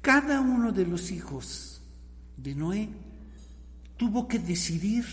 Cada 0.00 0.40
uno 0.40 0.72
de 0.72 0.86
los 0.86 1.10
hijos 1.10 1.82
de 2.36 2.54
Noé 2.54 2.88
tuvo 3.96 4.28
que 4.28 4.38
decidir 4.38 5.04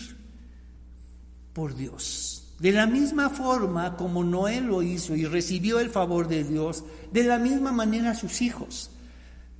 por 1.52 1.74
Dios. 1.74 2.54
De 2.58 2.72
la 2.72 2.86
misma 2.86 3.30
forma 3.30 3.96
como 3.96 4.24
Noé 4.24 4.60
lo 4.60 4.82
hizo 4.82 5.14
y 5.14 5.24
recibió 5.26 5.78
el 5.78 5.90
favor 5.90 6.26
de 6.26 6.44
Dios, 6.44 6.84
de 7.12 7.24
la 7.24 7.38
misma 7.38 7.72
manera 7.72 8.14
sus 8.14 8.40
hijos. 8.42 8.90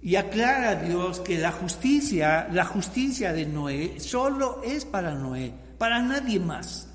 Y 0.01 0.17
aclara 0.17 0.77
Dios 0.77 1.21
que 1.21 1.39
la 1.39 1.53
justicia, 1.53 2.49
la 2.53 2.65
justicia 2.65 3.33
de 3.33 3.47
Noé, 3.47 4.01
solo 4.01 4.63
es 4.65 4.85
para 4.85 5.15
Noé, 5.15 5.53
para 5.77 6.01
nadie 6.01 6.39
más. 6.39 6.89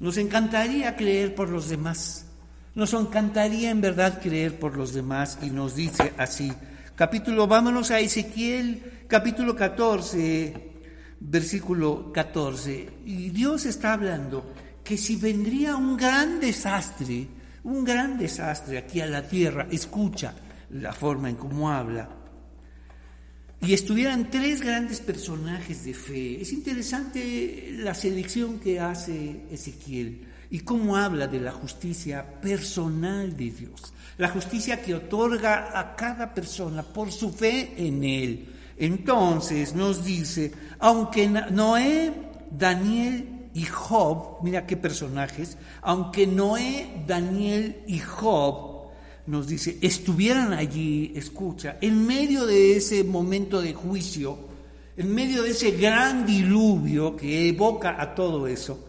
Nos 0.00 0.16
encantaría 0.16 0.96
creer 0.96 1.34
por 1.34 1.50
los 1.50 1.68
demás, 1.68 2.26
nos 2.78 2.92
encantaría 2.92 3.70
en 3.70 3.80
verdad 3.80 4.20
creer 4.22 4.56
por 4.60 4.76
los 4.76 4.94
demás 4.94 5.40
y 5.42 5.50
nos 5.50 5.74
dice 5.74 6.12
así. 6.16 6.52
Capítulo, 6.94 7.48
vámonos 7.48 7.90
a 7.90 7.98
Ezequiel, 7.98 9.02
capítulo 9.08 9.56
14, 9.56 10.54
versículo 11.18 12.12
14. 12.12 12.88
Y 13.04 13.30
Dios 13.30 13.66
está 13.66 13.94
hablando 13.94 14.54
que 14.84 14.96
si 14.96 15.16
vendría 15.16 15.74
un 15.74 15.96
gran 15.96 16.38
desastre, 16.38 17.26
un 17.64 17.82
gran 17.82 18.16
desastre 18.16 18.78
aquí 18.78 19.00
a 19.00 19.06
la 19.06 19.26
tierra, 19.26 19.66
escucha 19.72 20.34
la 20.70 20.92
forma 20.92 21.28
en 21.28 21.34
cómo 21.34 21.72
habla, 21.72 22.08
y 23.60 23.72
estuvieran 23.72 24.30
tres 24.30 24.60
grandes 24.62 25.00
personajes 25.00 25.84
de 25.84 25.94
fe. 25.94 26.40
Es 26.40 26.52
interesante 26.52 27.70
la 27.72 27.92
selección 27.92 28.60
que 28.60 28.78
hace 28.78 29.46
Ezequiel. 29.50 30.27
Y 30.50 30.60
cómo 30.60 30.96
habla 30.96 31.26
de 31.26 31.40
la 31.40 31.52
justicia 31.52 32.24
personal 32.40 33.36
de 33.36 33.50
Dios, 33.50 33.92
la 34.16 34.28
justicia 34.28 34.80
que 34.82 34.94
otorga 34.94 35.78
a 35.78 35.94
cada 35.94 36.34
persona 36.34 36.82
por 36.82 37.12
su 37.12 37.30
fe 37.30 37.74
en 37.76 38.02
Él. 38.04 38.48
Entonces 38.76 39.74
nos 39.74 40.04
dice, 40.04 40.52
aunque 40.78 41.28
Noé, 41.28 42.12
Daniel 42.50 43.50
y 43.54 43.64
Job, 43.64 44.38
mira 44.42 44.66
qué 44.66 44.76
personajes, 44.76 45.58
aunque 45.82 46.26
Noé, 46.26 47.02
Daniel 47.06 47.82
y 47.86 47.98
Job, 47.98 48.78
nos 49.26 49.46
dice, 49.46 49.76
estuvieran 49.82 50.54
allí, 50.54 51.12
escucha, 51.14 51.76
en 51.82 52.06
medio 52.06 52.46
de 52.46 52.76
ese 52.76 53.04
momento 53.04 53.60
de 53.60 53.74
juicio, 53.74 54.38
en 54.96 55.14
medio 55.14 55.42
de 55.42 55.50
ese 55.50 55.72
gran 55.72 56.24
diluvio 56.24 57.14
que 57.14 57.48
evoca 57.48 58.00
a 58.00 58.14
todo 58.14 58.46
eso, 58.46 58.87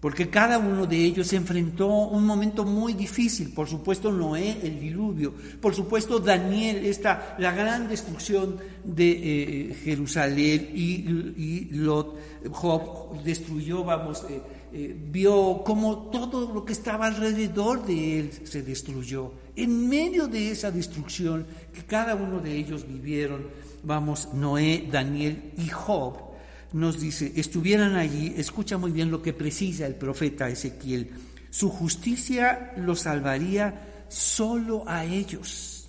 porque 0.00 0.30
cada 0.30 0.58
uno 0.58 0.86
de 0.86 0.96
ellos 0.96 1.32
enfrentó 1.34 1.86
un 1.88 2.24
momento 2.24 2.64
muy 2.64 2.94
difícil, 2.94 3.52
por 3.52 3.68
supuesto 3.68 4.10
Noé, 4.10 4.56
el 4.62 4.80
diluvio, 4.80 5.34
por 5.60 5.74
supuesto 5.74 6.18
Daniel, 6.18 6.86
esta, 6.86 7.36
la 7.38 7.52
gran 7.52 7.86
destrucción 7.86 8.56
de 8.82 9.10
eh, 9.10 9.74
Jerusalén 9.74 10.70
y, 10.74 11.68
Lot, 11.72 12.16
Job 12.50 13.22
destruyó, 13.22 13.84
vamos, 13.84 14.24
eh, 14.30 14.40
eh, 14.72 14.96
vio 15.10 15.62
cómo 15.64 16.08
todo 16.10 16.50
lo 16.52 16.64
que 16.64 16.72
estaba 16.72 17.06
alrededor 17.06 17.84
de 17.84 18.20
él 18.20 18.30
se 18.44 18.62
destruyó. 18.62 19.32
En 19.54 19.86
medio 19.88 20.28
de 20.28 20.50
esa 20.50 20.70
destrucción 20.70 21.46
que 21.74 21.84
cada 21.84 22.14
uno 22.14 22.40
de 22.40 22.56
ellos 22.56 22.86
vivieron, 22.88 23.48
vamos, 23.82 24.32
Noé, 24.32 24.88
Daniel 24.90 25.52
y 25.58 25.68
Job, 25.68 26.29
nos 26.72 27.00
dice, 27.00 27.32
estuvieran 27.36 27.96
allí, 27.96 28.34
escucha 28.36 28.78
muy 28.78 28.92
bien 28.92 29.10
lo 29.10 29.22
que 29.22 29.32
precisa 29.32 29.86
el 29.86 29.96
profeta 29.96 30.48
Ezequiel, 30.48 31.10
su 31.50 31.68
justicia 31.68 32.72
los 32.76 33.00
salvaría 33.00 34.04
solo 34.08 34.84
a 34.86 35.04
ellos 35.04 35.88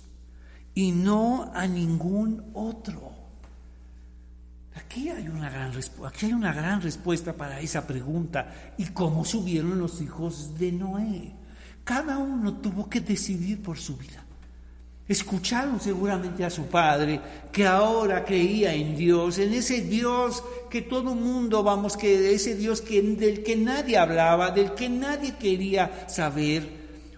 y 0.74 0.90
no 0.90 1.50
a 1.54 1.66
ningún 1.66 2.50
otro. 2.54 3.12
Aquí 4.74 5.08
hay 5.10 5.28
una 5.28 5.50
gran, 5.50 5.72
aquí 6.06 6.26
hay 6.26 6.32
una 6.32 6.52
gran 6.52 6.80
respuesta 6.80 7.34
para 7.34 7.60
esa 7.60 7.86
pregunta. 7.86 8.72
¿Y 8.78 8.86
cómo 8.86 9.24
subieron 9.24 9.78
los 9.78 10.00
hijos 10.00 10.58
de 10.58 10.72
Noé? 10.72 11.32
Cada 11.84 12.18
uno 12.18 12.54
tuvo 12.54 12.88
que 12.88 13.00
decidir 13.00 13.62
por 13.62 13.78
su 13.78 13.96
vida. 13.96 14.24
Escucharon 15.12 15.78
seguramente 15.78 16.42
a 16.42 16.48
su 16.48 16.68
padre, 16.68 17.20
que 17.52 17.66
ahora 17.66 18.24
creía 18.24 18.72
en 18.72 18.96
Dios, 18.96 19.36
en 19.36 19.52
ese 19.52 19.82
Dios 19.82 20.42
que 20.70 20.80
todo 20.80 21.14
mundo, 21.14 21.62
vamos, 21.62 21.98
que 21.98 22.32
ese 22.32 22.54
Dios 22.54 22.80
que, 22.80 23.02
del 23.02 23.42
que 23.42 23.54
nadie 23.54 23.98
hablaba, 23.98 24.52
del 24.52 24.72
que 24.72 24.88
nadie 24.88 25.34
quería 25.36 26.08
saber, 26.08 26.66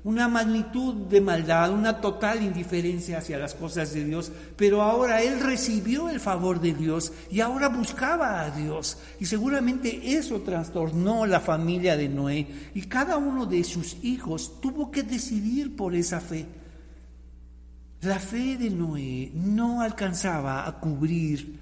una 0.03 0.27
magnitud 0.27 1.07
de 1.07 1.21
maldad, 1.21 1.71
una 1.71 2.01
total 2.01 2.43
indiferencia 2.43 3.19
hacia 3.19 3.39
las 3.39 3.55
cosas 3.55 3.95
de 3.95 4.05
Dios, 4.05 4.33
pero 4.57 4.83
ahora 4.83 5.23
él 5.23 5.39
recibió 5.39 6.11
el 6.11 6.19
favor 6.19 6.61
de 6.61 6.75
Dios 6.75 7.13
y 7.31 7.43
ahora 7.43 7.69
buscaba 7.69 8.41
a 8.41 8.51
Dios. 8.51 8.99
Y 9.21 9.27
seguramente 9.27 10.17
eso 10.17 10.41
trastornó 10.41 11.27
la 11.27 11.39
familia 11.39 11.97
de 11.97 12.09
Noé 12.09 12.49
y 12.75 12.83
cada 12.83 13.19
uno 13.19 13.47
de 13.47 13.63
sus 13.63 13.99
hijos 14.03 14.61
tuvo 14.61 14.91
que 14.91 15.05
decidir 15.05 15.77
por 15.77 15.95
esa 15.95 16.19
fe. 16.19 16.64
La 18.05 18.19
fe 18.19 18.59
de 18.59 18.69
Noé 18.69 19.31
no 19.33 19.81
alcanzaba 19.81 20.69
a 20.69 20.79
cubrir 20.79 21.59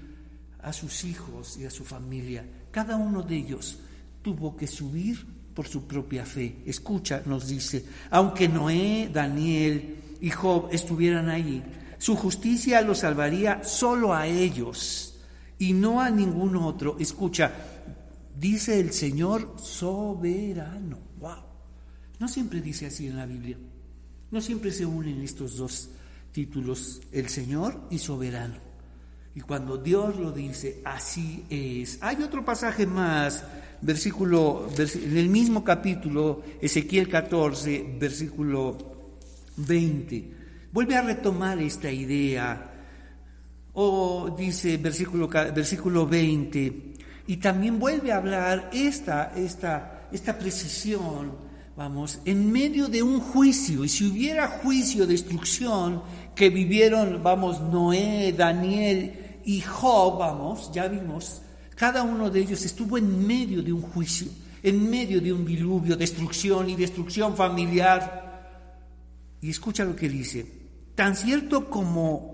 a 0.61 0.73
sus 0.73 1.05
hijos 1.05 1.57
y 1.57 1.65
a 1.67 1.71
su 1.71 1.85
familia. 1.85 2.45
Cada 2.73 2.97
uno 2.97 3.23
de 3.23 3.37
ellos 3.37 3.79
tuvo 4.23 4.57
que 4.57 4.67
subir 4.67 5.25
por 5.55 5.69
su 5.69 5.87
propia 5.87 6.27
fe. 6.27 6.63
Escucha, 6.67 7.23
nos 7.27 7.47
dice, 7.47 7.85
aunque 8.11 8.49
Noé, 8.49 9.09
Daniel 9.13 9.97
y 10.21 10.31
Job 10.31 10.69
estuvieran 10.73 11.29
allí, 11.29 11.63
su 11.99 12.17
justicia 12.17 12.83
los 12.83 12.99
salvaría 12.99 13.63
solo 13.63 14.13
a 14.13 14.27
ellos 14.27 15.21
y 15.59 15.73
no 15.73 16.01
a 16.01 16.11
ningún 16.11 16.57
otro. 16.57 16.97
Escucha, 16.99 17.53
dice 18.37 18.81
el 18.81 18.93
Señor 18.93 19.55
soberano. 19.59 20.99
Wow. 21.21 21.45
No 22.19 22.27
siempre 22.27 22.61
dice 22.61 22.87
así 22.87 23.07
en 23.07 23.17
la 23.17 23.27
Biblia. 23.27 23.59
No 24.33 24.41
siempre 24.41 24.73
se 24.73 24.85
unen 24.85 25.23
estos 25.23 25.57
dos 25.57 25.91
títulos, 26.33 27.01
el 27.13 27.29
Señor 27.29 27.81
y 27.91 27.99
soberano. 27.99 28.57
Y 29.35 29.41
cuando 29.41 29.79
Dios 29.79 30.19
lo 30.19 30.33
dice, 30.33 30.81
así 30.85 31.45
es. 31.49 31.99
Hay 32.03 32.23
otro 32.23 32.45
pasaje 32.45 32.87
más, 32.87 33.45
versículo, 33.81 34.69
en 34.77 35.17
el 35.17 35.29
mismo 35.29 35.65
capítulo, 35.65 36.43
Ezequiel 36.61 37.09
14, 37.09 37.97
versículo 37.99 38.77
20. 39.57 40.33
Vuelve 40.73 40.97
a 40.97 41.03
retomar 41.03 41.59
esta 41.61 41.91
idea. 41.91 42.69
O 43.75 44.35
dice 44.37 44.77
versículo, 44.77 45.29
versículo 45.29 46.07
20, 46.07 46.93
y 47.27 47.37
también 47.39 47.79
vuelve 47.79 48.13
a 48.13 48.19
hablar 48.19 48.71
esta, 48.73 49.33
esta, 49.35 50.09
esta 50.13 50.39
precisión, 50.39 51.33
vamos, 51.77 52.19
en 52.25 52.53
medio 52.53 52.89
de 52.89 53.03
un 53.03 53.21
juicio, 53.21 53.85
y 53.85 53.89
si 53.89 54.07
hubiera 54.07 54.49
juicio, 54.49 55.07
destrucción, 55.07 56.03
que 56.35 56.51
vivieron, 56.51 57.23
vamos, 57.23 57.61
Noé, 57.61 58.35
Daniel 58.37 59.41
y 59.45 59.61
Job, 59.61 60.19
vamos, 60.19 60.71
ya 60.73 60.89
vimos, 60.89 61.43
cada 61.75 62.03
uno 62.03 62.31
de 62.31 62.41
ellos 62.41 62.65
estuvo 62.65 62.99
en 62.99 63.27
medio 63.27 63.63
de 63.63 63.73
un 63.73 63.83
juicio, 63.83 64.29
en 64.63 64.89
medio 64.89 65.21
de 65.21 65.33
un 65.33 65.45
diluvio, 65.45 65.97
destrucción 65.97 66.71
y 66.71 66.77
destrucción 66.77 67.37
familiar. 67.37 68.21
Y 69.41 69.51
escucha 69.51 69.85
lo 69.85 69.97
que 69.97 70.09
dice, 70.09 70.47
tan 70.95 71.17
cierto 71.17 71.69
como 71.69 72.32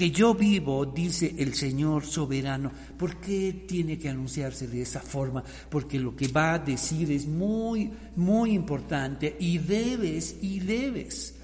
que 0.00 0.10
yo 0.10 0.32
vivo, 0.34 0.86
dice 0.86 1.34
el 1.36 1.52
Señor 1.52 2.06
soberano. 2.06 2.72
¿Por 2.96 3.16
qué 3.16 3.66
tiene 3.68 3.98
que 3.98 4.08
anunciarse 4.08 4.66
de 4.66 4.80
esa 4.80 5.00
forma? 5.00 5.44
Porque 5.68 6.00
lo 6.00 6.16
que 6.16 6.28
va 6.28 6.54
a 6.54 6.58
decir 6.58 7.12
es 7.12 7.26
muy, 7.26 7.92
muy 8.16 8.52
importante 8.52 9.36
y 9.38 9.58
debes, 9.58 10.36
y 10.40 10.60
debes 10.60 11.34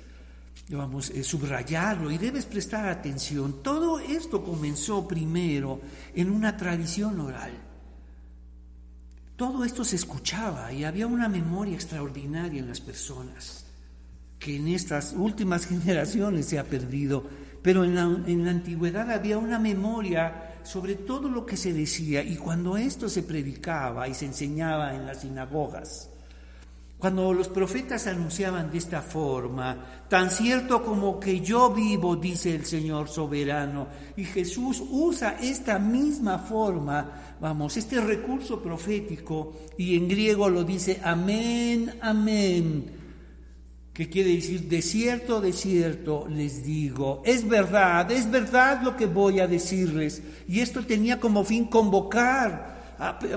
vamos, 0.70 1.10
a 1.10 1.22
subrayarlo 1.22 2.10
y 2.10 2.16
debes 2.16 2.46
prestar 2.46 2.88
atención. 2.88 3.62
Todo 3.62 3.98
esto 3.98 4.42
comenzó 4.42 5.06
primero 5.06 5.82
en 6.14 6.30
una 6.30 6.56
tradición 6.56 7.20
oral. 7.20 7.52
Todo 9.36 9.66
esto 9.66 9.84
se 9.84 9.96
escuchaba 9.96 10.72
y 10.72 10.84
había 10.84 11.06
una 11.06 11.28
memoria 11.28 11.74
extraordinaria 11.74 12.60
en 12.60 12.68
las 12.68 12.80
personas 12.80 13.66
que 14.38 14.56
en 14.56 14.68
estas 14.68 15.12
últimas 15.12 15.66
generaciones 15.66 16.46
se 16.46 16.58
ha 16.58 16.64
perdido, 16.64 17.24
pero 17.66 17.82
en 17.82 17.96
la, 17.96 18.02
en 18.02 18.44
la 18.44 18.52
antigüedad 18.52 19.10
había 19.10 19.38
una 19.38 19.58
memoria 19.58 20.60
sobre 20.62 20.94
todo 20.94 21.28
lo 21.28 21.44
que 21.44 21.56
se 21.56 21.72
decía 21.72 22.22
y 22.22 22.36
cuando 22.36 22.76
esto 22.76 23.08
se 23.08 23.24
predicaba 23.24 24.06
y 24.06 24.14
se 24.14 24.26
enseñaba 24.26 24.94
en 24.94 25.04
las 25.04 25.22
sinagogas, 25.22 26.08
cuando 26.96 27.32
los 27.32 27.48
profetas 27.48 28.06
anunciaban 28.06 28.70
de 28.70 28.78
esta 28.78 29.02
forma, 29.02 29.84
tan 30.08 30.30
cierto 30.30 30.80
como 30.84 31.18
que 31.18 31.40
yo 31.40 31.70
vivo, 31.70 32.14
dice 32.14 32.54
el 32.54 32.64
Señor 32.64 33.08
soberano, 33.08 33.88
y 34.16 34.22
Jesús 34.22 34.80
usa 34.88 35.36
esta 35.40 35.80
misma 35.80 36.38
forma, 36.38 37.34
vamos, 37.40 37.76
este 37.76 38.00
recurso 38.00 38.62
profético, 38.62 39.54
y 39.76 39.96
en 39.96 40.06
griego 40.06 40.48
lo 40.48 40.62
dice 40.62 41.00
amén, 41.02 41.98
amén, 42.00 43.05
que 43.96 44.10
quiere 44.10 44.34
decir, 44.34 44.68
de 44.68 44.82
cierto, 44.82 45.40
de 45.40 45.54
cierto 45.54 46.26
les 46.28 46.64
digo, 46.64 47.22
es 47.24 47.48
verdad, 47.48 48.10
es 48.12 48.30
verdad 48.30 48.82
lo 48.82 48.94
que 48.94 49.06
voy 49.06 49.40
a 49.40 49.46
decirles, 49.46 50.22
y 50.46 50.60
esto 50.60 50.84
tenía 50.84 51.18
como 51.18 51.44
fin 51.44 51.64
convocar 51.64 52.76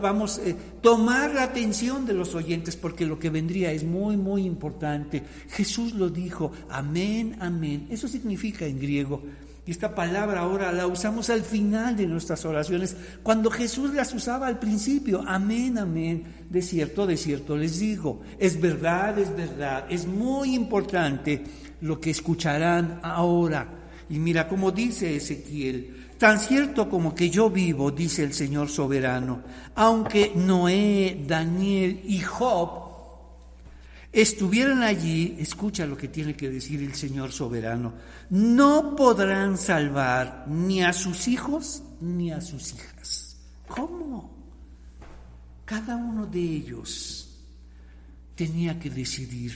vamos, 0.01 0.39
a 0.39 0.49
eh, 0.49 0.55
tomar 0.81 1.33
la 1.33 1.43
atención 1.43 2.05
de 2.05 2.13
los 2.13 2.35
oyentes 2.35 2.75
porque 2.75 3.05
lo 3.05 3.19
que 3.19 3.29
vendría 3.29 3.71
es 3.71 3.83
muy, 3.83 4.17
muy 4.17 4.43
importante. 4.43 5.23
Jesús 5.49 5.93
lo 5.93 6.09
dijo, 6.09 6.51
amén, 6.69 7.35
amén. 7.39 7.87
Eso 7.89 8.07
significa 8.07 8.65
en 8.65 8.79
griego. 8.79 9.21
Y 9.69 9.71
esta 9.71 9.93
palabra 9.93 10.39
ahora 10.39 10.71
la 10.71 10.87
usamos 10.87 11.29
al 11.29 11.43
final 11.43 11.95
de 11.95 12.07
nuestras 12.07 12.43
oraciones, 12.43 12.95
cuando 13.21 13.51
Jesús 13.51 13.93
las 13.93 14.11
usaba 14.15 14.47
al 14.47 14.57
principio, 14.57 15.23
amén, 15.27 15.77
amén, 15.77 16.23
de 16.49 16.63
cierto, 16.63 17.05
de 17.05 17.15
cierto 17.15 17.55
les 17.55 17.77
digo, 17.77 18.19
es 18.39 18.59
verdad, 18.59 19.19
es 19.19 19.29
verdad, 19.37 19.85
es 19.87 20.07
muy 20.07 20.55
importante 20.55 21.43
lo 21.81 22.01
que 22.01 22.09
escucharán 22.09 22.99
ahora. 23.03 23.69
Y 24.09 24.17
mira 24.17 24.47
cómo 24.47 24.71
dice 24.71 25.15
Ezequiel, 25.15 25.97
Tan 26.17 26.39
cierto 26.39 26.89
como 26.89 27.13
que 27.13 27.29
yo 27.29 27.51
vivo, 27.51 27.91
dice 27.91 28.23
el 28.23 28.33
Señor 28.33 28.69
soberano, 28.69 29.43
aunque 29.75 30.31
Noé, 30.35 31.25
Daniel 31.27 32.01
y 32.05 32.21
Job 32.21 32.88
estuvieran 34.11 34.81
allí, 34.81 35.35
escucha 35.39 35.85
lo 35.85 35.95
que 35.97 36.07
tiene 36.07 36.35
que 36.35 36.49
decir 36.49 36.81
el 36.81 36.95
Señor 36.95 37.31
soberano, 37.31 37.93
no 38.29 38.95
podrán 38.95 39.57
salvar 39.57 40.45
ni 40.47 40.83
a 40.83 40.93
sus 40.93 41.27
hijos 41.27 41.83
ni 42.01 42.31
a 42.31 42.41
sus 42.41 42.73
hijas. 42.73 43.37
¿Cómo? 43.67 44.37
Cada 45.65 45.95
uno 45.95 46.25
de 46.25 46.39
ellos 46.39 47.29
tenía 48.35 48.79
que 48.79 48.89
decidir 48.89 49.55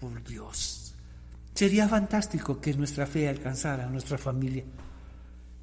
por 0.00 0.22
Dios. 0.24 0.94
Sería 1.54 1.88
fantástico 1.88 2.60
que 2.60 2.74
nuestra 2.74 3.06
fe 3.06 3.28
alcanzara 3.28 3.86
a 3.86 3.90
nuestra 3.90 4.18
familia. 4.18 4.64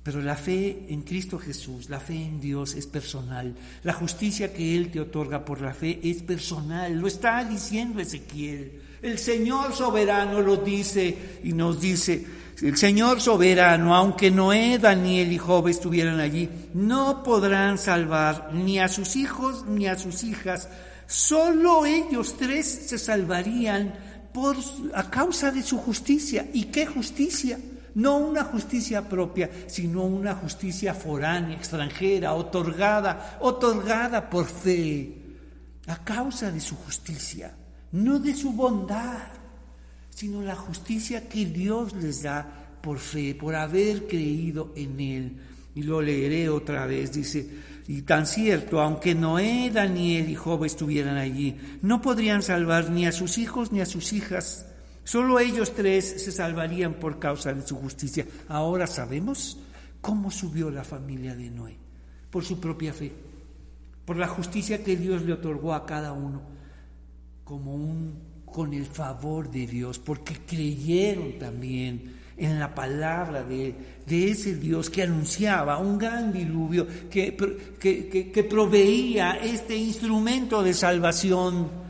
Pero 0.04 0.20
la 0.20 0.36
fe 0.36 0.86
en 0.90 1.04
Cristo 1.04 1.38
Jesús, 1.38 1.90
la 1.90 2.00
fe 2.00 2.16
en 2.16 2.40
Dios 2.40 2.74
es 2.74 2.88
personal. 2.88 3.54
La 3.84 3.94
justicia 3.94 4.52
que 4.52 4.76
Él 4.76 4.90
te 4.90 5.00
otorga 5.00 5.46
por 5.46 5.62
la 5.62 5.76
fe 5.76 6.00
es 6.04 6.24
personal. 6.24 6.98
Lo 6.98 7.08
está 7.08 7.44
diciendo 7.44 8.00
Ezequiel. 8.00 8.82
El 9.02 9.20
Señor 9.20 9.74
soberano 9.74 10.42
lo 10.42 10.58
dice 10.58 11.40
y 11.44 11.54
nos 11.54 11.80
dice, 11.80 12.26
el 12.62 12.78
Señor 12.78 13.22
soberano, 13.22 13.96
aunque 13.96 14.30
Noé, 14.30 14.78
Daniel 14.80 15.32
y 15.32 15.38
Job 15.38 15.68
estuvieran 15.68 16.20
allí, 16.20 16.50
no 16.74 17.24
podrán 17.24 17.78
salvar 17.78 18.52
ni 18.54 18.80
a 18.80 18.88
sus 18.88 19.16
hijos 19.16 19.66
ni 19.68 19.88
a 19.88 19.98
sus 19.98 20.24
hijas. 20.24 20.70
Solo 21.08 21.86
ellos 21.86 22.38
tres 22.38 22.68
se 22.88 23.00
salvarían 23.00 23.94
por, 24.34 24.56
a 24.94 25.10
causa 25.10 25.52
de 25.52 25.64
su 25.64 25.78
justicia. 25.78 26.48
¿Y 26.54 26.66
qué 26.66 26.86
justicia? 26.86 27.60
No 27.96 28.18
una 28.18 28.44
justicia 28.44 29.08
propia, 29.08 29.50
sino 29.68 30.04
una 30.04 30.36
justicia 30.36 30.94
foránea, 30.94 31.58
extranjera, 31.58 32.34
otorgada, 32.34 33.38
otorgada 33.42 34.30
por 34.30 34.46
fe, 34.46 35.18
a 35.88 36.04
causa 36.04 36.52
de 36.52 36.60
su 36.60 36.76
justicia, 36.76 37.54
no 37.92 38.20
de 38.20 38.34
su 38.34 38.54
bondad, 38.54 39.28
sino 40.10 40.42
la 40.42 40.56
justicia 40.56 41.28
que 41.28 41.46
Dios 41.46 41.94
les 41.94 42.24
da 42.24 42.78
por 42.82 43.00
fe, 43.00 43.36
por 43.36 43.56
haber 43.56 44.08
creído 44.08 44.74
en 44.76 45.00
Él. 45.00 45.38
Y 45.74 45.84
lo 45.84 46.02
leeré 46.02 46.50
otra 46.50 46.86
vez, 46.86 47.14
dice, 47.14 47.48
y 47.88 48.02
tan 48.02 48.26
cierto, 48.26 48.82
aunque 48.82 49.16
Noé, 49.16 49.70
Daniel 49.74 50.30
y 50.30 50.36
Job 50.36 50.66
estuvieran 50.66 51.18
allí, 51.18 51.58
no 51.82 52.02
podrían 52.02 52.44
salvar 52.44 52.90
ni 52.90 53.06
a 53.06 53.12
sus 53.12 53.38
hijos 53.38 53.72
ni 53.72 53.82
a 53.82 53.86
sus 53.86 54.14
hijas 54.14 54.66
Solo 55.04 55.40
ellos 55.40 55.74
tres 55.74 56.24
se 56.24 56.32
salvarían 56.32 56.94
por 56.94 57.20
causa 57.20 57.54
de 57.54 57.66
su 57.66 57.76
justicia. 57.76 58.26
Ahora 58.48 58.88
sabemos 58.88 59.58
cómo 60.00 60.32
subió 60.32 60.70
la 60.70 60.84
familia 60.84 61.36
de 61.36 61.50
Noé, 61.50 61.78
por 62.30 62.44
su 62.44 62.60
propia 62.60 62.94
fe, 62.94 63.12
por 64.06 64.18
la 64.18 64.28
justicia 64.28 64.84
que 64.84 64.96
Dios 64.96 65.24
le 65.24 65.34
otorgó 65.34 65.74
a 65.74 65.86
cada 65.86 66.14
uno, 66.14 66.42
como 67.44 67.76
un 67.76 68.32
con 68.46 68.74
el 68.74 68.86
favor 68.86 69.50
de 69.50 69.66
Dios, 69.66 69.98
porque 69.98 70.36
creyeron 70.46 71.40
también 71.40 72.20
en 72.36 72.60
la 72.60 72.76
palabra 72.76 73.44
de, 73.44 73.76
ese 74.10 74.56
Dios 74.56 74.90
que 74.90 75.04
anunciaba 75.04 75.78
un 75.78 75.98
gran 75.98 76.34
diluvio, 76.34 76.86
que, 77.10 77.38
que 77.80 78.44
proveía 78.44 79.38
este 79.42 79.76
instrumento 79.76 80.62
de 80.62 80.74
salvación 80.74 81.81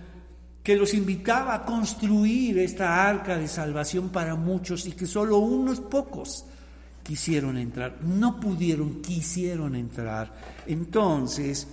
que 0.64 0.76
los 0.76 0.94
invitaba 0.94 1.56
a 1.56 1.66
construir 1.66 2.60
esta 2.60 3.08
arca 3.08 3.38
de 3.38 3.48
salvación 3.48 4.10
para 4.10 4.36
muchos 4.36 4.86
y 4.86 4.92
que 4.92 5.08
solo 5.08 5.38
unos 5.40 5.80
pocos 5.80 6.46
quisieron 7.04 7.58
entrar, 7.58 7.98
no 8.04 8.40
pudieron, 8.40 9.02
quisieron 9.02 9.76
entrar. 9.76 10.32
Entonces, 10.68 11.68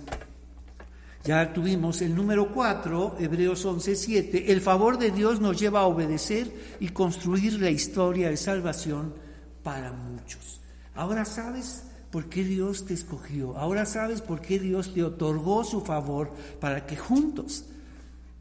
ya 1.23 1.53
tuvimos 1.53 2.01
el 2.01 2.15
número 2.15 2.51
4, 2.51 3.17
Hebreos 3.19 3.63
11:7, 3.65 4.45
el 4.47 4.61
favor 4.61 4.97
de 4.97 5.11
Dios 5.11 5.39
nos 5.39 5.59
lleva 5.59 5.81
a 5.81 5.85
obedecer 5.85 6.51
y 6.79 6.89
construir 6.89 7.61
la 7.61 7.69
historia 7.69 8.29
de 8.29 8.37
salvación 8.37 9.13
para 9.61 9.91
muchos. 9.91 10.61
Ahora 10.95 11.25
sabes 11.25 11.83
por 12.09 12.27
qué 12.27 12.43
Dios 12.43 12.85
te 12.85 12.95
escogió, 12.95 13.55
ahora 13.55 13.85
sabes 13.85 14.21
por 14.21 14.41
qué 14.41 14.57
Dios 14.57 14.93
te 14.95 15.03
otorgó 15.03 15.63
su 15.63 15.81
favor 15.81 16.31
para 16.59 16.87
que 16.87 16.97
juntos 16.97 17.65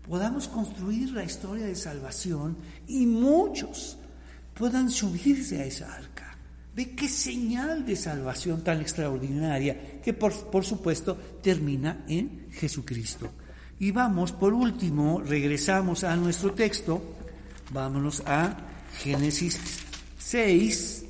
podamos 0.08 0.48
construir 0.48 1.12
la 1.12 1.24
historia 1.24 1.66
de 1.66 1.74
salvación 1.74 2.56
y 2.86 3.06
muchos 3.06 3.98
puedan 4.54 4.90
subirse 4.90 5.60
a 5.60 5.66
esa 5.66 5.92
arca. 5.92 6.36
Ve 6.74 6.94
qué 6.94 7.08
señal 7.08 7.84
de 7.84 7.96
salvación 7.96 8.62
tan 8.62 8.80
extraordinaria 8.80 10.00
que 10.02 10.12
por, 10.12 10.32
por 10.50 10.64
supuesto 10.64 11.16
termina 11.42 12.04
en 12.08 12.48
Jesucristo. 12.52 13.30
Y 13.80 13.90
vamos, 13.90 14.32
por 14.32 14.54
último, 14.54 15.20
regresamos 15.20 16.04
a 16.04 16.16
nuestro 16.16 16.52
texto, 16.52 17.02
vámonos 17.70 18.22
a 18.26 18.56
Génesis 18.98 19.60
6, 20.18 21.04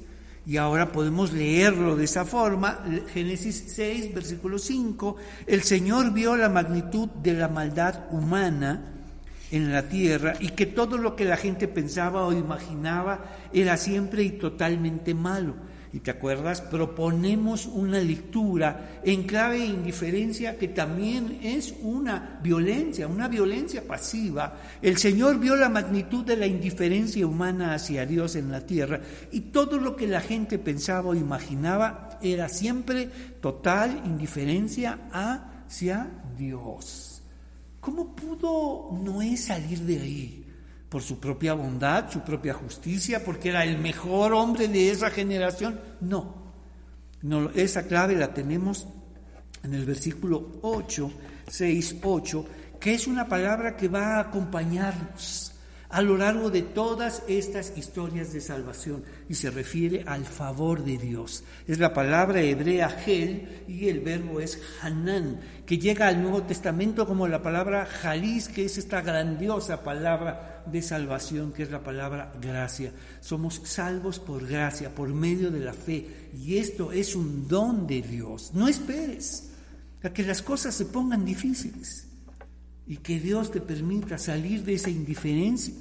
y 0.48 0.56
ahora 0.56 0.92
podemos 0.92 1.34
leerlo 1.34 1.94
de 1.94 2.06
esa 2.06 2.24
forma. 2.24 2.82
Génesis 3.12 3.64
6, 3.66 4.14
versículo 4.14 4.58
5. 4.58 5.16
El 5.46 5.62
Señor 5.62 6.10
vio 6.14 6.38
la 6.38 6.48
magnitud 6.48 7.06
de 7.22 7.34
la 7.34 7.48
maldad 7.48 8.06
humana 8.12 8.94
en 9.50 9.70
la 9.70 9.90
tierra 9.90 10.36
y 10.40 10.48
que 10.50 10.64
todo 10.64 10.96
lo 10.96 11.14
que 11.16 11.26
la 11.26 11.36
gente 11.36 11.68
pensaba 11.68 12.26
o 12.26 12.32
imaginaba 12.32 13.26
era 13.52 13.76
siempre 13.76 14.22
y 14.22 14.30
totalmente 14.30 15.12
malo. 15.12 15.54
Y 15.92 16.00
te 16.00 16.10
acuerdas, 16.10 16.60
proponemos 16.60 17.66
una 17.66 17.98
lectura 17.98 19.00
en 19.02 19.22
clave 19.22 19.58
de 19.58 19.66
indiferencia 19.66 20.58
que 20.58 20.68
también 20.68 21.38
es 21.42 21.74
una 21.82 22.38
violencia, 22.42 23.08
una 23.08 23.26
violencia 23.26 23.86
pasiva. 23.86 24.58
El 24.82 24.98
Señor 24.98 25.38
vio 25.38 25.56
la 25.56 25.70
magnitud 25.70 26.24
de 26.24 26.36
la 26.36 26.46
indiferencia 26.46 27.26
humana 27.26 27.74
hacia 27.74 28.04
Dios 28.04 28.36
en 28.36 28.50
la 28.50 28.66
tierra 28.66 29.00
y 29.32 29.40
todo 29.40 29.78
lo 29.78 29.96
que 29.96 30.06
la 30.06 30.20
gente 30.20 30.58
pensaba 30.58 31.10
o 31.10 31.14
imaginaba 31.14 32.18
era 32.20 32.48
siempre 32.48 33.08
total 33.40 34.02
indiferencia 34.04 35.08
hacia 35.10 36.10
Dios. 36.36 37.22
¿Cómo 37.80 38.14
pudo 38.14 38.90
Noé 39.02 39.36
salir 39.36 39.80
de 39.80 39.98
ahí? 39.98 40.47
Por 40.88 41.02
su 41.02 41.18
propia 41.18 41.54
bondad, 41.54 42.10
su 42.10 42.20
propia 42.20 42.54
justicia, 42.54 43.24
porque 43.24 43.50
era 43.50 43.64
el 43.64 43.78
mejor 43.78 44.32
hombre 44.32 44.68
de 44.68 44.90
esa 44.90 45.10
generación. 45.10 45.80
No, 46.00 46.34
no 47.22 47.50
esa 47.50 47.86
clave 47.86 48.16
la 48.16 48.32
tenemos 48.32 48.86
en 49.62 49.74
el 49.74 49.84
versículo 49.84 50.58
8, 50.62 51.10
6, 51.48 51.96
8, 52.02 52.46
que 52.80 52.94
es 52.94 53.06
una 53.06 53.28
palabra 53.28 53.76
que 53.76 53.88
va 53.88 54.16
a 54.16 54.20
acompañarnos 54.20 55.47
a 55.90 56.02
lo 56.02 56.16
largo 56.16 56.50
de 56.50 56.62
todas 56.62 57.22
estas 57.28 57.76
historias 57.76 58.32
de 58.32 58.40
salvación 58.40 59.04
y 59.28 59.34
se 59.34 59.50
refiere 59.50 60.04
al 60.06 60.26
favor 60.26 60.84
de 60.84 60.98
Dios. 60.98 61.44
Es 61.66 61.78
la 61.78 61.94
palabra 61.94 62.42
hebrea 62.42 62.90
gel 62.90 63.64
y 63.66 63.88
el 63.88 64.00
verbo 64.00 64.40
es 64.40 64.60
hanan, 64.82 65.40
que 65.64 65.78
llega 65.78 66.08
al 66.08 66.20
Nuevo 66.20 66.42
Testamento 66.42 67.06
como 67.06 67.26
la 67.26 67.42
palabra 67.42 67.86
jalis, 67.86 68.48
que 68.48 68.66
es 68.66 68.76
esta 68.76 69.00
grandiosa 69.00 69.82
palabra 69.82 70.64
de 70.66 70.82
salvación, 70.82 71.52
que 71.52 71.62
es 71.62 71.70
la 71.70 71.82
palabra 71.82 72.32
gracia. 72.40 72.92
Somos 73.20 73.62
salvos 73.64 74.18
por 74.18 74.46
gracia, 74.46 74.94
por 74.94 75.08
medio 75.08 75.50
de 75.50 75.60
la 75.60 75.72
fe, 75.72 76.30
y 76.34 76.58
esto 76.58 76.92
es 76.92 77.16
un 77.16 77.48
don 77.48 77.86
de 77.86 78.02
Dios. 78.02 78.50
No 78.52 78.68
esperes 78.68 79.50
a 80.02 80.10
que 80.10 80.22
las 80.22 80.42
cosas 80.42 80.74
se 80.74 80.84
pongan 80.84 81.24
difíciles 81.24 82.07
y 82.88 82.96
que 82.96 83.20
Dios 83.20 83.50
te 83.50 83.60
permita 83.60 84.16
salir 84.16 84.64
de 84.64 84.74
esa 84.74 84.88
indiferencia 84.88 85.74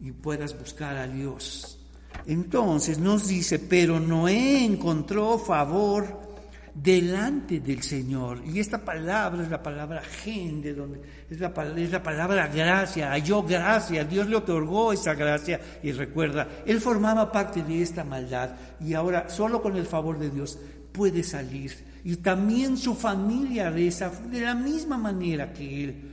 y 0.00 0.10
puedas 0.10 0.58
buscar 0.58 0.96
a 0.96 1.06
Dios. 1.06 1.78
Entonces 2.26 2.98
nos 2.98 3.28
dice, 3.28 3.60
pero 3.60 4.00
Noé 4.00 4.64
encontró 4.64 5.38
favor 5.38 6.28
delante 6.74 7.60
del 7.60 7.82
Señor. 7.82 8.42
Y 8.44 8.58
esta 8.58 8.84
palabra 8.84 9.42
es 9.42 9.48
la 9.48 9.62
palabra 9.62 10.02
gen, 10.02 10.60
de 10.60 10.74
donde 10.74 11.00
es 11.30 11.38
la, 11.38 11.52
es 11.76 11.92
la 11.92 12.02
palabra 12.02 12.48
gracia, 12.48 13.10
halló 13.10 13.44
gracia, 13.44 14.04
Dios 14.04 14.28
le 14.28 14.36
otorgó 14.36 14.92
esa 14.92 15.14
gracia 15.14 15.60
y 15.84 15.92
recuerda, 15.92 16.48
él 16.66 16.80
formaba 16.80 17.30
parte 17.30 17.62
de 17.62 17.80
esta 17.80 18.02
maldad 18.02 18.50
y 18.80 18.94
ahora 18.94 19.28
solo 19.28 19.62
con 19.62 19.76
el 19.76 19.86
favor 19.86 20.18
de 20.18 20.30
Dios 20.30 20.58
puede 20.92 21.22
salir. 21.22 21.72
Y 22.02 22.16
también 22.16 22.76
su 22.76 22.94
familia 22.94 23.70
de, 23.70 23.86
esa, 23.88 24.10
de 24.10 24.40
la 24.40 24.54
misma 24.54 24.96
manera 24.96 25.52
que 25.52 25.84
él 25.84 26.07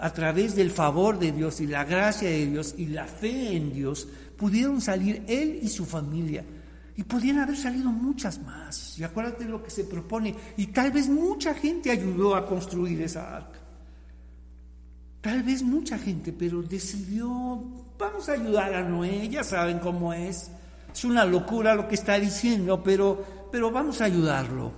a 0.00 0.12
través 0.12 0.54
del 0.54 0.70
favor 0.70 1.18
de 1.18 1.32
Dios 1.32 1.60
y 1.60 1.66
la 1.66 1.84
gracia 1.84 2.28
de 2.28 2.46
Dios 2.46 2.74
y 2.76 2.86
la 2.86 3.06
fe 3.06 3.56
en 3.56 3.72
Dios, 3.72 4.08
pudieron 4.36 4.80
salir 4.80 5.24
él 5.26 5.58
y 5.62 5.68
su 5.68 5.84
familia. 5.84 6.44
Y 6.96 7.04
podían 7.04 7.38
haber 7.38 7.56
salido 7.56 7.90
muchas 7.90 8.40
más. 8.40 8.98
Y 8.98 9.04
acuérdate 9.04 9.44
lo 9.44 9.62
que 9.62 9.70
se 9.70 9.84
propone. 9.84 10.34
Y 10.56 10.66
tal 10.68 10.90
vez 10.90 11.08
mucha 11.08 11.54
gente 11.54 11.90
ayudó 11.90 12.34
a 12.34 12.46
construir 12.46 13.00
esa 13.02 13.36
arca. 13.36 13.58
Tal 15.20 15.42
vez 15.42 15.62
mucha 15.62 15.98
gente, 15.98 16.32
pero 16.32 16.62
decidió, 16.62 17.28
vamos 17.98 18.28
a 18.28 18.32
ayudar 18.32 18.74
a 18.74 18.82
Noé, 18.82 19.28
ya 19.28 19.44
saben 19.44 19.78
cómo 19.78 20.12
es. 20.12 20.50
Es 20.92 21.04
una 21.04 21.24
locura 21.24 21.74
lo 21.74 21.86
que 21.86 21.94
está 21.94 22.18
diciendo, 22.18 22.82
pero, 22.82 23.48
pero 23.52 23.70
vamos 23.70 24.00
a 24.00 24.04
ayudarlo. 24.04 24.72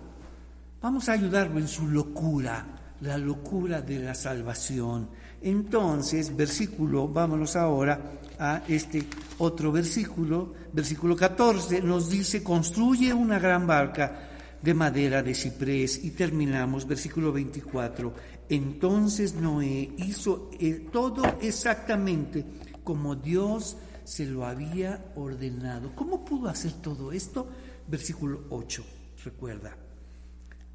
Vamos 0.83 1.09
a 1.09 1.13
ayudarlo 1.13 1.59
en 1.59 1.69
su 1.69 1.87
locura 1.89 2.80
la 3.01 3.19
locura 3.19 3.83
de 3.83 3.99
la 3.99 4.15
salvación. 4.15 5.09
Entonces, 5.43 6.37
versículo, 6.37 7.09
vámonos 7.09 7.57
ahora 7.57 8.21
a 8.39 8.63
este 8.69 9.05
otro 9.39 9.73
versículo, 9.73 10.53
versículo 10.73 11.17
14, 11.17 11.81
nos 11.81 12.11
dice, 12.11 12.43
construye 12.43 13.13
una 13.13 13.39
gran 13.39 13.67
barca 13.67 14.29
de 14.63 14.75
madera 14.75 15.23
de 15.23 15.35
ciprés. 15.35 16.05
Y 16.05 16.11
terminamos, 16.11 16.87
versículo 16.87 17.33
24. 17.33 18.13
Entonces 18.49 19.35
Noé 19.35 19.93
hizo 19.99 20.51
eh, 20.59 20.89
todo 20.93 21.23
exactamente 21.41 22.45
como 22.83 23.15
Dios 23.15 23.77
se 24.05 24.27
lo 24.27 24.45
había 24.45 25.13
ordenado. 25.15 25.93
¿Cómo 25.95 26.25
pudo 26.25 26.49
hacer 26.49 26.73
todo 26.83 27.13
esto? 27.13 27.47
Versículo 27.87 28.45
8, 28.51 28.85
recuerda. 29.25 29.77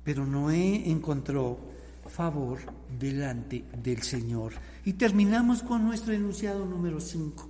Pero 0.04 0.26
Noé 0.26 0.90
encontró 0.90 1.75
favor 2.08 2.60
delante 2.98 3.66
del 3.78 4.02
Señor. 4.04 4.54
Y 4.84 4.94
terminamos 4.94 5.64
con 5.64 5.86
nuestro 5.86 6.14
enunciado 6.14 6.66
número 6.66 7.00
5. 7.00 7.50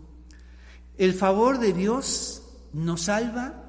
El 0.97 1.14
favor 1.14 1.60
de 1.60 1.74
Dios 1.74 2.43
nos 2.74 3.03
salva. 3.03 3.64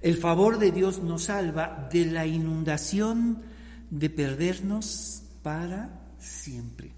El 0.00 0.16
favor 0.16 0.58
de 0.58 0.72
Dios 0.72 1.02
nos 1.02 1.24
salva 1.24 1.88
de 1.92 2.06
la 2.06 2.26
inundación 2.26 3.42
de 3.90 4.10
perdernos 4.10 5.22
para 5.42 6.00
siempre. 6.18 6.92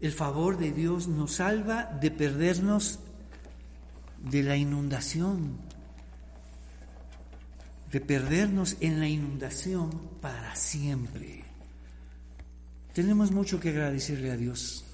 El 0.00 0.12
favor 0.12 0.56
de 0.56 0.72
Dios 0.72 1.08
nos 1.08 1.32
salva 1.32 1.84
de 2.00 2.10
perdernos 2.10 3.00
de 4.22 4.42
la 4.42 4.56
inundación, 4.56 5.58
de 7.90 8.00
perdernos 8.00 8.76
en 8.80 9.00
la 9.00 9.08
inundación 9.08 9.90
para 10.20 10.54
siempre. 10.54 11.44
Tenemos 12.92 13.30
mucho 13.30 13.58
que 13.58 13.70
agradecerle 13.70 14.30
a 14.30 14.36
Dios. 14.36 14.84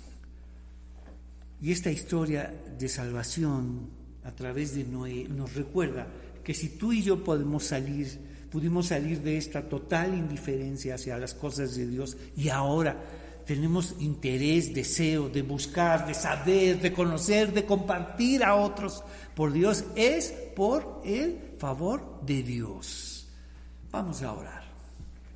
Y 1.61 1.73
esta 1.73 1.91
historia 1.91 2.53
de 2.79 2.89
salvación 2.89 3.89
a 4.25 4.33
través 4.33 4.75
de 4.75 4.85
Noé 4.85 5.27
nos 5.29 5.55
recuerda 5.55 6.07
que 6.45 6.55
si 6.55 6.71
tú 6.71 6.93
y 6.93 7.03
yo 7.03 7.25
podemos 7.25 7.65
salir, 7.65 8.07
pudimos 8.51 8.89
salir 8.89 9.23
de 9.23 9.39
esta 9.39 9.63
total 9.69 10.15
indiferencia 10.15 10.95
hacia 10.95 11.19
las 11.19 11.35
cosas 11.35 11.77
de 11.77 11.87
Dios 11.87 12.17
y 12.37 12.49
ahora 12.49 13.03
tenemos 13.47 13.95
interés, 14.01 14.75
deseo 14.75 15.29
de 15.29 15.43
buscar, 15.43 16.07
de 16.07 16.15
saber, 16.15 16.81
de 16.81 16.93
conocer, 16.93 17.53
de 17.53 17.65
compartir 17.65 18.43
a 18.43 18.57
otros 18.57 19.03
por 19.35 19.53
Dios, 19.53 19.85
es 19.95 20.35
por 20.55 21.01
el 21.05 21.46
favor 21.59 22.21
de 22.25 22.43
Dios. 22.43 23.29
Vamos 23.91 24.23
a 24.23 24.33
orar. 24.33 24.65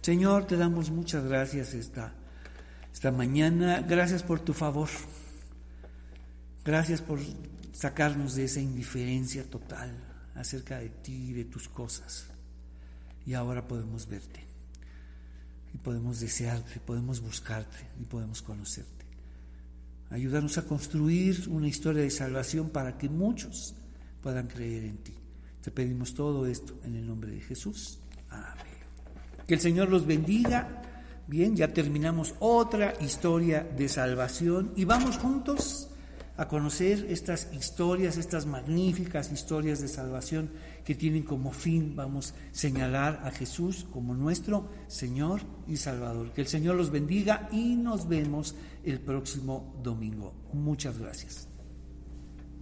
Señor, 0.02 0.46
te 0.46 0.56
damos 0.56 0.90
muchas 0.90 1.24
gracias 1.24 1.74
esta, 1.74 2.14
esta 2.92 3.10
mañana. 3.10 3.80
Gracias 3.80 4.22
por 4.22 4.40
tu 4.40 4.52
favor. 4.52 4.88
Gracias 6.64 7.02
por 7.02 7.18
sacarnos 7.72 8.34
de 8.34 8.44
esa 8.44 8.60
indiferencia 8.60 9.44
total 9.48 9.90
acerca 10.34 10.78
de 10.78 10.90
ti 10.90 11.30
y 11.30 11.32
de 11.32 11.44
tus 11.44 11.68
cosas. 11.68 12.26
Y 13.26 13.34
ahora 13.34 13.66
podemos 13.66 14.08
verte 14.08 14.44
y 15.74 15.78
podemos 15.78 16.20
desearte, 16.20 16.80
podemos 16.80 17.20
buscarte 17.20 17.86
y 18.00 18.04
podemos 18.04 18.42
conocerte. 18.42 19.04
Ayúdanos 20.10 20.58
a 20.58 20.66
construir 20.66 21.48
una 21.48 21.68
historia 21.68 22.02
de 22.02 22.10
salvación 22.10 22.70
para 22.70 22.98
que 22.98 23.08
muchos 23.08 23.74
puedan 24.22 24.48
creer 24.48 24.84
en 24.84 24.98
ti. 24.98 25.19
Te 25.62 25.70
pedimos 25.70 26.14
todo 26.14 26.46
esto 26.46 26.78
en 26.84 26.96
el 26.96 27.06
nombre 27.06 27.30
de 27.32 27.40
Jesús. 27.40 27.98
Amén. 28.30 28.66
Que 29.46 29.54
el 29.54 29.60
Señor 29.60 29.88
los 29.88 30.06
bendiga. 30.06 30.82
Bien, 31.26 31.54
ya 31.54 31.72
terminamos 31.72 32.34
otra 32.40 32.94
historia 33.00 33.62
de 33.62 33.88
salvación 33.88 34.72
y 34.74 34.84
vamos 34.84 35.16
juntos 35.18 35.90
a 36.40 36.48
conocer 36.48 37.06
estas 37.10 37.52
historias, 37.52 38.16
estas 38.16 38.46
magníficas 38.46 39.30
historias 39.30 39.82
de 39.82 39.88
salvación 39.88 40.48
que 40.86 40.94
tienen 40.94 41.22
como 41.22 41.52
fin, 41.52 41.94
vamos, 41.94 42.32
señalar 42.50 43.20
a 43.24 43.30
Jesús 43.30 43.86
como 43.92 44.14
nuestro 44.14 44.70
Señor 44.88 45.42
y 45.68 45.76
Salvador. 45.76 46.32
Que 46.32 46.40
el 46.40 46.46
Señor 46.46 46.76
los 46.76 46.90
bendiga 46.90 47.46
y 47.52 47.76
nos 47.76 48.08
vemos 48.08 48.54
el 48.84 49.00
próximo 49.00 49.78
domingo. 49.82 50.32
Muchas 50.54 50.98
gracias. 50.98 51.49